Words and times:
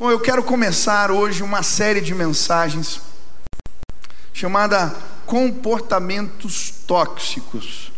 Bom, 0.00 0.10
eu 0.10 0.18
quero 0.18 0.42
começar 0.42 1.10
hoje 1.10 1.42
uma 1.42 1.62
série 1.62 2.00
de 2.00 2.14
mensagens 2.14 3.02
chamada 4.32 4.96
Comportamentos 5.26 6.70
Tóxicos. 6.86 7.92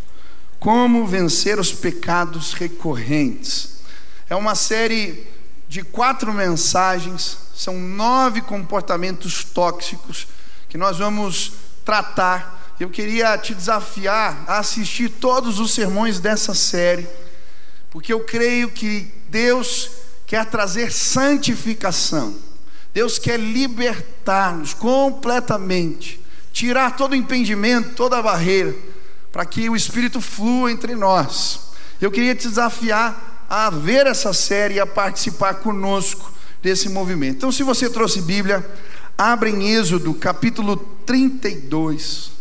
Como 0.58 1.06
vencer 1.06 1.60
os 1.60 1.72
pecados 1.72 2.54
recorrentes. 2.54 3.82
É 4.28 4.34
uma 4.34 4.56
série 4.56 5.24
de 5.68 5.84
quatro 5.84 6.32
mensagens, 6.32 7.38
são 7.54 7.78
nove 7.78 8.40
comportamentos 8.40 9.44
tóxicos 9.44 10.26
que 10.68 10.76
nós 10.76 10.98
vamos 10.98 11.52
tratar. 11.84 12.74
Eu 12.80 12.90
queria 12.90 13.38
te 13.38 13.54
desafiar 13.54 14.42
a 14.48 14.58
assistir 14.58 15.08
todos 15.08 15.60
os 15.60 15.72
sermões 15.72 16.18
dessa 16.18 16.52
série, 16.52 17.08
porque 17.92 18.12
eu 18.12 18.24
creio 18.24 18.72
que 18.72 19.08
Deus 19.28 20.01
quer 20.32 20.46
trazer 20.46 20.90
santificação. 20.90 22.34
Deus 22.94 23.18
quer 23.18 23.38
libertar-nos 23.38 24.72
completamente, 24.72 26.18
tirar 26.54 26.96
todo 26.96 27.12
o 27.12 27.16
impedimento, 27.16 27.94
toda 27.94 28.16
a 28.16 28.22
barreira, 28.22 28.74
para 29.30 29.44
que 29.44 29.68
o 29.68 29.76
Espírito 29.76 30.22
flua 30.22 30.72
entre 30.72 30.94
nós. 30.94 31.72
Eu 32.00 32.10
queria 32.10 32.34
te 32.34 32.48
desafiar 32.48 33.44
a 33.46 33.68
ver 33.68 34.06
essa 34.06 34.32
série 34.32 34.76
e 34.76 34.80
a 34.80 34.86
participar 34.86 35.56
conosco 35.56 36.32
desse 36.62 36.88
movimento. 36.88 37.36
Então, 37.36 37.52
se 37.52 37.62
você 37.62 37.90
trouxe 37.90 38.22
Bíblia, 38.22 38.66
abra 39.18 39.50
em 39.50 39.74
Êxodo 39.74 40.14
capítulo 40.14 40.78
32, 41.04 42.32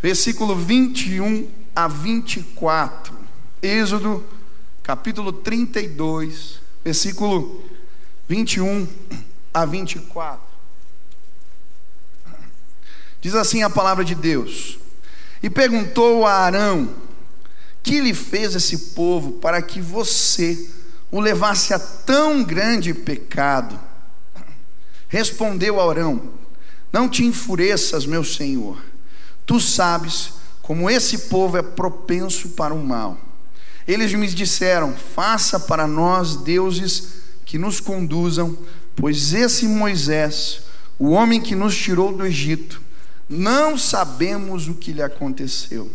versículo 0.00 0.54
21 0.54 1.50
a 1.74 1.88
24. 1.88 3.12
Êxodo 3.60 4.24
capítulo 4.84 5.32
32, 5.32 6.61
versículo 6.84 7.62
21 8.28 8.88
a 9.52 9.64
24. 9.64 10.40
Diz 13.20 13.34
assim 13.34 13.62
a 13.62 13.70
palavra 13.70 14.04
de 14.04 14.14
Deus: 14.14 14.78
E 15.42 15.48
perguntou 15.48 16.26
a 16.26 16.32
Arão: 16.32 16.92
Que 17.82 18.00
lhe 18.00 18.14
fez 18.14 18.54
esse 18.54 18.92
povo 18.94 19.32
para 19.32 19.62
que 19.62 19.80
você 19.80 20.68
o 21.10 21.20
levasse 21.20 21.72
a 21.72 21.78
tão 21.78 22.42
grande 22.42 22.92
pecado? 22.92 23.78
Respondeu 25.08 25.80
Arão: 25.80 26.32
Não 26.92 27.08
te 27.08 27.24
enfureças, 27.24 28.06
meu 28.06 28.24
senhor. 28.24 28.82
Tu 29.44 29.60
sabes 29.60 30.32
como 30.62 30.88
esse 30.88 31.18
povo 31.28 31.56
é 31.56 31.62
propenso 31.62 32.50
para 32.50 32.72
o 32.72 32.82
mal. 32.82 33.18
Eles 33.86 34.12
me 34.14 34.26
disseram: 34.28 34.94
Faça 34.94 35.58
para 35.58 35.86
nós 35.86 36.36
deuses 36.36 37.14
que 37.44 37.58
nos 37.58 37.80
conduzam, 37.80 38.56
pois 38.94 39.34
esse 39.34 39.66
Moisés, 39.66 40.62
o 40.98 41.10
homem 41.10 41.40
que 41.40 41.54
nos 41.54 41.76
tirou 41.76 42.12
do 42.12 42.24
Egito, 42.24 42.80
não 43.28 43.76
sabemos 43.76 44.68
o 44.68 44.74
que 44.74 44.92
lhe 44.92 45.02
aconteceu. 45.02 45.90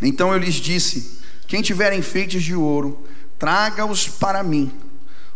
Então 0.00 0.32
eu 0.32 0.38
lhes 0.38 0.54
disse: 0.54 1.18
Quem 1.46 1.62
tiver 1.62 1.92
enfeites 1.92 2.42
de 2.42 2.54
ouro, 2.54 3.04
traga-os 3.38 4.08
para 4.08 4.42
mim. 4.42 4.72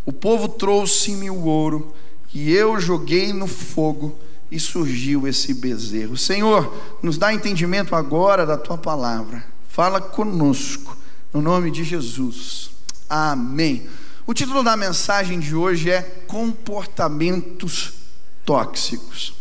O 0.05 0.13
povo 0.13 0.49
trouxe-me 0.49 1.31
o 1.31 1.45
ouro, 1.45 1.95
e 2.33 2.53
eu 2.53 2.81
joguei 2.81 3.33
no 3.33 3.47
fogo, 3.47 4.19
e 4.51 4.61
surgiu 4.61 5.27
esse 5.27 5.55
bezerro. 5.55 6.17
Senhor, 6.17 6.77
nos 7.03 7.17
dá 7.17 7.33
entendimento 7.33 7.97
agora 7.97 8.45
da 8.45 8.57
tua 8.57 8.77
palavra. 8.77 9.45
Fala 9.69 10.01
conosco 10.01 11.02
no 11.33 11.41
nome 11.41 11.71
de 11.71 11.83
Jesus. 11.83 12.71
Amém. 13.09 13.89
O 14.27 14.35
título 14.35 14.63
da 14.63 14.77
mensagem 14.77 15.41
de 15.41 15.55
hoje 15.55 15.91
é 15.91 16.03
Comportamentos 16.27 17.95
Tóxicos. 18.45 19.35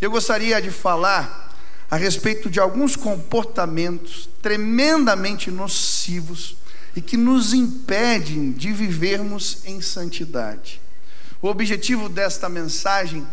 Eu 0.00 0.10
gostaria 0.10 0.60
de 0.60 0.70
falar 0.70 1.54
a 1.88 1.96
respeito 1.96 2.50
de 2.50 2.58
alguns 2.58 2.96
comportamentos 2.96 4.28
tremendamente 4.42 5.50
nocivos 5.50 6.56
e 6.96 7.00
que 7.00 7.16
nos 7.16 7.52
impedem 7.52 8.50
de 8.50 8.72
vivermos 8.72 9.58
em 9.64 9.80
santidade. 9.80 10.80
O 11.40 11.48
objetivo 11.48 12.08
desta 12.08 12.48
mensagem 12.48 13.26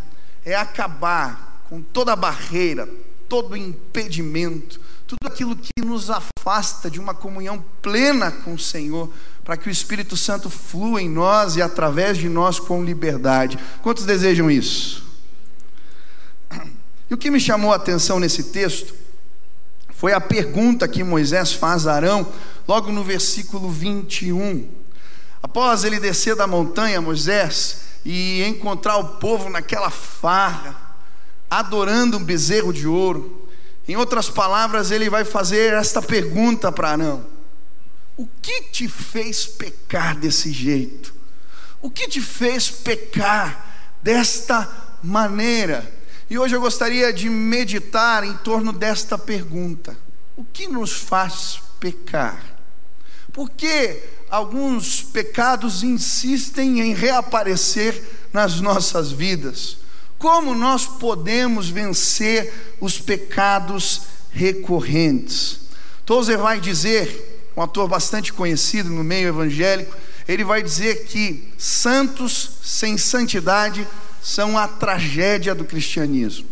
é 0.46 0.56
acabar 0.56 1.64
com 1.68 1.82
toda 1.82 2.16
barreira, 2.16 2.88
todo 3.28 3.58
impedimento, 3.58 4.80
tudo 5.14 5.32
aquilo 5.32 5.56
que 5.56 5.84
nos 5.84 6.10
afasta 6.10 6.90
de 6.90 7.00
uma 7.00 7.14
comunhão 7.14 7.64
plena 7.82 8.32
com 8.32 8.56
o 8.56 8.60
Senhor, 8.60 9.12
para 9.44 9.56
que 9.56 9.68
o 9.68 9.72
Espírito 9.72 10.18
Santo 10.18 10.50
flua 10.50 11.02
em 11.02 11.10
nós 11.10 11.56
e 11.56 11.62
através 11.62 12.18
de 12.18 12.28
nós 12.28 12.60
com 12.60 12.84
liberdade. 12.84 13.60
Quantos 13.82 14.06
desejam 14.06 14.50
isso? 14.50 15.04
E 17.10 17.14
o 17.14 17.18
que 17.18 17.30
me 17.30 17.40
chamou 17.40 17.72
a 17.72 17.76
atenção 17.76 18.20
nesse 18.20 18.46
texto 18.46 18.96
foi 19.94 20.14
a 20.14 20.22
pergunta 20.22 20.88
que 20.88 21.04
Moisés 21.04 21.54
faz 21.54 21.86
a 21.86 21.94
Arão, 21.94 22.26
logo 22.68 22.92
no 22.92 23.04
versículo 23.04 23.70
21. 23.70 24.68
Após 25.44 25.84
ele 25.84 26.00
descer 26.00 26.36
da 26.36 26.48
montanha, 26.48 27.02
Moisés, 27.02 27.82
e 28.04 28.42
encontrar 28.46 28.98
o 28.98 29.18
povo 29.20 29.48
naquela 29.48 29.92
farra, 29.92 30.76
adorando 31.52 32.18
um 32.18 32.24
bezerro 32.24 32.74
de 32.74 32.88
ouro, 32.88 33.43
em 33.88 33.96
outras 33.98 34.30
palavras, 34.30 34.92
ele 34.92 35.10
vai 35.10 35.26
fazer 35.26 35.74
esta 35.74 36.02
pergunta 36.02 36.72
para 36.72 36.92
Arão: 36.92 37.26
O 38.16 38.28
que 38.42 38.62
te 38.64 38.88
fez 38.88 39.46
pecar 39.46 40.18
desse 40.18 40.52
jeito? 40.52 41.14
O 41.82 41.90
que 41.90 42.08
te 42.08 42.22
fez 42.22 42.70
pecar 42.72 43.98
desta 44.02 44.70
maneira? 45.04 45.92
E 46.30 46.40
hoje 46.40 46.56
eu 46.56 46.62
gostaria 46.62 47.12
de 47.12 47.30
meditar 47.30 48.24
em 48.24 48.36
torno 48.38 48.72
desta 48.72 49.18
pergunta: 49.18 49.98
O 50.38 50.46
que 50.46 50.66
nos 50.68 50.94
faz 50.94 51.60
pecar? 51.80 52.42
Por 53.34 53.50
que 53.50 54.02
alguns 54.30 55.02
pecados 55.02 55.84
insistem 55.84 56.80
em 56.80 56.94
reaparecer 56.94 58.02
nas 58.32 58.62
nossas 58.62 59.12
vidas? 59.12 59.83
Como 60.24 60.56
nós 60.56 60.86
podemos 60.88 61.68
vencer 61.68 62.78
os 62.80 62.98
pecados 62.98 64.04
recorrentes? 64.32 65.60
Tozer 66.06 66.38
vai 66.38 66.62
dizer, 66.62 67.52
um 67.58 67.62
ator 67.62 67.90
bastante 67.90 68.32
conhecido 68.32 68.90
no 68.90 69.04
meio 69.04 69.28
evangélico, 69.28 69.94
ele 70.26 70.46
vai 70.46 70.64
dizer 70.64 71.08
que 71.08 71.52
santos 71.58 72.52
sem 72.64 72.98
santidade 72.98 73.86
são 74.22 74.58
a 74.58 74.66
tragédia 74.66 75.54
do 75.54 75.66
cristianismo. 75.66 76.48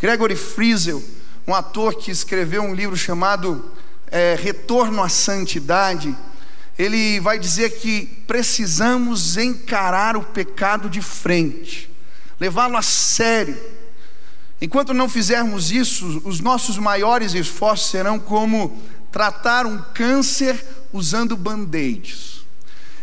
Gregory 0.00 0.34
Friesel, 0.34 1.04
um 1.46 1.54
ator 1.54 1.96
que 1.96 2.10
escreveu 2.10 2.62
um 2.62 2.74
livro 2.74 2.96
chamado 2.96 3.72
é, 4.10 4.38
Retorno 4.42 5.02
à 5.02 5.10
Santidade, 5.10 6.16
ele 6.78 7.20
vai 7.20 7.38
dizer 7.38 7.78
que 7.78 8.06
precisamos 8.26 9.36
encarar 9.36 10.16
o 10.16 10.22
pecado 10.22 10.88
de 10.88 11.02
frente 11.02 11.94
levá-lo 12.40 12.76
a 12.76 12.82
sério. 12.82 13.56
Enquanto 14.60 14.94
não 14.94 15.08
fizermos 15.08 15.70
isso, 15.70 16.22
os 16.24 16.40
nossos 16.40 16.78
maiores 16.78 17.34
esforços 17.34 17.90
serão 17.90 18.18
como 18.18 18.80
tratar 19.12 19.66
um 19.66 19.78
câncer 19.94 20.64
usando 20.92 21.36
band-aids. 21.36 22.44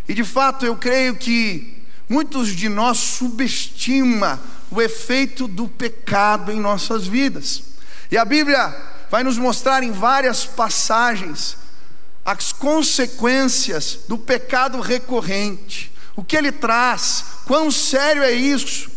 E 0.08 0.14
de 0.14 0.24
fato, 0.24 0.66
eu 0.66 0.76
creio 0.76 1.16
que 1.16 1.84
muitos 2.10 2.50
de 2.50 2.68
nós 2.70 2.98
subestimam 2.98 4.40
o 4.70 4.82
efeito 4.82 5.48
do 5.48 5.68
pecado 5.68 6.52
em 6.52 6.60
nossas 6.60 7.08
vidas. 7.08 7.64
E 8.12 8.18
a 8.18 8.26
Bíblia 8.26 8.76
vai 9.10 9.24
nos 9.24 9.38
mostrar 9.38 9.84
em 9.84 9.92
várias 9.92 10.46
passagens 10.46 11.58
as 12.26 12.52
consequências 12.52 14.00
do 14.08 14.18
pecado 14.18 14.80
recorrente, 14.80 15.92
o 16.16 16.24
que 16.24 16.38
ele 16.38 16.52
traz, 16.52 17.26
quão 17.46 17.70
sério 17.70 18.24
é 18.24 18.32
isso, 18.32 18.90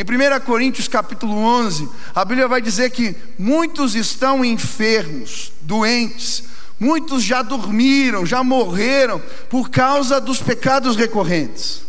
em 0.00 0.02
1 0.02 0.40
Coríntios 0.46 0.88
capítulo 0.88 1.36
11, 1.36 1.86
a 2.14 2.24
Bíblia 2.24 2.48
vai 2.48 2.62
dizer 2.62 2.88
que 2.88 3.14
muitos 3.38 3.94
estão 3.94 4.42
enfermos, 4.42 5.52
doentes, 5.60 6.44
muitos 6.78 7.22
já 7.22 7.42
dormiram, 7.42 8.24
já 8.24 8.42
morreram 8.42 9.20
por 9.50 9.68
causa 9.68 10.18
dos 10.18 10.40
pecados 10.40 10.96
recorrentes. 10.96 11.82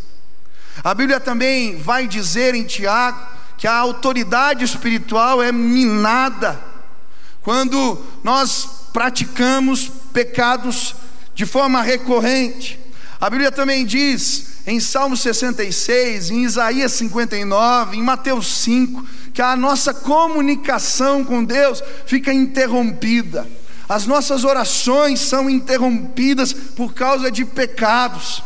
A 0.84 0.92
Bíblia 0.92 1.20
também 1.20 1.78
vai 1.78 2.06
dizer 2.06 2.54
em 2.54 2.64
Tiago 2.64 3.18
que 3.56 3.66
a 3.66 3.74
autoridade 3.74 4.62
espiritual 4.62 5.42
é 5.42 5.50
minada 5.50 6.62
quando 7.40 7.98
nós 8.22 8.68
praticamos 8.92 9.90
pecados 10.12 10.94
de 11.34 11.46
forma 11.46 11.80
recorrente. 11.80 12.78
A 13.22 13.30
Bíblia 13.30 13.52
também 13.52 13.86
diz 13.86 14.46
em 14.66 14.80
Salmo 14.80 15.16
66, 15.16 16.30
em 16.30 16.42
Isaías 16.42 16.90
59, 16.90 17.96
em 17.96 18.02
Mateus 18.02 18.48
5, 18.64 19.06
que 19.32 19.40
a 19.40 19.54
nossa 19.54 19.94
comunicação 19.94 21.24
com 21.24 21.44
Deus 21.44 21.80
fica 22.04 22.32
interrompida, 22.32 23.48
as 23.88 24.06
nossas 24.06 24.42
orações 24.42 25.20
são 25.20 25.48
interrompidas 25.48 26.52
por 26.52 26.94
causa 26.94 27.30
de 27.30 27.44
pecados. 27.44 28.42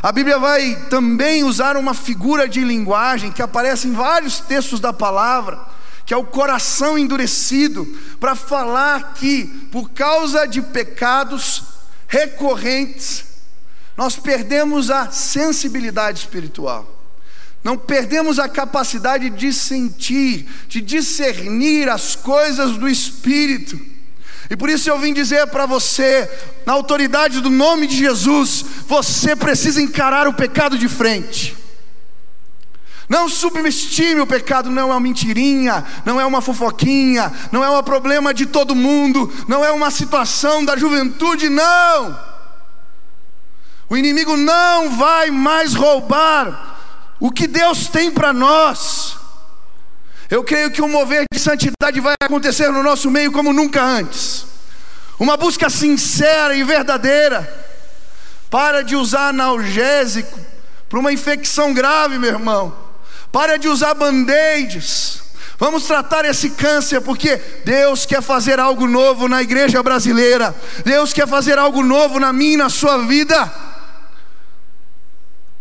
A 0.00 0.12
Bíblia 0.12 0.38
vai 0.38 0.76
também 0.88 1.42
usar 1.42 1.76
uma 1.76 1.92
figura 1.92 2.48
de 2.48 2.60
linguagem 2.60 3.32
que 3.32 3.42
aparece 3.42 3.88
em 3.88 3.92
vários 3.92 4.38
textos 4.38 4.78
da 4.78 4.92
palavra, 4.92 5.58
que 6.06 6.14
é 6.14 6.16
o 6.16 6.22
coração 6.22 6.96
endurecido, 6.96 7.84
para 8.20 8.36
falar 8.36 9.14
que 9.14 9.46
por 9.72 9.90
causa 9.90 10.46
de 10.46 10.62
pecados 10.62 11.64
recorrentes, 12.06 13.31
nós 13.96 14.16
perdemos 14.16 14.90
a 14.90 15.10
sensibilidade 15.10 16.20
espiritual. 16.20 17.00
Não 17.62 17.76
perdemos 17.76 18.38
a 18.38 18.48
capacidade 18.48 19.30
de 19.30 19.52
sentir, 19.52 20.48
de 20.66 20.80
discernir 20.80 21.88
as 21.88 22.16
coisas 22.16 22.76
do 22.76 22.88
Espírito. 22.88 23.78
E 24.50 24.56
por 24.56 24.68
isso 24.68 24.90
eu 24.90 24.98
vim 24.98 25.14
dizer 25.14 25.46
para 25.46 25.64
você, 25.64 26.28
na 26.66 26.72
autoridade 26.72 27.40
do 27.40 27.48
nome 27.48 27.86
de 27.86 27.96
Jesus, 27.96 28.64
você 28.88 29.36
precisa 29.36 29.80
encarar 29.80 30.26
o 30.26 30.34
pecado 30.34 30.76
de 30.76 30.88
frente. 30.88 31.56
Não 33.08 33.28
subestime 33.28 34.20
o 34.20 34.26
pecado, 34.26 34.70
não 34.70 34.82
é 34.82 34.84
uma 34.86 35.00
mentirinha, 35.00 35.84
não 36.04 36.20
é 36.20 36.26
uma 36.26 36.40
fofoquinha, 36.40 37.32
não 37.52 37.62
é 37.62 37.70
um 37.70 37.82
problema 37.82 38.32
de 38.32 38.46
todo 38.46 38.74
mundo, 38.74 39.32
não 39.46 39.64
é 39.64 39.70
uma 39.70 39.90
situação 39.90 40.64
da 40.64 40.76
juventude, 40.76 41.48
não. 41.48 42.31
O 43.92 43.96
inimigo 43.98 44.38
não 44.38 44.96
vai 44.96 45.30
mais 45.30 45.74
roubar 45.74 46.78
o 47.20 47.30
que 47.30 47.46
Deus 47.46 47.88
tem 47.88 48.10
para 48.10 48.32
nós. 48.32 49.18
Eu 50.30 50.42
creio 50.42 50.70
que 50.70 50.80
um 50.80 50.88
mover 50.88 51.26
de 51.30 51.38
santidade 51.38 52.00
vai 52.00 52.14
acontecer 52.18 52.72
no 52.72 52.82
nosso 52.82 53.10
meio 53.10 53.30
como 53.30 53.52
nunca 53.52 53.84
antes. 53.84 54.46
Uma 55.20 55.36
busca 55.36 55.68
sincera 55.68 56.54
e 56.56 56.64
verdadeira. 56.64 57.46
Para 58.48 58.82
de 58.82 58.96
usar 58.96 59.28
analgésico 59.28 60.40
para 60.88 60.98
uma 60.98 61.12
infecção 61.12 61.74
grave, 61.74 62.18
meu 62.18 62.30
irmão. 62.30 62.74
Para 63.30 63.58
de 63.58 63.68
usar 63.68 63.92
band-aids. 63.92 65.22
Vamos 65.58 65.84
tratar 65.84 66.24
esse 66.24 66.48
câncer, 66.48 67.02
porque 67.02 67.36
Deus 67.62 68.06
quer 68.06 68.22
fazer 68.22 68.58
algo 68.58 68.86
novo 68.86 69.28
na 69.28 69.42
igreja 69.42 69.82
brasileira. 69.82 70.56
Deus 70.82 71.12
quer 71.12 71.28
fazer 71.28 71.58
algo 71.58 71.82
novo 71.82 72.18
na 72.18 72.32
minha 72.32 72.54
e 72.54 72.56
na 72.56 72.70
sua 72.70 72.96
vida. 73.06 73.71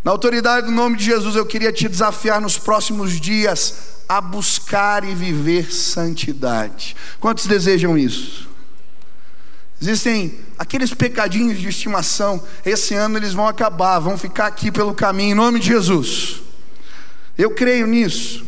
Na 0.04 0.12
autoridade 0.12 0.66
do 0.66 0.72
nome 0.72 0.98
de 0.98 1.06
Jesus, 1.06 1.36
eu 1.36 1.46
queria 1.46 1.72
te 1.72 1.88
desafiar 1.88 2.42
nos 2.42 2.58
próximos 2.58 3.20
dias 3.20 4.02
a 4.10 4.20
buscar 4.20 5.04
e 5.04 5.14
viver 5.14 5.72
santidade. 5.72 6.96
Quantos 7.20 7.46
desejam 7.46 7.98
isso? 7.98 8.50
Existem 9.80 10.40
aqueles 10.58 10.94
pecadinhos 10.94 11.60
de 11.60 11.68
estimação, 11.68 12.44
esse 12.66 12.94
ano 12.94 13.18
eles 13.18 13.34
vão 13.34 13.48
acabar, 13.48 14.00
vão 14.00 14.18
ficar 14.18 14.48
aqui 14.48 14.72
pelo 14.72 14.94
caminho, 14.94 15.32
em 15.32 15.36
nome 15.36 15.60
de 15.60 15.68
Jesus. 15.68 16.42
Eu 17.38 17.52
creio 17.52 17.88
nisso. 17.88 18.46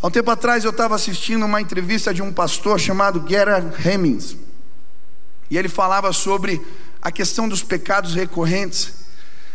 Há 0.00 0.06
um 0.08 0.10
tempo 0.10 0.30
atrás 0.30 0.64
eu 0.64 0.70
estava 0.70 0.96
assistindo 0.96 1.46
uma 1.46 1.60
entrevista 1.60 2.12
de 2.12 2.22
um 2.22 2.32
pastor 2.32 2.78
chamado 2.78 3.24
Gerard 3.28 3.72
Hemmings, 3.88 4.36
e 5.48 5.56
ele 5.56 5.68
falava 5.68 6.12
sobre 6.12 6.60
a 7.00 7.10
questão 7.10 7.48
dos 7.48 7.62
pecados 7.62 8.14
recorrentes. 8.14 9.01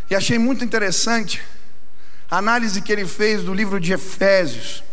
E 0.09 0.15
achei 0.15 0.39
muito 0.39 0.63
interessante 0.63 1.41
a 2.29 2.37
análise 2.37 2.81
que 2.81 2.91
ele 2.91 3.05
fez 3.05 3.43
do 3.43 3.53
livro 3.53 3.79
de 3.79 3.93
Efésios. 3.93 4.83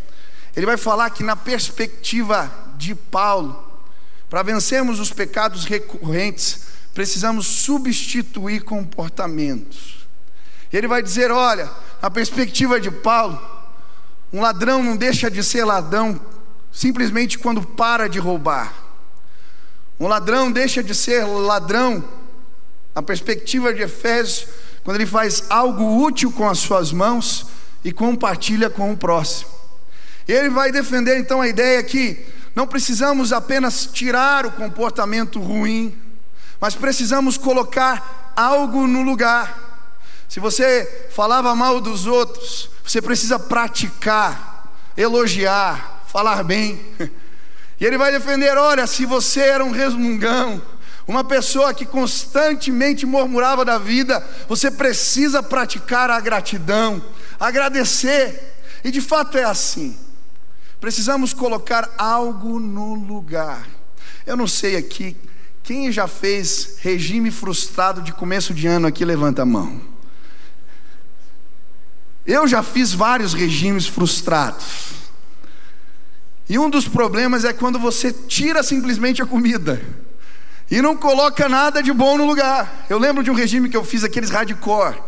Ele 0.56 0.66
vai 0.66 0.76
falar 0.76 1.11
que, 1.11 1.22
na 1.22 1.37
perspectiva 1.37 2.52
de 2.76 2.94
Paulo, 2.94 3.62
para 4.28 4.43
vencermos 4.43 4.99
os 5.00 5.12
pecados 5.12 5.64
recorrentes, 5.64 6.62
precisamos 6.93 7.46
substituir 7.46 8.62
comportamentos. 8.62 10.06
Ele 10.72 10.88
vai 10.88 11.02
dizer: 11.02 11.31
olha, 11.31 11.70
na 12.02 12.11
perspectiva 12.11 12.81
de 12.81 12.90
Paulo, 12.90 13.40
um 14.32 14.40
ladrão 14.40 14.82
não 14.82 14.96
deixa 14.96 15.31
de 15.31 15.43
ser 15.43 15.64
ladrão 15.64 16.20
simplesmente 16.72 17.38
quando 17.38 17.62
para 17.62 18.08
de 18.08 18.19
roubar. 18.19 18.75
Um 19.99 20.08
ladrão 20.08 20.50
deixa 20.50 20.82
de 20.82 20.93
ser 20.94 21.25
ladrão, 21.25 22.05
na 22.94 23.00
perspectiva 23.00 23.72
de 23.72 23.82
Efésios, 23.82 24.49
quando 24.85 24.99
ele 24.99 25.07
faz 25.07 25.45
algo 25.49 26.05
útil 26.05 26.31
com 26.31 26.49
as 26.49 26.59
suas 26.59 26.93
mãos 26.93 27.47
e 27.83 27.91
compartilha 27.91 28.69
com 28.69 28.93
o 28.93 28.97
próximo. 28.97 29.51
Ele 30.29 30.51
vai 30.51 30.71
defender 30.71 31.19
então 31.19 31.41
a 31.41 31.49
ideia 31.49 31.83
que 31.83 32.25
não 32.55 32.67
precisamos 32.67 33.33
apenas 33.33 33.87
tirar 33.87 34.47
o 34.47 34.53
comportamento 34.53 35.41
ruim, 35.41 35.99
mas 36.61 36.75
precisamos 36.75 37.37
colocar 37.37 38.33
algo 38.37 38.87
no 38.87 39.03
lugar. 39.03 39.59
Se 40.29 40.39
você 40.39 41.09
falava 41.11 41.55
mal 41.55 41.81
dos 41.81 42.07
outros, 42.07 42.71
você 42.85 43.01
precisa 43.01 43.39
praticar, 43.39 44.73
elogiar, 44.97 46.05
falar 46.07 46.45
bem. 46.45 46.81
E 47.81 47.85
ele 47.85 47.99
vai 47.99 48.13
defender: 48.13 48.57
olha, 48.57 48.87
se 48.87 49.05
você 49.05 49.41
era 49.41 49.65
um 49.65 49.73
resmungão, 49.73 50.63
uma 51.06 51.23
pessoa 51.23 51.75
que 51.75 51.85
constantemente 51.85 53.05
murmurava 53.05 53.65
da 53.65 53.79
vida, 53.79 54.27
você 54.49 54.71
precisa 54.71 55.43
praticar 55.43 56.11
a 56.11 56.19
gratidão, 56.19 57.03
agradecer, 57.39 58.55
e 58.83 58.91
de 58.91 59.01
fato 59.01 59.37
é 59.37 59.45
assim. 59.45 59.97
Precisamos 60.81 61.33
colocar 61.33 61.91
algo 61.99 62.59
no 62.59 62.95
lugar. 62.95 63.67
Eu 64.27 64.37
não 64.37 64.47
sei 64.47 64.77
aqui, 64.77 65.17
quem 65.62 65.93
já 65.93 66.06
fez 66.06 66.77
regime 66.81 67.31
frustrado 67.31 68.00
de 68.00 68.12
começo 68.12 68.55
de 68.55 68.67
ano 68.67 68.87
aqui, 68.87 69.05
levanta 69.05 69.43
a 69.43 69.47
mão. 69.47 69.81
Eu 72.27 72.49
já 72.49 72.62
fiz 72.62 72.95
vários 72.95 73.35
regimes 73.35 73.87
frustrados. 73.87 74.95
E 76.49 76.59
um 76.59 76.71
dos 76.71 76.89
problemas 76.89 77.45
é 77.45 77.53
quando 77.53 77.79
você 77.79 78.11
tira 78.12 78.62
simplesmente 78.62 79.23
a 79.23 79.27
comida 79.27 79.83
e 80.70 80.81
não 80.81 80.96
coloca 80.96 81.49
nada 81.49 81.82
de 81.82 81.93
bom 81.93 82.16
no 82.16 82.26
lugar. 82.26 82.87
Eu 82.88 82.99
lembro 82.99 83.22
de 83.22 83.31
um 83.31 83.34
regime 83.34 83.69
que 83.69 83.76
eu 83.76 83.84
fiz, 83.84 84.05
aqueles 84.05 84.31
hardcore. 84.31 85.00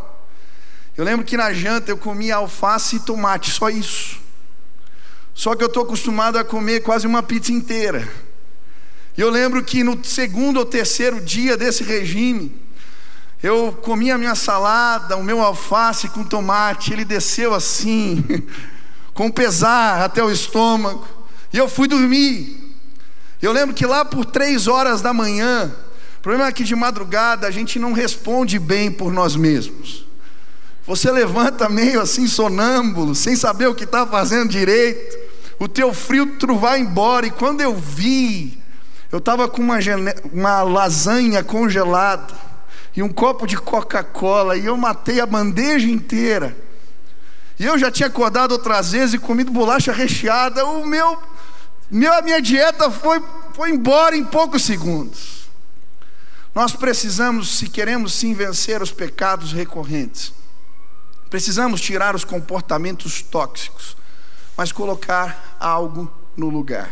Eu 0.96 1.04
lembro 1.04 1.24
que 1.24 1.36
na 1.36 1.52
janta 1.52 1.90
eu 1.90 1.96
comia 1.98 2.36
alface 2.36 2.96
e 2.96 3.00
tomate, 3.00 3.50
só 3.50 3.68
isso. 3.68 4.20
Só 5.34 5.54
que 5.54 5.62
eu 5.62 5.68
estou 5.68 5.82
acostumado 5.82 6.38
a 6.38 6.44
comer 6.44 6.80
quase 6.80 7.06
uma 7.06 7.22
pizza 7.22 7.52
inteira. 7.52 8.08
E 9.16 9.20
eu 9.20 9.30
lembro 9.30 9.62
que 9.62 9.82
no 9.82 10.02
segundo 10.04 10.58
ou 10.58 10.66
terceiro 10.66 11.20
dia 11.20 11.56
desse 11.56 11.82
regime, 11.82 12.58
eu 13.42 13.72
comia 13.82 14.14
a 14.14 14.18
minha 14.18 14.34
salada, 14.34 15.16
o 15.16 15.22
meu 15.22 15.42
alface 15.42 16.08
com 16.08 16.24
tomate, 16.24 16.92
ele 16.92 17.04
desceu 17.04 17.54
assim, 17.54 18.24
com 19.12 19.30
pesar 19.30 20.02
até 20.02 20.22
o 20.22 20.30
estômago, 20.30 21.06
e 21.52 21.58
eu 21.58 21.68
fui 21.68 21.86
dormir. 21.86 22.65
Eu 23.40 23.52
lembro 23.52 23.74
que 23.74 23.84
lá 23.84 24.04
por 24.04 24.24
três 24.24 24.66
horas 24.66 25.02
da 25.02 25.12
manhã, 25.12 25.72
o 26.18 26.22
problema 26.22 26.48
é 26.48 26.52
que 26.52 26.64
de 26.64 26.74
madrugada 26.74 27.46
a 27.46 27.50
gente 27.50 27.78
não 27.78 27.92
responde 27.92 28.58
bem 28.58 28.90
por 28.90 29.12
nós 29.12 29.36
mesmos. 29.36 30.06
Você 30.86 31.10
levanta 31.10 31.68
meio 31.68 32.00
assim 32.00 32.26
sonâmbulo, 32.26 33.14
sem 33.14 33.34
saber 33.34 33.66
o 33.66 33.74
que 33.74 33.84
está 33.84 34.06
fazendo 34.06 34.48
direito. 34.48 35.16
O 35.58 35.66
teu 35.66 35.92
frio 35.92 36.36
vai 36.58 36.78
embora. 36.78 37.26
E 37.26 37.30
quando 37.30 37.60
eu 37.60 37.74
vi, 37.74 38.62
eu 39.10 39.18
estava 39.18 39.48
com 39.48 39.60
uma, 39.60 39.78
uma 40.32 40.62
lasanha 40.62 41.42
congelada 41.42 42.34
e 42.96 43.02
um 43.02 43.08
copo 43.08 43.46
de 43.46 43.56
Coca-Cola 43.56 44.56
e 44.56 44.66
eu 44.66 44.76
matei 44.76 45.20
a 45.20 45.26
bandeja 45.26 45.88
inteira. 45.88 46.56
E 47.58 47.64
eu 47.64 47.78
já 47.78 47.90
tinha 47.90 48.06
acordado 48.06 48.52
outras 48.52 48.92
vezes 48.92 49.14
e 49.14 49.18
comido 49.18 49.50
bolacha 49.50 49.92
recheada. 49.92 50.64
O 50.64 50.86
meu 50.86 51.18
meu, 51.90 52.12
a 52.12 52.22
minha 52.22 52.40
dieta 52.40 52.90
foi, 52.90 53.22
foi 53.54 53.70
embora 53.70 54.16
em 54.16 54.24
poucos 54.24 54.64
segundos. 54.64 55.48
Nós 56.54 56.72
precisamos, 56.72 57.58
se 57.58 57.68
queremos 57.68 58.14
sim 58.14 58.34
vencer 58.34 58.80
os 58.80 58.90
pecados 58.90 59.52
recorrentes, 59.52 60.32
precisamos 61.28 61.80
tirar 61.80 62.14
os 62.14 62.24
comportamentos 62.24 63.22
tóxicos, 63.22 63.96
mas 64.56 64.72
colocar 64.72 65.56
algo 65.60 66.10
no 66.36 66.48
lugar. 66.48 66.90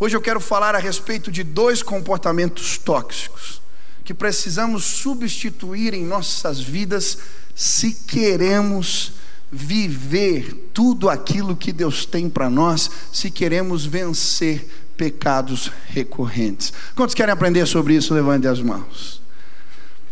Hoje 0.00 0.16
eu 0.16 0.20
quero 0.20 0.40
falar 0.40 0.74
a 0.74 0.78
respeito 0.78 1.30
de 1.30 1.42
dois 1.42 1.82
comportamentos 1.82 2.78
tóxicos 2.78 3.60
que 4.04 4.14
precisamos 4.14 4.84
substituir 4.84 5.92
em 5.92 6.02
nossas 6.02 6.60
vidas 6.60 7.18
se 7.54 7.92
queremos 7.92 9.12
viver 9.50 10.70
tudo 10.72 11.08
aquilo 11.08 11.56
que 11.56 11.72
Deus 11.72 12.04
tem 12.04 12.28
para 12.28 12.50
nós, 12.50 12.90
se 13.12 13.30
queremos 13.30 13.86
vencer 13.86 14.68
pecados 14.96 15.70
recorrentes. 15.88 16.72
Quantos 16.94 17.14
querem 17.14 17.32
aprender 17.32 17.66
sobre 17.66 17.94
isso? 17.94 18.12
Levante 18.12 18.46
as 18.46 18.60
mãos. 18.60 19.22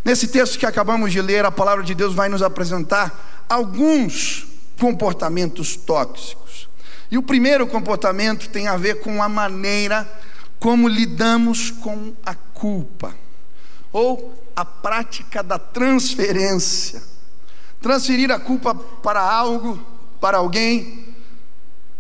Nesse 0.05 0.29
texto 0.29 0.59
que 0.59 0.67
acabamos 0.67 1.13
de 1.13 1.21
ler, 1.21 1.45
a 1.45 1.51
palavra 1.51 1.83
de 1.85 1.95
Deus 1.95 2.15
vai 2.15 2.29
nos 2.29 2.43
apresentar 2.43 3.45
alguns 3.49 4.47
comportamentos 4.79 5.77
tóxicos. 5.77 6.69
E 7.11 7.19
o 7.19 7.23
primeiro 7.23 7.67
comportamento 7.67 8.49
tem 8.49 8.69
a 8.69 8.77
ver 8.77 9.01
com 9.01 9.23
a 9.23 9.29
maneira 9.29 10.09
como 10.59 10.89
lidamos 10.89 11.71
com 11.71 12.15
a 12.25 12.35
culpa. 12.35 13.15
ou 13.93 14.35
a 14.55 14.65
prática 14.65 15.43
da 15.43 15.59
transferência. 15.59 17.03
Transferir 17.87 18.33
a 18.33 18.41
culpa 18.41 18.75
para 18.75 19.21
algo, 19.21 19.81
para 20.21 20.39
alguém, 20.39 21.07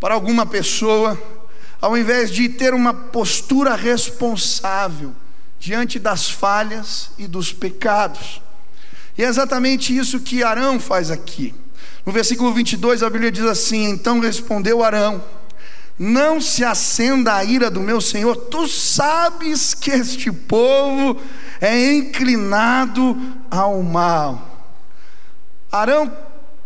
para 0.01 0.15
alguma 0.15 0.45
pessoa, 0.45 1.17
ao 1.81 1.97
invés 1.97 2.33
de 2.33 2.49
ter 2.49 2.75
uma 2.75 2.93
postura 2.93 3.77
responsável 3.77 5.15
diante 5.61 6.01
das 6.01 6.29
falhas 6.29 7.13
e 7.17 7.29
dos 7.29 7.53
pecados. 7.53 8.43
E 9.17 9.23
é 9.23 9.29
exatamente 9.29 9.97
isso 9.97 10.19
que 10.19 10.43
Arão 10.43 10.81
faz 10.81 11.09
aqui. 11.09 11.55
No 12.05 12.11
versículo 12.11 12.53
22, 12.53 13.05
a 13.05 13.09
Bíblia 13.09 13.31
diz 13.31 13.45
assim: 13.45 13.85
Então 13.85 14.19
respondeu 14.19 14.83
Arão: 14.83 15.23
Não 15.97 16.41
se 16.41 16.65
acenda 16.65 17.33
a 17.33 17.45
ira 17.45 17.71
do 17.71 17.79
meu 17.79 18.01
senhor, 18.01 18.35
tu 18.35 18.67
sabes 18.67 19.73
que 19.73 19.93
este 19.93 20.33
povo 20.33 21.17
é 21.61 21.95
inclinado 21.95 23.17
ao 23.49 23.81
mal. 23.85 24.56
Arão 25.71 26.11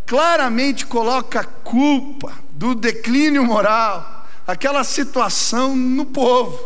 claramente 0.06 0.86
coloca 0.86 1.40
a 1.40 1.44
culpa 1.44 2.32
do 2.50 2.74
declínio 2.74 3.44
moral, 3.44 4.26
aquela 4.46 4.82
situação 4.84 5.76
no 5.76 6.04
povo. 6.04 6.58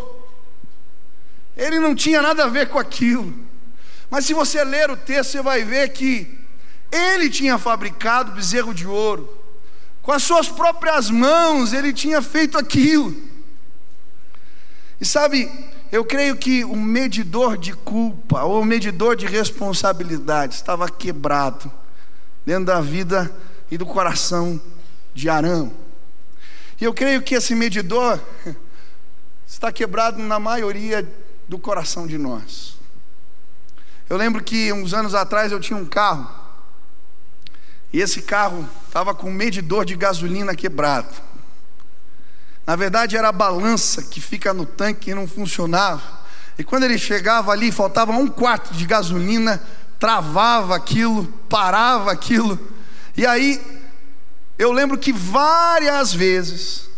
Ele 1.57 1.79
não 1.79 1.95
tinha 1.95 2.23
nada 2.23 2.45
a 2.45 2.49
ver 2.49 2.69
com 2.69 2.79
aquilo. 2.79 3.33
Mas 4.11 4.25
se 4.25 4.35
você 4.35 4.65
ler 4.65 4.91
o 4.91 4.97
texto, 4.97 5.33
você 5.33 5.43
vai 5.43 5.63
ver 5.63 5.91
que 5.91 6.39
ele 6.91 7.29
tinha 7.29 7.59
fabricado 7.59 8.33
bezerro 8.33 8.73
de 8.73 8.87
ouro. 8.87 9.29
Com 10.03 10.13
as 10.13 10.23
suas 10.23 10.49
próprias 10.49 11.11
mãos, 11.11 11.73
ele 11.73 11.93
tinha 11.93 12.23
feito 12.23 12.57
aquilo. 12.57 13.15
E 15.01 15.05
sabe, 15.05 15.51
eu 15.93 16.05
creio 16.05 16.37
que 16.37 16.65
o 16.65 16.77
medidor 16.77 17.59
de 17.59 17.73
culpa, 17.73 18.43
ou 18.43 18.63
o 18.63 18.65
medidor 18.65 19.17
de 19.17 19.27
responsabilidade, 19.27 20.55
estava 20.55 20.89
quebrado 20.89 21.71
dentro 22.45 22.67
da 22.67 22.81
vida 22.81 23.35
e 23.71 23.79
do 23.79 23.87
coração 23.87 24.61
de 25.15 25.29
Arão. 25.29 25.73
E 26.81 26.85
eu 26.85 26.93
creio 26.93 27.23
que 27.23 27.35
esse 27.35 27.55
medidor 27.55 28.21
está 29.47 29.71
quebrado 29.73 30.19
na 30.19 30.39
maioria 30.39 31.09
do 31.49 31.59
coração 31.59 32.07
de 32.07 32.19
nós. 32.19 32.75
Eu 34.09 34.17
lembro 34.17 34.43
que 34.43 34.73
uns 34.73 34.93
anos 34.93 35.15
atrás 35.15 35.51
eu 35.51 35.61
tinha 35.61 35.79
um 35.79 35.87
carro, 35.87 36.29
e 37.93 38.01
esse 38.01 38.23
carro 38.23 38.69
estava 38.87 39.15
com 39.15 39.31
um 39.31 39.33
medidor 39.33 39.85
de 39.85 39.95
gasolina 39.95 40.55
quebrado. 40.55 41.15
Na 42.67 42.75
verdade, 42.77 43.17
era 43.17 43.29
a 43.29 43.33
balança 43.33 44.03
que 44.03 44.21
fica 44.21 44.53
no 44.53 44.67
tanque 44.67 45.11
e 45.11 45.15
não 45.15 45.29
funcionava. 45.29 46.03
E 46.59 46.65
quando 46.65 46.85
ele 46.85 46.99
chegava 46.99 47.53
ali, 47.53 47.71
faltava 47.71 48.13
um 48.13 48.27
quarto 48.27 48.73
de 48.75 48.85
gasolina, 48.87 49.63
travava 49.99 50.77
aquilo, 50.77 51.27
parava 51.49 52.13
aquilo. 52.13 52.59
E 53.17 53.27
aí, 53.27 53.61
eu 54.59 54.73
lembro 54.73 54.99
que 54.99 55.13
várias 55.13 56.13
vezes 56.13 56.89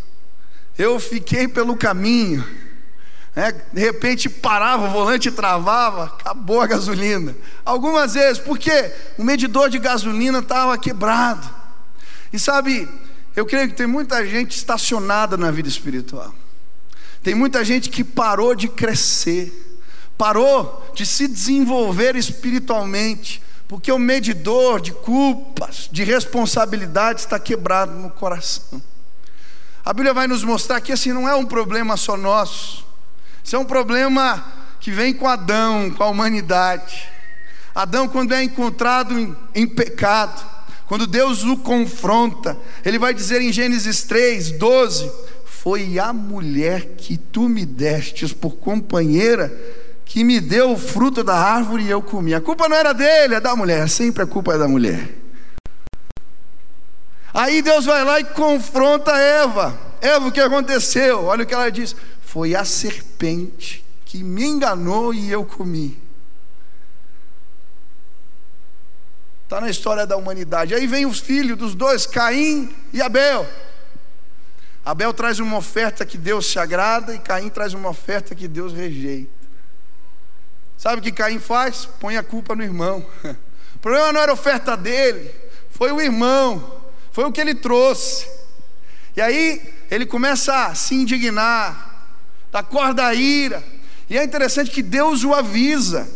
eu 0.79 0.99
fiquei 1.01 1.49
pelo 1.49 1.77
caminho 1.77 2.45
né? 3.37 3.53
De 3.71 3.81
repente 3.83 4.31
parava 4.31 4.87
o 4.89 4.91
volante, 4.91 5.31
travava, 5.31 6.05
acabou 6.05 6.63
a 6.63 6.67
gasolina. 6.67 7.37
Algumas 7.67 8.15
vezes, 8.15 8.39
porque 8.39 8.91
o 9.19 9.23
medidor 9.23 9.69
de 9.69 9.79
gasolina 9.79 10.39
estava 10.39 10.79
quebrado. 10.79 11.47
E 12.33 12.39
sabe, 12.39 12.89
eu 13.37 13.45
creio 13.45 13.69
que 13.69 13.75
tem 13.75 13.87
muita 13.87 14.27
gente 14.27 14.57
estacionada 14.57 15.37
na 15.37 15.51
vida 15.51 15.69
espiritual. 15.69 16.35
Tem 17.23 17.35
muita 17.35 17.63
gente 17.63 17.91
que 17.91 18.03
parou 18.03 18.55
de 18.55 18.69
crescer, 18.69 19.66
parou 20.17 20.91
de 20.95 21.05
se 21.05 21.29
desenvolver 21.29 22.17
espiritualmente, 22.17 23.43
porque 23.69 23.91
o 23.91 23.99
medidor 23.99 24.81
de 24.81 24.93
culpas, 24.93 25.89
de 25.91 26.05
responsabilidades 26.05 27.25
está 27.25 27.39
quebrado 27.39 27.93
no 27.93 28.11
coração. 28.11 28.81
A 29.85 29.93
Bíblia 29.93 30.15
vai 30.15 30.27
nos 30.27 30.43
mostrar 30.43 30.81
que 30.81 30.93
esse 30.93 31.13
não 31.13 31.29
é 31.29 31.35
um 31.35 31.45
problema 31.45 31.97
só 31.97 32.17
nosso. 32.17 32.85
Isso 33.43 33.55
é 33.55 33.59
um 33.59 33.65
problema 33.65 34.45
que 34.81 34.91
vem 34.91 35.13
com 35.15 35.29
Adão, 35.29 35.91
com 35.91 36.03
a 36.03 36.09
humanidade. 36.09 37.09
Adão, 37.75 38.09
quando 38.09 38.33
é 38.33 38.43
encontrado 38.43 39.19
em, 39.19 39.37
em 39.55 39.67
pecado, 39.67 40.45
quando 40.87 41.07
Deus 41.07 41.43
o 41.43 41.57
confronta, 41.57 42.57
ele 42.85 42.99
vai 42.99 43.13
dizer 43.13 43.41
em 43.41 43.53
Gênesis 43.53 44.03
3, 44.05 44.53
12: 44.53 45.11
Foi 45.45 45.99
a 45.99 46.13
mulher 46.13 46.95
que 46.97 47.17
tu 47.17 47.49
me 47.49 47.67
destes 47.67 48.33
por 48.33 48.57
companheira 48.57 49.53
que 50.07 50.23
me 50.23 50.41
deu 50.41 50.73
o 50.73 50.79
fruto 50.79 51.23
da 51.25 51.35
árvore 51.35 51.83
e 51.83 51.91
eu 51.91 52.01
comi. 52.01 52.33
A 52.33 52.41
culpa 52.41 52.69
não 52.69 52.77
era 52.77 52.95
dele, 52.95 53.35
é 53.35 53.41
da 53.41 53.55
mulher, 53.55 53.89
sempre 53.89 54.23
a 54.23 54.27
culpa 54.27 54.55
é 54.55 54.59
da 54.59 54.69
mulher. 54.69 55.11
Aí 57.35 57.61
Deus 57.61 57.85
vai 57.85 58.03
lá 58.03 58.19
e 58.21 58.25
confronta 58.25 59.11
Eva. 59.11 59.79
Eva, 60.01 60.29
o 60.29 60.33
que 60.33 60.41
aconteceu? 60.41 61.25
Olha 61.25 61.43
o 61.43 61.47
que 61.47 61.53
ela 61.53 61.71
diz: 61.71 61.95
foi 62.23 62.55
a 62.55 62.65
serpente 62.65 63.85
que 64.05 64.23
me 64.23 64.45
enganou 64.45 65.13
e 65.13 65.31
eu 65.31 65.45
comi. 65.45 66.01
Está 69.43 69.61
na 69.61 69.69
história 69.69 70.07
da 70.07 70.17
humanidade. 70.17 70.75
Aí 70.75 70.87
vem 70.87 71.05
os 71.05 71.19
filhos 71.19 71.59
dos 71.59 71.75
dois, 71.75 72.07
Caim 72.07 72.73
e 72.93 73.03
Abel. 73.03 73.47
Abel 74.85 75.13
traz 75.13 75.41
uma 75.41 75.57
oferta 75.57 76.07
que 76.07 76.17
Deus 76.17 76.47
se 76.47 76.61
agrada 76.61 77.13
e 77.13 77.19
Caim 77.19 77.49
traz 77.49 77.75
uma 77.75 77.89
oferta 77.89 78.37
que 78.37 78.47
Deus 78.47 78.73
rejeita. 78.73 79.36
Sabe 80.77 81.01
o 81.01 81.03
que 81.03 81.13
Caim 81.13 81.39
faz? 81.39 81.87
Põe 81.99 82.17
a 82.17 82.23
culpa 82.23 82.55
no 82.55 82.63
irmão. 82.63 83.05
O 83.77 83.79
problema 83.79 84.11
não 84.11 84.21
era 84.21 84.33
a 84.33 84.35
oferta 84.35 84.75
dele, 84.75 85.31
foi 85.71 85.93
o 85.93 86.01
irmão, 86.01 86.81
foi 87.13 87.25
o 87.25 87.31
que 87.31 87.41
ele 87.41 87.55
trouxe. 87.55 88.27
E 89.15 89.21
aí 89.21 89.63
ele 89.91 90.07
começa 90.07 90.67
a 90.67 90.75
se 90.75 90.95
indignar, 90.95 92.09
da 92.51 92.63
corda 92.63 93.15
ira. 93.15 93.63
E 94.09 94.17
é 94.17 94.25
interessante 94.25 94.71
que 94.71 94.83
Deus 94.83 95.25
o 95.25 95.35
avisa. 95.35 96.09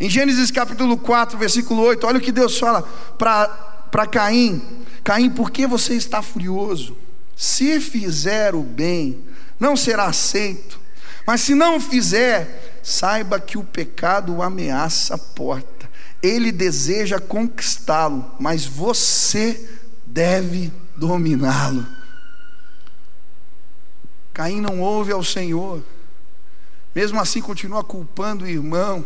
Em 0.00 0.08
Gênesis 0.08 0.50
capítulo 0.50 0.96
4, 0.96 1.36
versículo 1.36 1.82
8, 1.82 2.06
olha 2.06 2.18
o 2.18 2.20
que 2.20 2.32
Deus 2.32 2.58
fala 2.58 2.82
para 3.18 4.06
Caim: 4.06 4.62
Caim, 5.04 5.28
por 5.28 5.50
que 5.50 5.66
você 5.66 5.94
está 5.94 6.22
furioso? 6.22 6.96
Se 7.36 7.78
fizer 7.80 8.54
o 8.54 8.62
bem, 8.62 9.22
não 9.58 9.76
será 9.76 10.04
aceito. 10.04 10.80
Mas 11.26 11.40
se 11.42 11.54
não 11.54 11.80
fizer, 11.80 12.71
saiba 12.82 13.38
que 13.40 13.56
o 13.56 13.64
pecado 13.64 14.42
ameaça 14.42 15.14
a 15.14 15.18
porta. 15.18 15.90
Ele 16.22 16.52
deseja 16.52 17.18
conquistá-lo, 17.18 18.34
mas 18.38 18.64
você 18.64 19.78
deve 20.06 20.72
dominá-lo. 20.96 21.86
Caim 24.32 24.60
não 24.60 24.80
ouve 24.80 25.12
ao 25.12 25.22
Senhor, 25.22 25.82
mesmo 26.94 27.20
assim 27.20 27.40
continua 27.40 27.84
culpando 27.84 28.44
o 28.44 28.48
irmão, 28.48 29.04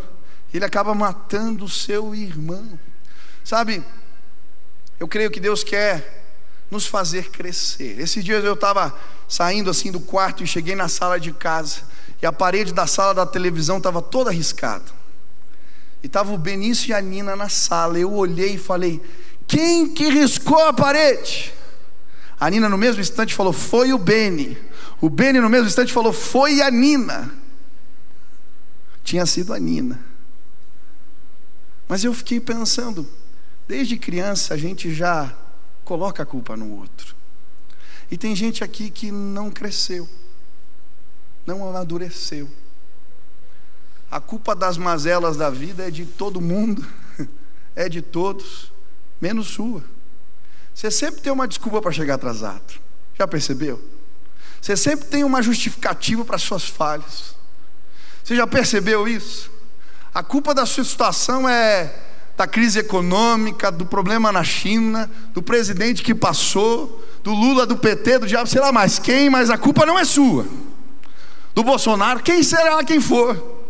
ele 0.52 0.64
acaba 0.64 0.94
matando 0.94 1.64
o 1.64 1.68
seu 1.68 2.14
irmão. 2.14 2.78
Sabe, 3.44 3.82
eu 4.98 5.06
creio 5.06 5.30
que 5.30 5.40
Deus 5.40 5.62
quer 5.62 6.24
nos 6.70 6.86
fazer 6.86 7.30
crescer. 7.30 7.98
Esses 8.00 8.24
dias 8.24 8.44
eu 8.44 8.54
estava 8.54 8.96
saindo 9.28 9.70
assim 9.70 9.90
do 9.92 10.00
quarto 10.00 10.42
e 10.42 10.46
cheguei 10.46 10.74
na 10.74 10.88
sala 10.88 11.18
de 11.18 11.32
casa, 11.32 11.82
e 12.20 12.26
a 12.26 12.32
parede 12.32 12.72
da 12.72 12.86
sala 12.86 13.14
da 13.14 13.26
televisão 13.26 13.78
estava 13.78 14.00
toda 14.00 14.30
arriscada. 14.30 14.84
E 16.02 16.06
estava 16.06 16.32
o 16.32 16.38
Benício 16.38 16.90
e 16.90 16.94
a 16.94 17.00
Nina 17.00 17.36
na 17.36 17.48
sala. 17.48 17.98
Eu 17.98 18.12
olhei 18.12 18.54
e 18.54 18.58
falei: 18.58 19.02
Quem 19.46 19.88
que 19.92 20.08
riscou 20.08 20.66
a 20.66 20.72
parede? 20.72 21.52
A 22.38 22.50
Nina, 22.50 22.68
no 22.68 22.78
mesmo 22.78 23.00
instante, 23.00 23.34
falou: 23.34 23.52
Foi 23.52 23.92
o 23.92 23.98
Beni. 23.98 24.58
O 25.00 25.10
Beni, 25.10 25.40
no 25.40 25.48
mesmo 25.48 25.66
instante, 25.66 25.92
falou: 25.92 26.12
Foi 26.12 26.60
a 26.62 26.70
Nina. 26.70 27.30
Tinha 29.02 29.24
sido 29.26 29.52
a 29.52 29.58
Nina. 29.58 30.00
Mas 31.88 32.02
eu 32.02 32.12
fiquei 32.12 32.40
pensando, 32.40 33.08
desde 33.68 33.96
criança 33.96 34.54
a 34.54 34.56
gente 34.56 34.92
já 34.92 35.32
coloca 35.84 36.22
a 36.22 36.26
culpa 36.26 36.56
no 36.56 36.78
outro. 36.78 37.14
E 38.10 38.18
tem 38.18 38.34
gente 38.34 38.62
aqui 38.62 38.90
que 38.90 39.10
não 39.10 39.50
cresceu, 39.50 40.08
não 41.46 41.68
amadureceu. 41.68 42.48
A 44.10 44.20
culpa 44.20 44.54
das 44.54 44.76
mazelas 44.76 45.36
da 45.36 45.50
vida 45.50 45.86
é 45.86 45.90
de 45.90 46.04
todo 46.04 46.40
mundo, 46.40 46.86
é 47.74 47.88
de 47.88 48.02
todos, 48.02 48.72
menos 49.20 49.48
sua. 49.48 49.82
Você 50.74 50.90
sempre 50.90 51.20
tem 51.20 51.32
uma 51.32 51.48
desculpa 51.48 51.80
para 51.80 51.92
chegar 51.92 52.14
atrasado. 52.14 52.80
Já 53.18 53.26
percebeu? 53.26 53.82
Você 54.60 54.76
sempre 54.76 55.06
tem 55.06 55.24
uma 55.24 55.42
justificativa 55.42 56.24
para 56.24 56.38
suas 56.38 56.64
falhas. 56.64 57.36
Você 58.22 58.36
já 58.36 58.46
percebeu 58.46 59.06
isso? 59.06 59.50
A 60.12 60.22
culpa 60.22 60.52
da 60.52 60.66
sua 60.66 60.84
situação 60.84 61.48
é 61.48 61.94
da 62.36 62.46
crise 62.46 62.78
econômica, 62.78 63.70
do 63.70 63.86
problema 63.86 64.30
na 64.30 64.44
China, 64.44 65.10
do 65.32 65.42
presidente 65.42 66.02
que 66.02 66.14
passou, 66.14 67.02
do 67.22 67.32
Lula, 67.32 67.64
do 67.64 67.76
PT, 67.76 68.18
do 68.18 68.26
diabo, 68.26 68.48
sei 68.48 68.60
lá 68.60 68.70
mais 68.70 68.98
quem, 68.98 69.30
mas 69.30 69.48
a 69.48 69.56
culpa 69.56 69.86
não 69.86 69.98
é 69.98 70.04
sua. 70.04 70.46
Do 71.56 71.64
Bolsonaro, 71.64 72.22
quem 72.22 72.42
será 72.42 72.84
quem 72.84 73.00
for. 73.00 73.64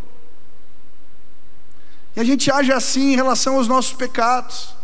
E 2.17 2.21
a 2.21 2.25
gente 2.25 2.51
age 2.51 2.73
assim 2.73 3.13
em 3.13 3.15
relação 3.15 3.55
aos 3.55 3.69
nossos 3.69 3.93
pecados. 3.93 4.75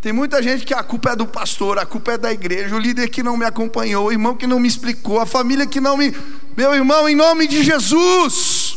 Tem 0.00 0.12
muita 0.12 0.42
gente 0.42 0.66
que 0.66 0.74
a 0.74 0.82
culpa 0.82 1.10
é 1.10 1.16
do 1.16 1.24
pastor, 1.24 1.78
a 1.78 1.86
culpa 1.86 2.14
é 2.14 2.18
da 2.18 2.32
igreja, 2.32 2.74
o 2.74 2.80
líder 2.80 3.10
que 3.10 3.22
não 3.22 3.36
me 3.36 3.44
acompanhou, 3.44 4.06
o 4.06 4.10
irmão 4.10 4.34
que 4.34 4.48
não 4.48 4.58
me 4.58 4.66
explicou, 4.66 5.20
a 5.20 5.24
família 5.24 5.68
que 5.68 5.80
não 5.80 5.96
me. 5.96 6.12
Meu 6.56 6.74
irmão, 6.74 7.08
em 7.08 7.14
nome 7.14 7.46
de 7.46 7.62
Jesus, 7.62 8.76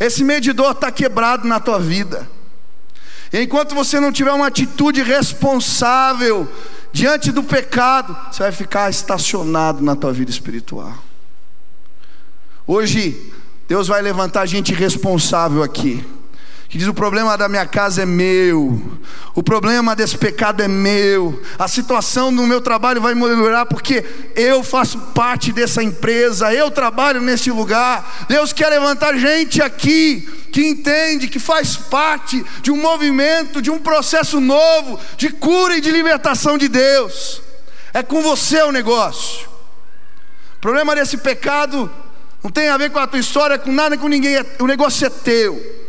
esse 0.00 0.24
medidor 0.24 0.72
está 0.72 0.90
quebrado 0.90 1.46
na 1.46 1.60
tua 1.60 1.78
vida. 1.78 2.28
E 3.32 3.42
enquanto 3.42 3.76
você 3.76 4.00
não 4.00 4.10
tiver 4.10 4.32
uma 4.32 4.48
atitude 4.48 5.04
responsável 5.04 6.50
diante 6.92 7.30
do 7.30 7.44
pecado, 7.44 8.18
você 8.28 8.42
vai 8.42 8.50
ficar 8.50 8.90
estacionado 8.90 9.84
na 9.84 9.94
tua 9.94 10.12
vida 10.12 10.32
espiritual. 10.32 11.11
Hoje, 12.72 13.30
Deus 13.68 13.86
vai 13.86 14.00
levantar 14.00 14.46
gente 14.46 14.72
responsável 14.72 15.62
aqui 15.62 16.02
que 16.70 16.78
diz: 16.78 16.88
o 16.88 16.94
problema 16.94 17.36
da 17.36 17.50
minha 17.50 17.66
casa 17.66 18.00
é 18.00 18.06
meu, 18.06 18.98
o 19.34 19.42
problema 19.42 19.94
desse 19.94 20.16
pecado 20.16 20.62
é 20.62 20.68
meu, 20.68 21.38
a 21.58 21.68
situação 21.68 22.30
no 22.30 22.46
meu 22.46 22.62
trabalho 22.62 22.98
vai 22.98 23.14
melhorar 23.14 23.66
porque 23.66 24.02
eu 24.34 24.62
faço 24.62 24.98
parte 25.14 25.52
dessa 25.52 25.82
empresa, 25.82 26.54
eu 26.54 26.70
trabalho 26.70 27.20
nesse 27.20 27.50
lugar. 27.50 28.24
Deus 28.26 28.54
quer 28.54 28.70
levantar 28.70 29.18
gente 29.18 29.60
aqui 29.60 30.22
que 30.50 30.66
entende, 30.66 31.28
que 31.28 31.38
faz 31.38 31.76
parte 31.76 32.42
de 32.62 32.70
um 32.70 32.78
movimento, 32.78 33.60
de 33.60 33.70
um 33.70 33.78
processo 33.78 34.40
novo 34.40 34.98
de 35.18 35.28
cura 35.28 35.76
e 35.76 35.80
de 35.82 35.90
libertação 35.90 36.56
de 36.56 36.68
Deus. 36.68 37.42
É 37.92 38.02
com 38.02 38.22
você 38.22 38.62
o 38.62 38.72
negócio. 38.72 39.46
O 40.56 40.60
problema 40.62 40.94
desse 40.94 41.18
pecado 41.18 41.90
não 42.42 42.50
tem 42.50 42.68
a 42.68 42.76
ver 42.76 42.90
com 42.90 42.98
a 42.98 43.06
tua 43.06 43.20
história, 43.20 43.58
com 43.58 43.70
nada, 43.70 43.96
com 43.96 44.08
ninguém. 44.08 44.36
O 44.58 44.66
negócio 44.66 45.06
é 45.06 45.10
teu. 45.10 45.82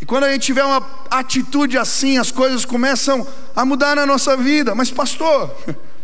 E 0.00 0.04
quando 0.04 0.24
a 0.24 0.32
gente 0.32 0.42
tiver 0.42 0.62
uma 0.62 0.86
atitude 1.10 1.78
assim, 1.78 2.18
as 2.18 2.30
coisas 2.30 2.66
começam 2.66 3.26
a 3.56 3.64
mudar 3.64 3.96
na 3.96 4.04
nossa 4.04 4.36
vida. 4.36 4.74
Mas, 4.74 4.90
pastor, 4.90 5.48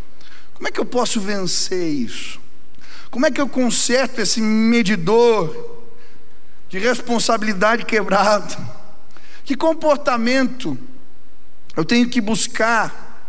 como 0.55 0.67
é 0.67 0.71
que 0.71 0.81
eu 0.81 0.87
posso 0.87 1.21
vencer 1.21 1.87
isso? 1.87 2.41
Como 3.11 3.27
é 3.27 3.31
que 3.31 3.41
eu 3.41 3.49
conserto 3.49 4.21
esse 4.21 4.41
medidor 4.41 5.55
de 6.71 6.79
responsabilidade 6.79 7.85
quebrado? 7.85 8.57
Que 9.43 9.57
comportamento 9.57 10.79
eu 11.77 11.85
tenho 11.85 12.09
que 12.09 12.21
buscar 12.21 13.27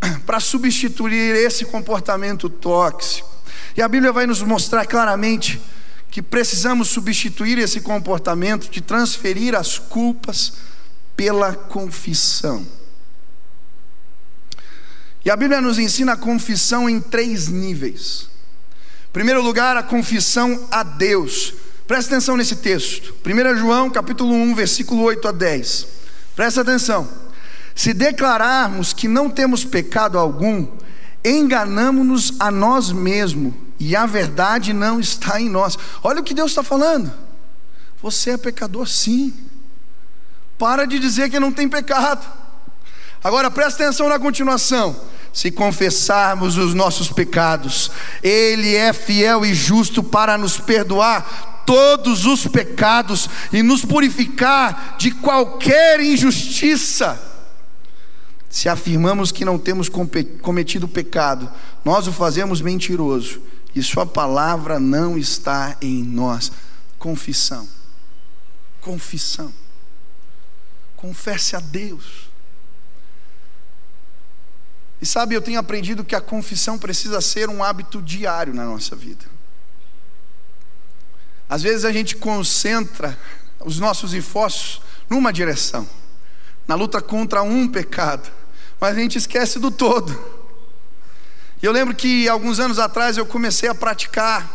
para 0.26 0.40
substituir 0.40 1.36
esse 1.36 1.64
comportamento 1.64 2.48
tóxico? 2.48 3.29
E 3.80 3.82
a 3.82 3.88
Bíblia 3.88 4.12
vai 4.12 4.26
nos 4.26 4.42
mostrar 4.42 4.84
claramente 4.84 5.58
que 6.10 6.20
precisamos 6.20 6.88
substituir 6.88 7.56
esse 7.56 7.80
comportamento 7.80 8.68
de 8.68 8.82
transferir 8.82 9.54
as 9.54 9.78
culpas 9.78 10.52
pela 11.16 11.54
confissão. 11.54 12.66
E 15.24 15.30
a 15.30 15.34
Bíblia 15.34 15.62
nos 15.62 15.78
ensina 15.78 16.12
a 16.12 16.16
confissão 16.18 16.90
em 16.90 17.00
três 17.00 17.48
níveis. 17.48 18.28
Em 19.08 19.12
primeiro 19.14 19.40
lugar, 19.40 19.78
a 19.78 19.82
confissão 19.82 20.68
a 20.70 20.82
Deus. 20.82 21.54
Presta 21.86 22.14
atenção 22.16 22.36
nesse 22.36 22.56
texto. 22.56 23.14
1 23.24 23.56
João, 23.56 23.88
capítulo 23.88 24.34
1, 24.34 24.54
versículo 24.54 25.04
8 25.04 25.26
a 25.26 25.32
10. 25.32 25.86
Presta 26.36 26.60
atenção. 26.60 27.08
Se 27.74 27.94
declararmos 27.94 28.92
que 28.92 29.08
não 29.08 29.30
temos 29.30 29.64
pecado 29.64 30.18
algum, 30.18 30.68
enganamos-nos 31.24 32.34
a 32.38 32.50
nós 32.50 32.92
mesmos 32.92 33.69
e 33.80 33.96
a 33.96 34.04
verdade 34.04 34.74
não 34.74 35.00
está 35.00 35.40
em 35.40 35.48
nós. 35.48 35.78
Olha 36.02 36.20
o 36.20 36.22
que 36.22 36.34
Deus 36.34 36.50
está 36.50 36.62
falando. 36.62 37.10
Você 38.02 38.32
é 38.32 38.36
pecador, 38.36 38.86
sim. 38.86 39.32
Para 40.58 40.84
de 40.84 40.98
dizer 40.98 41.30
que 41.30 41.40
não 41.40 41.50
tem 41.50 41.66
pecado. 41.66 42.24
Agora 43.24 43.50
presta 43.50 43.82
atenção 43.82 44.06
na 44.06 44.18
continuação. 44.18 44.94
Se 45.32 45.50
confessarmos 45.50 46.58
os 46.58 46.74
nossos 46.74 47.10
pecados, 47.10 47.90
Ele 48.22 48.74
é 48.76 48.92
fiel 48.92 49.46
e 49.46 49.54
justo 49.54 50.02
para 50.02 50.36
nos 50.36 50.58
perdoar 50.58 51.62
todos 51.64 52.26
os 52.26 52.46
pecados 52.46 53.30
e 53.50 53.62
nos 53.62 53.82
purificar 53.82 54.96
de 54.98 55.10
qualquer 55.12 56.00
injustiça. 56.00 57.18
Se 58.50 58.68
afirmamos 58.68 59.32
que 59.32 59.44
não 59.44 59.58
temos 59.58 59.88
cometido 60.42 60.88
pecado, 60.88 61.50
nós 61.82 62.06
o 62.06 62.12
fazemos 62.12 62.60
mentiroso 62.60 63.40
e 63.74 63.82
Sua 63.82 64.04
palavra 64.04 64.80
não 64.80 65.16
está 65.16 65.76
em 65.80 66.02
nós. 66.02 66.50
Confissão. 66.98 67.68
Confissão. 68.80 69.52
Confesse 70.96 71.56
a 71.56 71.60
Deus. 71.60 72.30
E 75.00 75.06
sabe, 75.06 75.34
eu 75.34 75.40
tenho 75.40 75.58
aprendido 75.58 76.04
que 76.04 76.14
a 76.14 76.20
confissão 76.20 76.78
precisa 76.78 77.20
ser 77.20 77.48
um 77.48 77.64
hábito 77.64 78.02
diário 78.02 78.52
na 78.52 78.64
nossa 78.64 78.94
vida. 78.94 79.24
Às 81.48 81.62
vezes 81.62 81.84
a 81.84 81.92
gente 81.92 82.16
concentra 82.16 83.18
os 83.60 83.78
nossos 83.78 84.12
esforços 84.12 84.82
numa 85.08 85.32
direção, 85.32 85.88
na 86.68 86.74
luta 86.74 87.00
contra 87.00 87.42
um 87.42 87.66
pecado, 87.66 88.30
mas 88.78 88.96
a 88.96 89.00
gente 89.00 89.16
esquece 89.16 89.58
do 89.58 89.70
todo. 89.70 90.39
E 91.62 91.66
eu 91.66 91.72
lembro 91.72 91.94
que 91.94 92.28
alguns 92.28 92.58
anos 92.58 92.78
atrás 92.78 93.16
eu 93.16 93.26
comecei 93.26 93.68
a 93.68 93.74
praticar 93.74 94.48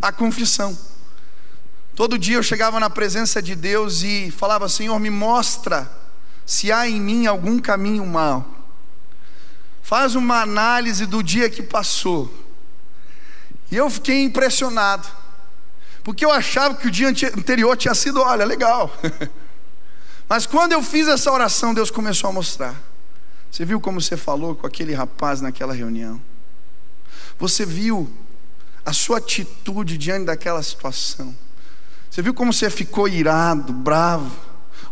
a 0.00 0.12
confissão. 0.12 0.76
Todo 1.94 2.18
dia 2.18 2.36
eu 2.36 2.42
chegava 2.42 2.78
na 2.78 2.90
presença 2.90 3.40
de 3.40 3.54
Deus 3.54 4.02
e 4.02 4.30
falava: 4.30 4.68
Senhor, 4.68 4.98
me 4.98 5.08
mostra 5.08 5.90
se 6.44 6.70
há 6.70 6.86
em 6.86 7.00
mim 7.00 7.26
algum 7.26 7.58
caminho 7.58 8.04
mal. 8.04 8.44
Faz 9.82 10.14
uma 10.14 10.42
análise 10.42 11.06
do 11.06 11.22
dia 11.22 11.48
que 11.48 11.62
passou. 11.62 12.32
E 13.70 13.76
eu 13.76 13.88
fiquei 13.88 14.22
impressionado, 14.22 15.08
porque 16.04 16.24
eu 16.24 16.30
achava 16.30 16.74
que 16.74 16.86
o 16.86 16.90
dia 16.90 17.08
anterior 17.08 17.76
tinha 17.76 17.94
sido, 17.94 18.20
olha, 18.20 18.44
legal. 18.44 18.94
Mas 20.28 20.44
quando 20.44 20.72
eu 20.72 20.82
fiz 20.82 21.08
essa 21.08 21.32
oração, 21.32 21.72
Deus 21.72 21.90
começou 21.90 22.28
a 22.28 22.32
mostrar. 22.32 22.74
Você 23.56 23.64
viu 23.64 23.80
como 23.80 24.02
você 24.02 24.18
falou 24.18 24.54
com 24.54 24.66
aquele 24.66 24.92
rapaz 24.92 25.40
naquela 25.40 25.72
reunião? 25.72 26.20
Você 27.38 27.64
viu 27.64 28.06
a 28.84 28.92
sua 28.92 29.16
atitude 29.16 29.96
diante 29.96 30.26
daquela 30.26 30.62
situação? 30.62 31.34
Você 32.10 32.20
viu 32.20 32.34
como 32.34 32.52
você 32.52 32.68
ficou 32.68 33.08
irado, 33.08 33.72
bravo? 33.72 34.30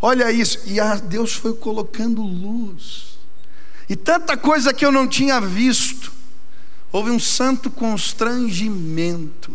Olha 0.01 0.33
isso, 0.33 0.61
e 0.65 0.81
a 0.81 0.95
Deus 0.95 1.35
foi 1.35 1.53
colocando 1.53 2.23
luz. 2.23 3.19
E 3.87 3.95
tanta 3.95 4.35
coisa 4.35 4.73
que 4.73 4.87
eu 4.87 4.91
não 4.91 5.07
tinha 5.07 5.43
visto. 5.43 6.11
Houve 6.91 7.11
um 7.11 7.21
santo 7.21 7.71
constrangimento. 7.71 9.55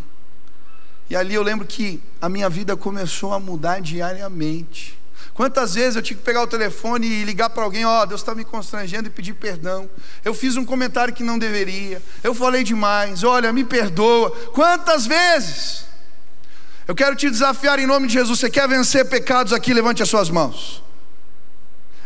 E 1.10 1.16
ali 1.16 1.34
eu 1.34 1.42
lembro 1.42 1.66
que 1.66 2.00
a 2.22 2.30
minha 2.30 2.48
vida 2.48 2.78
começou 2.78 3.34
a 3.34 3.40
mudar 3.40 3.82
diariamente. 3.82 4.99
Quantas 5.40 5.76
vezes 5.76 5.96
eu 5.96 6.02
tive 6.02 6.20
que 6.20 6.26
pegar 6.26 6.42
o 6.42 6.48
telefone 6.48 7.08
e 7.08 7.24
ligar 7.24 7.50
para 7.50 7.64
alguém, 7.64 7.86
ó, 7.86 8.02
oh, 8.02 8.06
Deus 8.06 8.20
está 8.20 8.36
me 8.36 8.44
constrangendo 8.44 9.08
e 9.08 9.10
pedir 9.10 9.34
perdão. 9.34 9.90
Eu 10.22 10.34
fiz 10.34 10.58
um 10.58 10.66
comentário 10.66 11.14
que 11.14 11.24
não 11.24 11.40
deveria. 11.40 12.02
Eu 12.22 12.36
falei 12.36 12.62
demais. 12.62 13.24
Olha, 13.24 13.54
me 13.54 13.64
perdoa. 13.64 14.32
Quantas 14.52 15.08
vezes? 15.08 15.86
Eu 16.86 16.94
quero 16.94 17.16
te 17.16 17.30
desafiar 17.30 17.80
em 17.80 17.88
nome 17.88 18.08
de 18.08 18.16
Jesus. 18.16 18.38
Você 18.38 18.50
quer 18.50 18.68
vencer 18.68 19.08
pecados 19.08 19.54
aqui? 19.54 19.74
Levante 19.74 20.04
as 20.04 20.10
suas 20.10 20.30
mãos. 20.30 20.84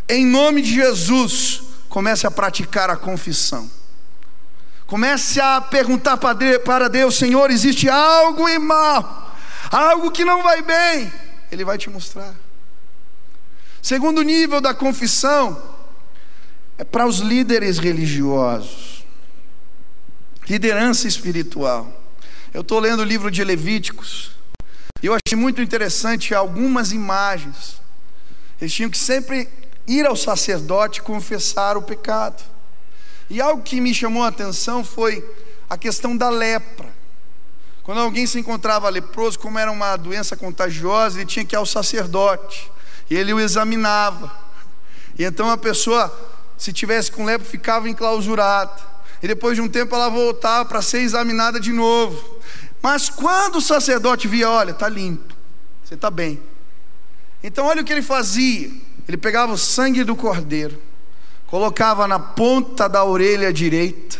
Em 0.07 0.27
nome 0.27 0.61
de 0.61 0.71
Jesus, 0.71 1.63
comece 1.89 2.27
a 2.27 2.29
praticar 2.29 2.91
a 2.91 2.95
confissão. 2.95 3.67
Comece 4.85 5.41
a 5.41 5.59
perguntar 5.59 6.17
para 6.17 6.87
Deus: 6.87 7.17
Senhor, 7.17 7.49
existe 7.49 7.89
algo 7.89 8.47
em 8.47 8.59
mal, 8.59 9.35
algo 9.71 10.11
que 10.11 10.23
não 10.23 10.43
vai 10.43 10.61
bem. 10.61 11.11
Ele 11.51 11.65
vai 11.65 11.79
te 11.79 11.89
mostrar. 11.89 12.42
Segundo 13.83 14.21
nível 14.21 14.61
da 14.61 14.73
confissão 14.73 15.61
é 16.77 16.85
para 16.85 17.05
os 17.05 17.19
líderes 17.19 17.77
religiosos, 17.77 19.03
liderança 20.47 21.05
espiritual. 21.05 21.91
Eu 22.53 22.61
estou 22.61 22.79
lendo 22.79 23.01
o 23.01 23.03
livro 23.03 23.29
de 23.29 23.43
Levíticos 23.43 24.31
e 25.01 25.07
eu 25.07 25.13
achei 25.13 25.37
muito 25.37 25.61
interessante 25.61 26.33
algumas 26.33 26.93
imagens. 26.93 27.81
Eles 28.61 28.73
tinham 28.73 28.89
que 28.89 28.97
sempre 28.97 29.49
ir 29.85 30.05
ao 30.05 30.15
sacerdote 30.15 31.01
confessar 31.01 31.75
o 31.75 31.81
pecado. 31.81 32.41
E 33.29 33.41
algo 33.41 33.63
que 33.63 33.81
me 33.81 33.93
chamou 33.93 34.23
a 34.23 34.29
atenção 34.29 34.85
foi 34.85 35.29
a 35.69 35.77
questão 35.77 36.15
da 36.15 36.29
lepra. 36.29 36.87
Quando 37.83 37.99
alguém 37.99 38.25
se 38.25 38.39
encontrava 38.39 38.87
leproso, 38.87 39.37
como 39.39 39.59
era 39.59 39.69
uma 39.69 39.97
doença 39.97 40.37
contagiosa, 40.37 41.19
ele 41.19 41.25
tinha 41.25 41.43
que 41.43 41.53
ir 41.53 41.57
ao 41.57 41.65
sacerdote 41.65 42.71
e 43.09 43.15
ele 43.15 43.33
o 43.33 43.39
examinava. 43.39 44.31
E 45.17 45.23
então 45.23 45.49
a 45.49 45.57
pessoa, 45.57 46.11
se 46.57 46.73
tivesse 46.73 47.11
com 47.11 47.25
lepra, 47.25 47.47
ficava 47.47 47.89
enclausurada. 47.89 48.93
E 49.21 49.27
depois 49.27 49.55
de 49.55 49.61
um 49.61 49.69
tempo 49.69 49.95
ela 49.95 50.09
voltava 50.09 50.65
para 50.65 50.81
ser 50.81 50.99
examinada 50.99 51.59
de 51.59 51.71
novo. 51.71 52.39
Mas 52.81 53.09
quando 53.09 53.55
o 53.57 53.61
sacerdote 53.61 54.27
via, 54.27 54.49
olha, 54.49 54.71
está 54.71 54.89
limpo, 54.89 55.33
você 55.83 55.93
está 55.93 56.11
bem, 56.11 56.41
Então, 57.41 57.65
olha 57.65 57.81
o 57.81 57.85
que 57.85 57.93
ele 57.93 58.01
fazia: 58.01 58.69
ele 59.07 59.17
pegava 59.17 59.53
o 59.53 59.57
sangue 59.57 60.03
do 60.03 60.15
cordeiro, 60.15 60.81
colocava 61.47 62.07
na 62.07 62.19
ponta 62.19 62.89
da 62.89 63.03
orelha 63.03 63.53
direita, 63.53 64.17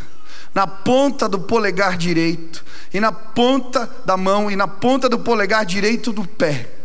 na 0.54 0.65
ponta 0.65 1.28
do 1.28 1.41
polegar 1.41 1.98
direito, 1.98 2.63
e 2.93 3.00
na 3.00 3.12
ponta 3.12 3.89
da 4.06 4.15
mão, 4.15 4.50
e 4.50 4.56
na 4.56 4.67
ponta 4.67 5.10
do 5.10 5.19
polegar 5.19 5.65
direito 5.65 6.13
do 6.13 6.26
pé. 6.26 6.83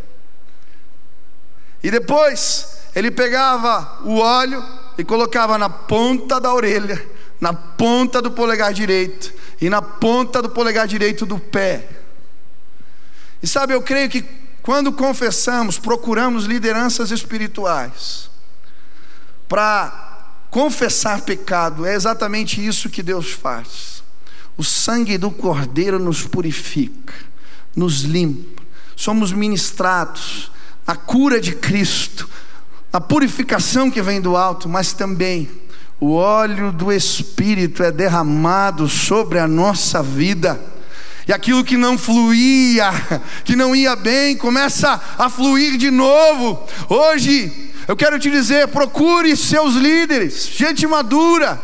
E 1.83 1.89
depois, 1.89 2.79
ele 2.95 3.11
pegava 3.11 3.99
o 4.03 4.17
óleo 4.17 4.63
e 4.97 5.03
colocava 5.03 5.57
na 5.57 5.69
ponta 5.69 6.39
da 6.39 6.53
orelha, 6.53 7.03
na 7.39 7.53
ponta 7.53 8.21
do 8.21 8.31
polegar 8.31 8.73
direito 8.73 9.33
e 9.61 9.69
na 9.69 9.81
ponta 9.81 10.41
do 10.41 10.49
polegar 10.49 10.87
direito 10.87 11.25
do 11.25 11.39
pé. 11.39 11.87
E 13.41 13.47
sabe, 13.47 13.73
eu 13.73 13.81
creio 13.81 14.09
que 14.09 14.25
quando 14.61 14.91
confessamos, 14.91 15.79
procuramos 15.79 16.45
lideranças 16.45 17.11
espirituais 17.11 18.29
para 19.47 20.35
confessar 20.51 21.21
pecado, 21.21 21.85
é 21.85 21.95
exatamente 21.95 22.65
isso 22.65 22.89
que 22.89 23.01
Deus 23.01 23.31
faz. 23.31 24.03
O 24.57 24.63
sangue 24.63 25.17
do 25.17 25.31
Cordeiro 25.31 25.97
nos 25.97 26.23
purifica, 26.23 27.13
nos 27.75 28.01
limpa, 28.01 28.61
somos 28.95 29.31
ministrados 29.31 30.51
na 30.89 30.95
cura 30.95 31.39
de 31.39 31.51
Cristo, 31.51 32.27
na 32.91 32.99
purificação 32.99 33.91
que 33.91 34.01
vem 34.01 34.19
do 34.19 34.35
alto, 34.35 34.67
mas 34.67 34.91
também 34.91 35.47
o 35.99 36.15
óleo 36.15 36.71
do 36.71 36.91
Espírito 36.91 37.83
é 37.83 37.91
derramado 37.91 38.89
sobre 38.89 39.37
a 39.37 39.47
nossa 39.47 40.01
vida. 40.01 40.59
E 41.27 41.31
aquilo 41.31 41.63
que 41.63 41.77
não 41.77 41.95
fluía, 41.95 42.89
que 43.45 43.55
não 43.55 43.75
ia 43.75 43.95
bem, 43.95 44.35
começa 44.35 44.99
a 45.15 45.29
fluir 45.29 45.77
de 45.77 45.91
novo. 45.91 46.59
Hoje, 46.89 47.71
eu 47.87 47.95
quero 47.95 48.17
te 48.17 48.31
dizer: 48.31 48.69
procure 48.69 49.37
seus 49.37 49.75
líderes, 49.75 50.47
gente 50.47 50.87
madura, 50.87 51.61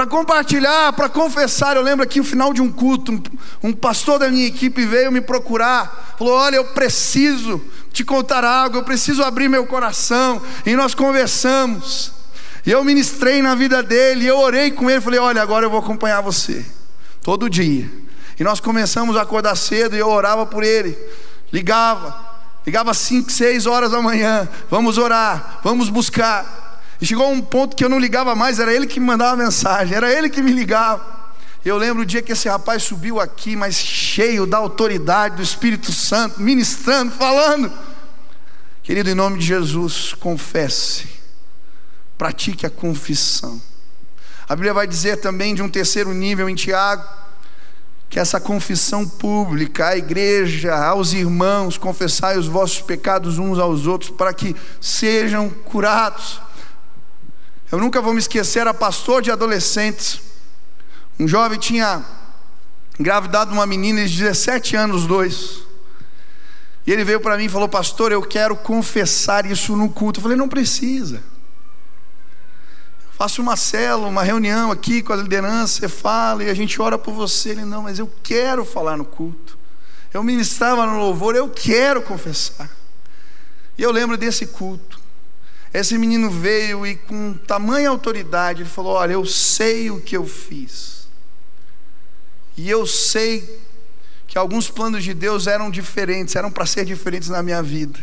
para 0.00 0.06
compartilhar, 0.06 0.94
para 0.94 1.10
confessar. 1.10 1.76
Eu 1.76 1.82
lembro 1.82 2.02
aqui 2.02 2.20
no 2.20 2.24
final 2.24 2.54
de 2.54 2.62
um 2.62 2.72
culto, 2.72 3.12
um, 3.12 3.68
um 3.68 3.72
pastor 3.72 4.18
da 4.18 4.30
minha 4.30 4.46
equipe 4.46 4.86
veio 4.86 5.12
me 5.12 5.20
procurar, 5.20 6.14
falou: 6.18 6.32
Olha, 6.32 6.56
eu 6.56 6.64
preciso 6.68 7.60
te 7.92 8.02
contar 8.02 8.42
algo, 8.42 8.78
eu 8.78 8.82
preciso 8.82 9.22
abrir 9.22 9.50
meu 9.50 9.66
coração. 9.66 10.40
E 10.64 10.74
nós 10.74 10.94
conversamos. 10.94 12.12
E 12.64 12.70
eu 12.70 12.82
ministrei 12.82 13.42
na 13.42 13.54
vida 13.54 13.82
dele, 13.82 14.24
eu 14.24 14.38
orei 14.38 14.70
com 14.70 14.90
ele, 14.90 15.02
falei: 15.02 15.20
Olha, 15.20 15.42
agora 15.42 15.66
eu 15.66 15.70
vou 15.70 15.80
acompanhar 15.80 16.22
você, 16.22 16.64
todo 17.22 17.50
dia. 17.50 17.86
E 18.38 18.42
nós 18.42 18.58
começamos 18.58 19.18
a 19.18 19.22
acordar 19.22 19.54
cedo 19.54 19.94
e 19.94 19.98
eu 19.98 20.08
orava 20.08 20.46
por 20.46 20.64
ele, 20.64 20.96
ligava, 21.52 22.18
ligava 22.66 22.94
5, 22.94 23.30
6 23.30 23.66
horas 23.66 23.90
da 23.90 24.00
manhã, 24.00 24.48
vamos 24.70 24.96
orar, 24.96 25.60
vamos 25.62 25.90
buscar. 25.90 26.69
E 27.00 27.06
chegou 27.06 27.30
um 27.30 27.40
ponto 27.40 27.74
que 27.74 27.84
eu 27.84 27.88
não 27.88 27.98
ligava 27.98 28.34
mais, 28.34 28.58
era 28.58 28.72
ele 28.72 28.86
que 28.86 29.00
me 29.00 29.06
mandava 29.06 29.36
mensagem, 29.36 29.96
era 29.96 30.12
ele 30.12 30.28
que 30.28 30.42
me 30.42 30.52
ligava. 30.52 31.20
Eu 31.64 31.76
lembro 31.76 32.02
o 32.02 32.06
dia 32.06 32.22
que 32.22 32.32
esse 32.32 32.48
rapaz 32.48 32.82
subiu 32.82 33.20
aqui, 33.20 33.54
mas 33.54 33.74
cheio 33.74 34.46
da 34.46 34.58
autoridade 34.58 35.36
do 35.36 35.42
Espírito 35.42 35.92
Santo, 35.92 36.40
ministrando, 36.40 37.12
falando. 37.12 37.72
Querido, 38.82 39.10
em 39.10 39.14
nome 39.14 39.38
de 39.38 39.46
Jesus, 39.46 40.14
confesse, 40.14 41.08
pratique 42.16 42.66
a 42.66 42.70
confissão. 42.70 43.60
A 44.48 44.56
Bíblia 44.56 44.74
vai 44.74 44.86
dizer 44.86 45.18
também 45.18 45.54
de 45.54 45.62
um 45.62 45.68
terceiro 45.68 46.12
nível 46.12 46.48
em 46.48 46.54
Tiago, 46.54 47.04
que 48.08 48.18
essa 48.18 48.40
confissão 48.40 49.06
pública, 49.06 49.88
à 49.88 49.96
igreja, 49.96 50.74
aos 50.74 51.12
irmãos, 51.12 51.78
confessai 51.78 52.36
os 52.36 52.48
vossos 52.48 52.80
pecados 52.80 53.38
uns 53.38 53.58
aos 53.58 53.86
outros, 53.86 54.10
para 54.10 54.34
que 54.34 54.56
sejam 54.80 55.48
curados. 55.48 56.40
Eu 57.70 57.78
nunca 57.78 58.00
vou 58.00 58.12
me 58.12 58.18
esquecer, 58.18 58.60
era 58.60 58.74
pastor 58.74 59.22
de 59.22 59.30
adolescentes 59.30 60.30
um 61.20 61.28
jovem 61.28 61.58
tinha 61.58 62.02
engravidado 62.98 63.52
uma 63.52 63.66
menina 63.66 64.06
de 64.06 64.16
17 64.16 64.74
anos, 64.74 65.06
dois. 65.06 65.58
E 66.86 66.90
ele 66.90 67.04
veio 67.04 67.20
para 67.20 67.36
mim 67.36 67.44
e 67.44 67.48
falou: 67.48 67.68
Pastor, 67.68 68.10
eu 68.10 68.22
quero 68.22 68.56
confessar 68.56 69.44
isso 69.44 69.76
no 69.76 69.90
culto. 69.90 70.18
Eu 70.18 70.22
falei: 70.22 70.38
Não 70.38 70.48
precisa. 70.48 71.22
Faça 73.12 73.42
uma 73.42 73.54
célula, 73.54 74.08
uma 74.08 74.22
reunião 74.22 74.72
aqui 74.72 75.02
com 75.02 75.12
a 75.12 75.16
liderança, 75.16 75.80
você 75.80 75.88
fala 75.88 76.42
e 76.42 76.48
a 76.48 76.54
gente 76.54 76.80
ora 76.80 76.96
por 76.96 77.12
você. 77.12 77.50
Ele: 77.50 77.66
Não, 77.66 77.82
mas 77.82 77.98
eu 77.98 78.10
quero 78.22 78.64
falar 78.64 78.96
no 78.96 79.04
culto. 79.04 79.58
Eu 80.14 80.22
ministrava 80.22 80.86
no 80.86 80.98
louvor, 80.98 81.36
eu 81.36 81.50
quero 81.50 82.00
confessar. 82.00 82.70
E 83.76 83.82
eu 83.82 83.92
lembro 83.92 84.16
desse 84.16 84.46
culto. 84.46 84.98
Esse 85.72 85.96
menino 85.96 86.30
veio 86.30 86.84
e 86.84 86.96
com 86.96 87.34
tamanha 87.46 87.90
autoridade, 87.90 88.62
ele 88.62 88.68
falou: 88.68 88.94
Olha, 88.94 89.12
eu 89.12 89.24
sei 89.24 89.90
o 89.90 90.00
que 90.00 90.16
eu 90.16 90.26
fiz. 90.26 91.08
E 92.56 92.68
eu 92.68 92.86
sei 92.86 93.60
que 94.26 94.36
alguns 94.36 94.68
planos 94.68 95.02
de 95.04 95.14
Deus 95.14 95.46
eram 95.46 95.70
diferentes, 95.70 96.36
eram 96.36 96.50
para 96.50 96.66
ser 96.66 96.84
diferentes 96.84 97.28
na 97.28 97.42
minha 97.42 97.62
vida. 97.62 97.98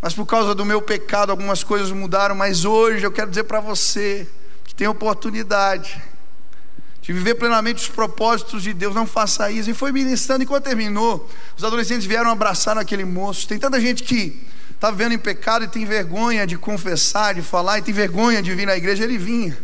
Mas 0.00 0.12
por 0.12 0.26
causa 0.26 0.54
do 0.54 0.64
meu 0.64 0.82
pecado, 0.82 1.30
algumas 1.30 1.62
coisas 1.62 1.90
mudaram. 1.90 2.34
Mas 2.34 2.64
hoje 2.64 3.04
eu 3.06 3.12
quero 3.12 3.30
dizer 3.30 3.44
para 3.44 3.60
você 3.60 4.28
que 4.64 4.74
tem 4.74 4.86
oportunidade 4.86 6.02
de 7.00 7.12
viver 7.12 7.36
plenamente 7.36 7.82
os 7.82 7.88
propósitos 7.88 8.62
de 8.62 8.74
Deus. 8.74 8.94
Não 8.94 9.06
faça 9.06 9.50
isso. 9.50 9.70
E 9.70 9.74
foi 9.74 9.92
ministrando. 9.92 10.42
E 10.42 10.46
quando 10.46 10.64
terminou, 10.64 11.26
os 11.56 11.64
adolescentes 11.64 12.06
vieram 12.06 12.30
abraçar 12.30 12.76
aquele 12.76 13.04
moço. 13.04 13.48
Tem 13.48 13.58
tanta 13.58 13.80
gente 13.80 14.02
que 14.02 14.46
está 14.84 14.90
vivendo 14.90 15.12
em 15.12 15.18
pecado 15.18 15.64
e 15.64 15.68
tem 15.68 15.86
vergonha 15.86 16.46
de 16.46 16.58
confessar, 16.58 17.34
de 17.34 17.40
falar, 17.40 17.78
e 17.78 17.82
tem 17.82 17.94
vergonha 17.94 18.42
de 18.42 18.54
vir 18.54 18.66
na 18.66 18.76
igreja. 18.76 19.02
Ele 19.02 19.16
vinha. 19.16 19.56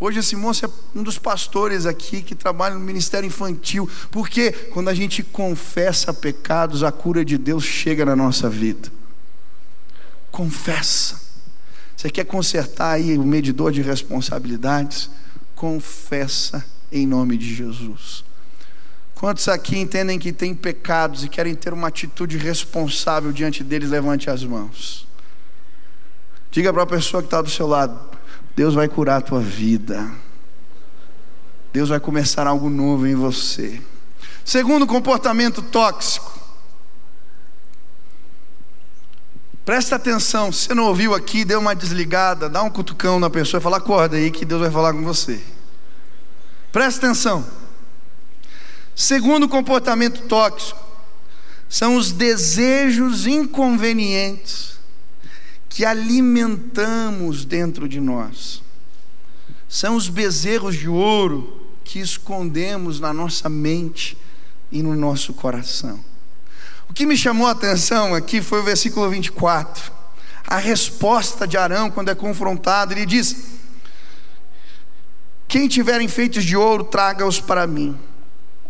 Hoje 0.00 0.18
esse 0.18 0.34
moço 0.34 0.64
é 0.64 0.70
um 0.94 1.02
dos 1.02 1.18
pastores 1.18 1.84
aqui 1.84 2.22
que 2.22 2.34
trabalha 2.34 2.74
no 2.74 2.80
ministério 2.80 3.26
infantil, 3.26 3.88
porque 4.10 4.50
quando 4.72 4.88
a 4.88 4.94
gente 4.94 5.22
confessa 5.22 6.12
pecados, 6.14 6.82
a 6.82 6.90
cura 6.90 7.22
de 7.22 7.36
Deus 7.36 7.64
chega 7.64 8.04
na 8.06 8.16
nossa 8.16 8.48
vida. 8.48 8.90
Confessa. 10.30 11.20
Você 11.94 12.10
quer 12.10 12.24
consertar 12.24 12.92
aí 12.92 13.18
o 13.18 13.24
medidor 13.24 13.70
de 13.70 13.82
responsabilidades? 13.82 15.10
Confessa 15.54 16.64
em 16.90 17.06
nome 17.06 17.36
de 17.36 17.54
Jesus. 17.54 18.24
Quantos 19.22 19.46
aqui 19.46 19.78
entendem 19.78 20.18
que 20.18 20.32
têm 20.32 20.52
pecados 20.52 21.22
e 21.22 21.28
querem 21.28 21.54
ter 21.54 21.72
uma 21.72 21.86
atitude 21.86 22.36
responsável 22.36 23.30
diante 23.30 23.62
deles? 23.62 23.88
Levante 23.88 24.28
as 24.28 24.42
mãos. 24.42 25.06
Diga 26.50 26.72
para 26.72 26.82
a 26.82 26.86
pessoa 26.86 27.22
que 27.22 27.28
está 27.28 27.40
do 27.40 27.48
seu 27.48 27.68
lado: 27.68 27.96
Deus 28.56 28.74
vai 28.74 28.88
curar 28.88 29.18
a 29.18 29.20
tua 29.20 29.38
vida. 29.38 30.10
Deus 31.72 31.90
vai 31.90 32.00
começar 32.00 32.48
algo 32.48 32.68
novo 32.68 33.06
em 33.06 33.14
você. 33.14 33.80
Segundo 34.44 34.88
comportamento 34.88 35.62
tóxico. 35.62 36.36
Presta 39.64 39.94
atenção, 39.94 40.50
se 40.50 40.66
você 40.66 40.74
não 40.74 40.86
ouviu 40.86 41.14
aqui, 41.14 41.44
dê 41.44 41.54
uma 41.54 41.76
desligada, 41.76 42.48
dá 42.48 42.60
um 42.60 42.70
cutucão 42.70 43.20
na 43.20 43.30
pessoa 43.30 43.60
e 43.60 43.62
fala, 43.62 43.76
acorda 43.76 44.16
aí 44.16 44.32
que 44.32 44.44
Deus 44.44 44.62
vai 44.62 44.70
falar 44.72 44.92
com 44.92 45.04
você. 45.04 45.40
Presta 46.72 47.06
atenção. 47.06 47.61
Segundo 48.94 49.48
comportamento 49.48 50.22
tóxico, 50.22 50.80
são 51.68 51.96
os 51.96 52.12
desejos 52.12 53.26
inconvenientes 53.26 54.72
que 55.68 55.86
alimentamos 55.86 57.46
dentro 57.46 57.88
de 57.88 57.98
nós. 57.98 58.62
São 59.66 59.96
os 59.96 60.08
bezerros 60.08 60.76
de 60.76 60.86
ouro 60.88 61.66
que 61.82 61.98
escondemos 61.98 63.00
na 63.00 63.12
nossa 63.12 63.48
mente 63.48 64.18
e 64.70 64.82
no 64.82 64.94
nosso 64.94 65.32
coração. 65.32 65.98
O 66.90 66.92
que 66.92 67.06
me 67.06 67.16
chamou 67.16 67.46
a 67.46 67.52
atenção 67.52 68.14
aqui 68.14 68.42
foi 68.42 68.60
o 68.60 68.64
versículo 68.64 69.08
24. 69.08 69.90
A 70.46 70.58
resposta 70.58 71.46
de 71.46 71.56
Arão 71.56 71.90
quando 71.90 72.10
é 72.10 72.14
confrontado, 72.14 72.92
ele 72.92 73.06
diz: 73.06 73.34
Quem 75.48 75.68
tiver 75.68 76.02
enfeites 76.02 76.44
de 76.44 76.54
ouro, 76.54 76.84
traga-os 76.84 77.40
para 77.40 77.66
mim. 77.66 77.98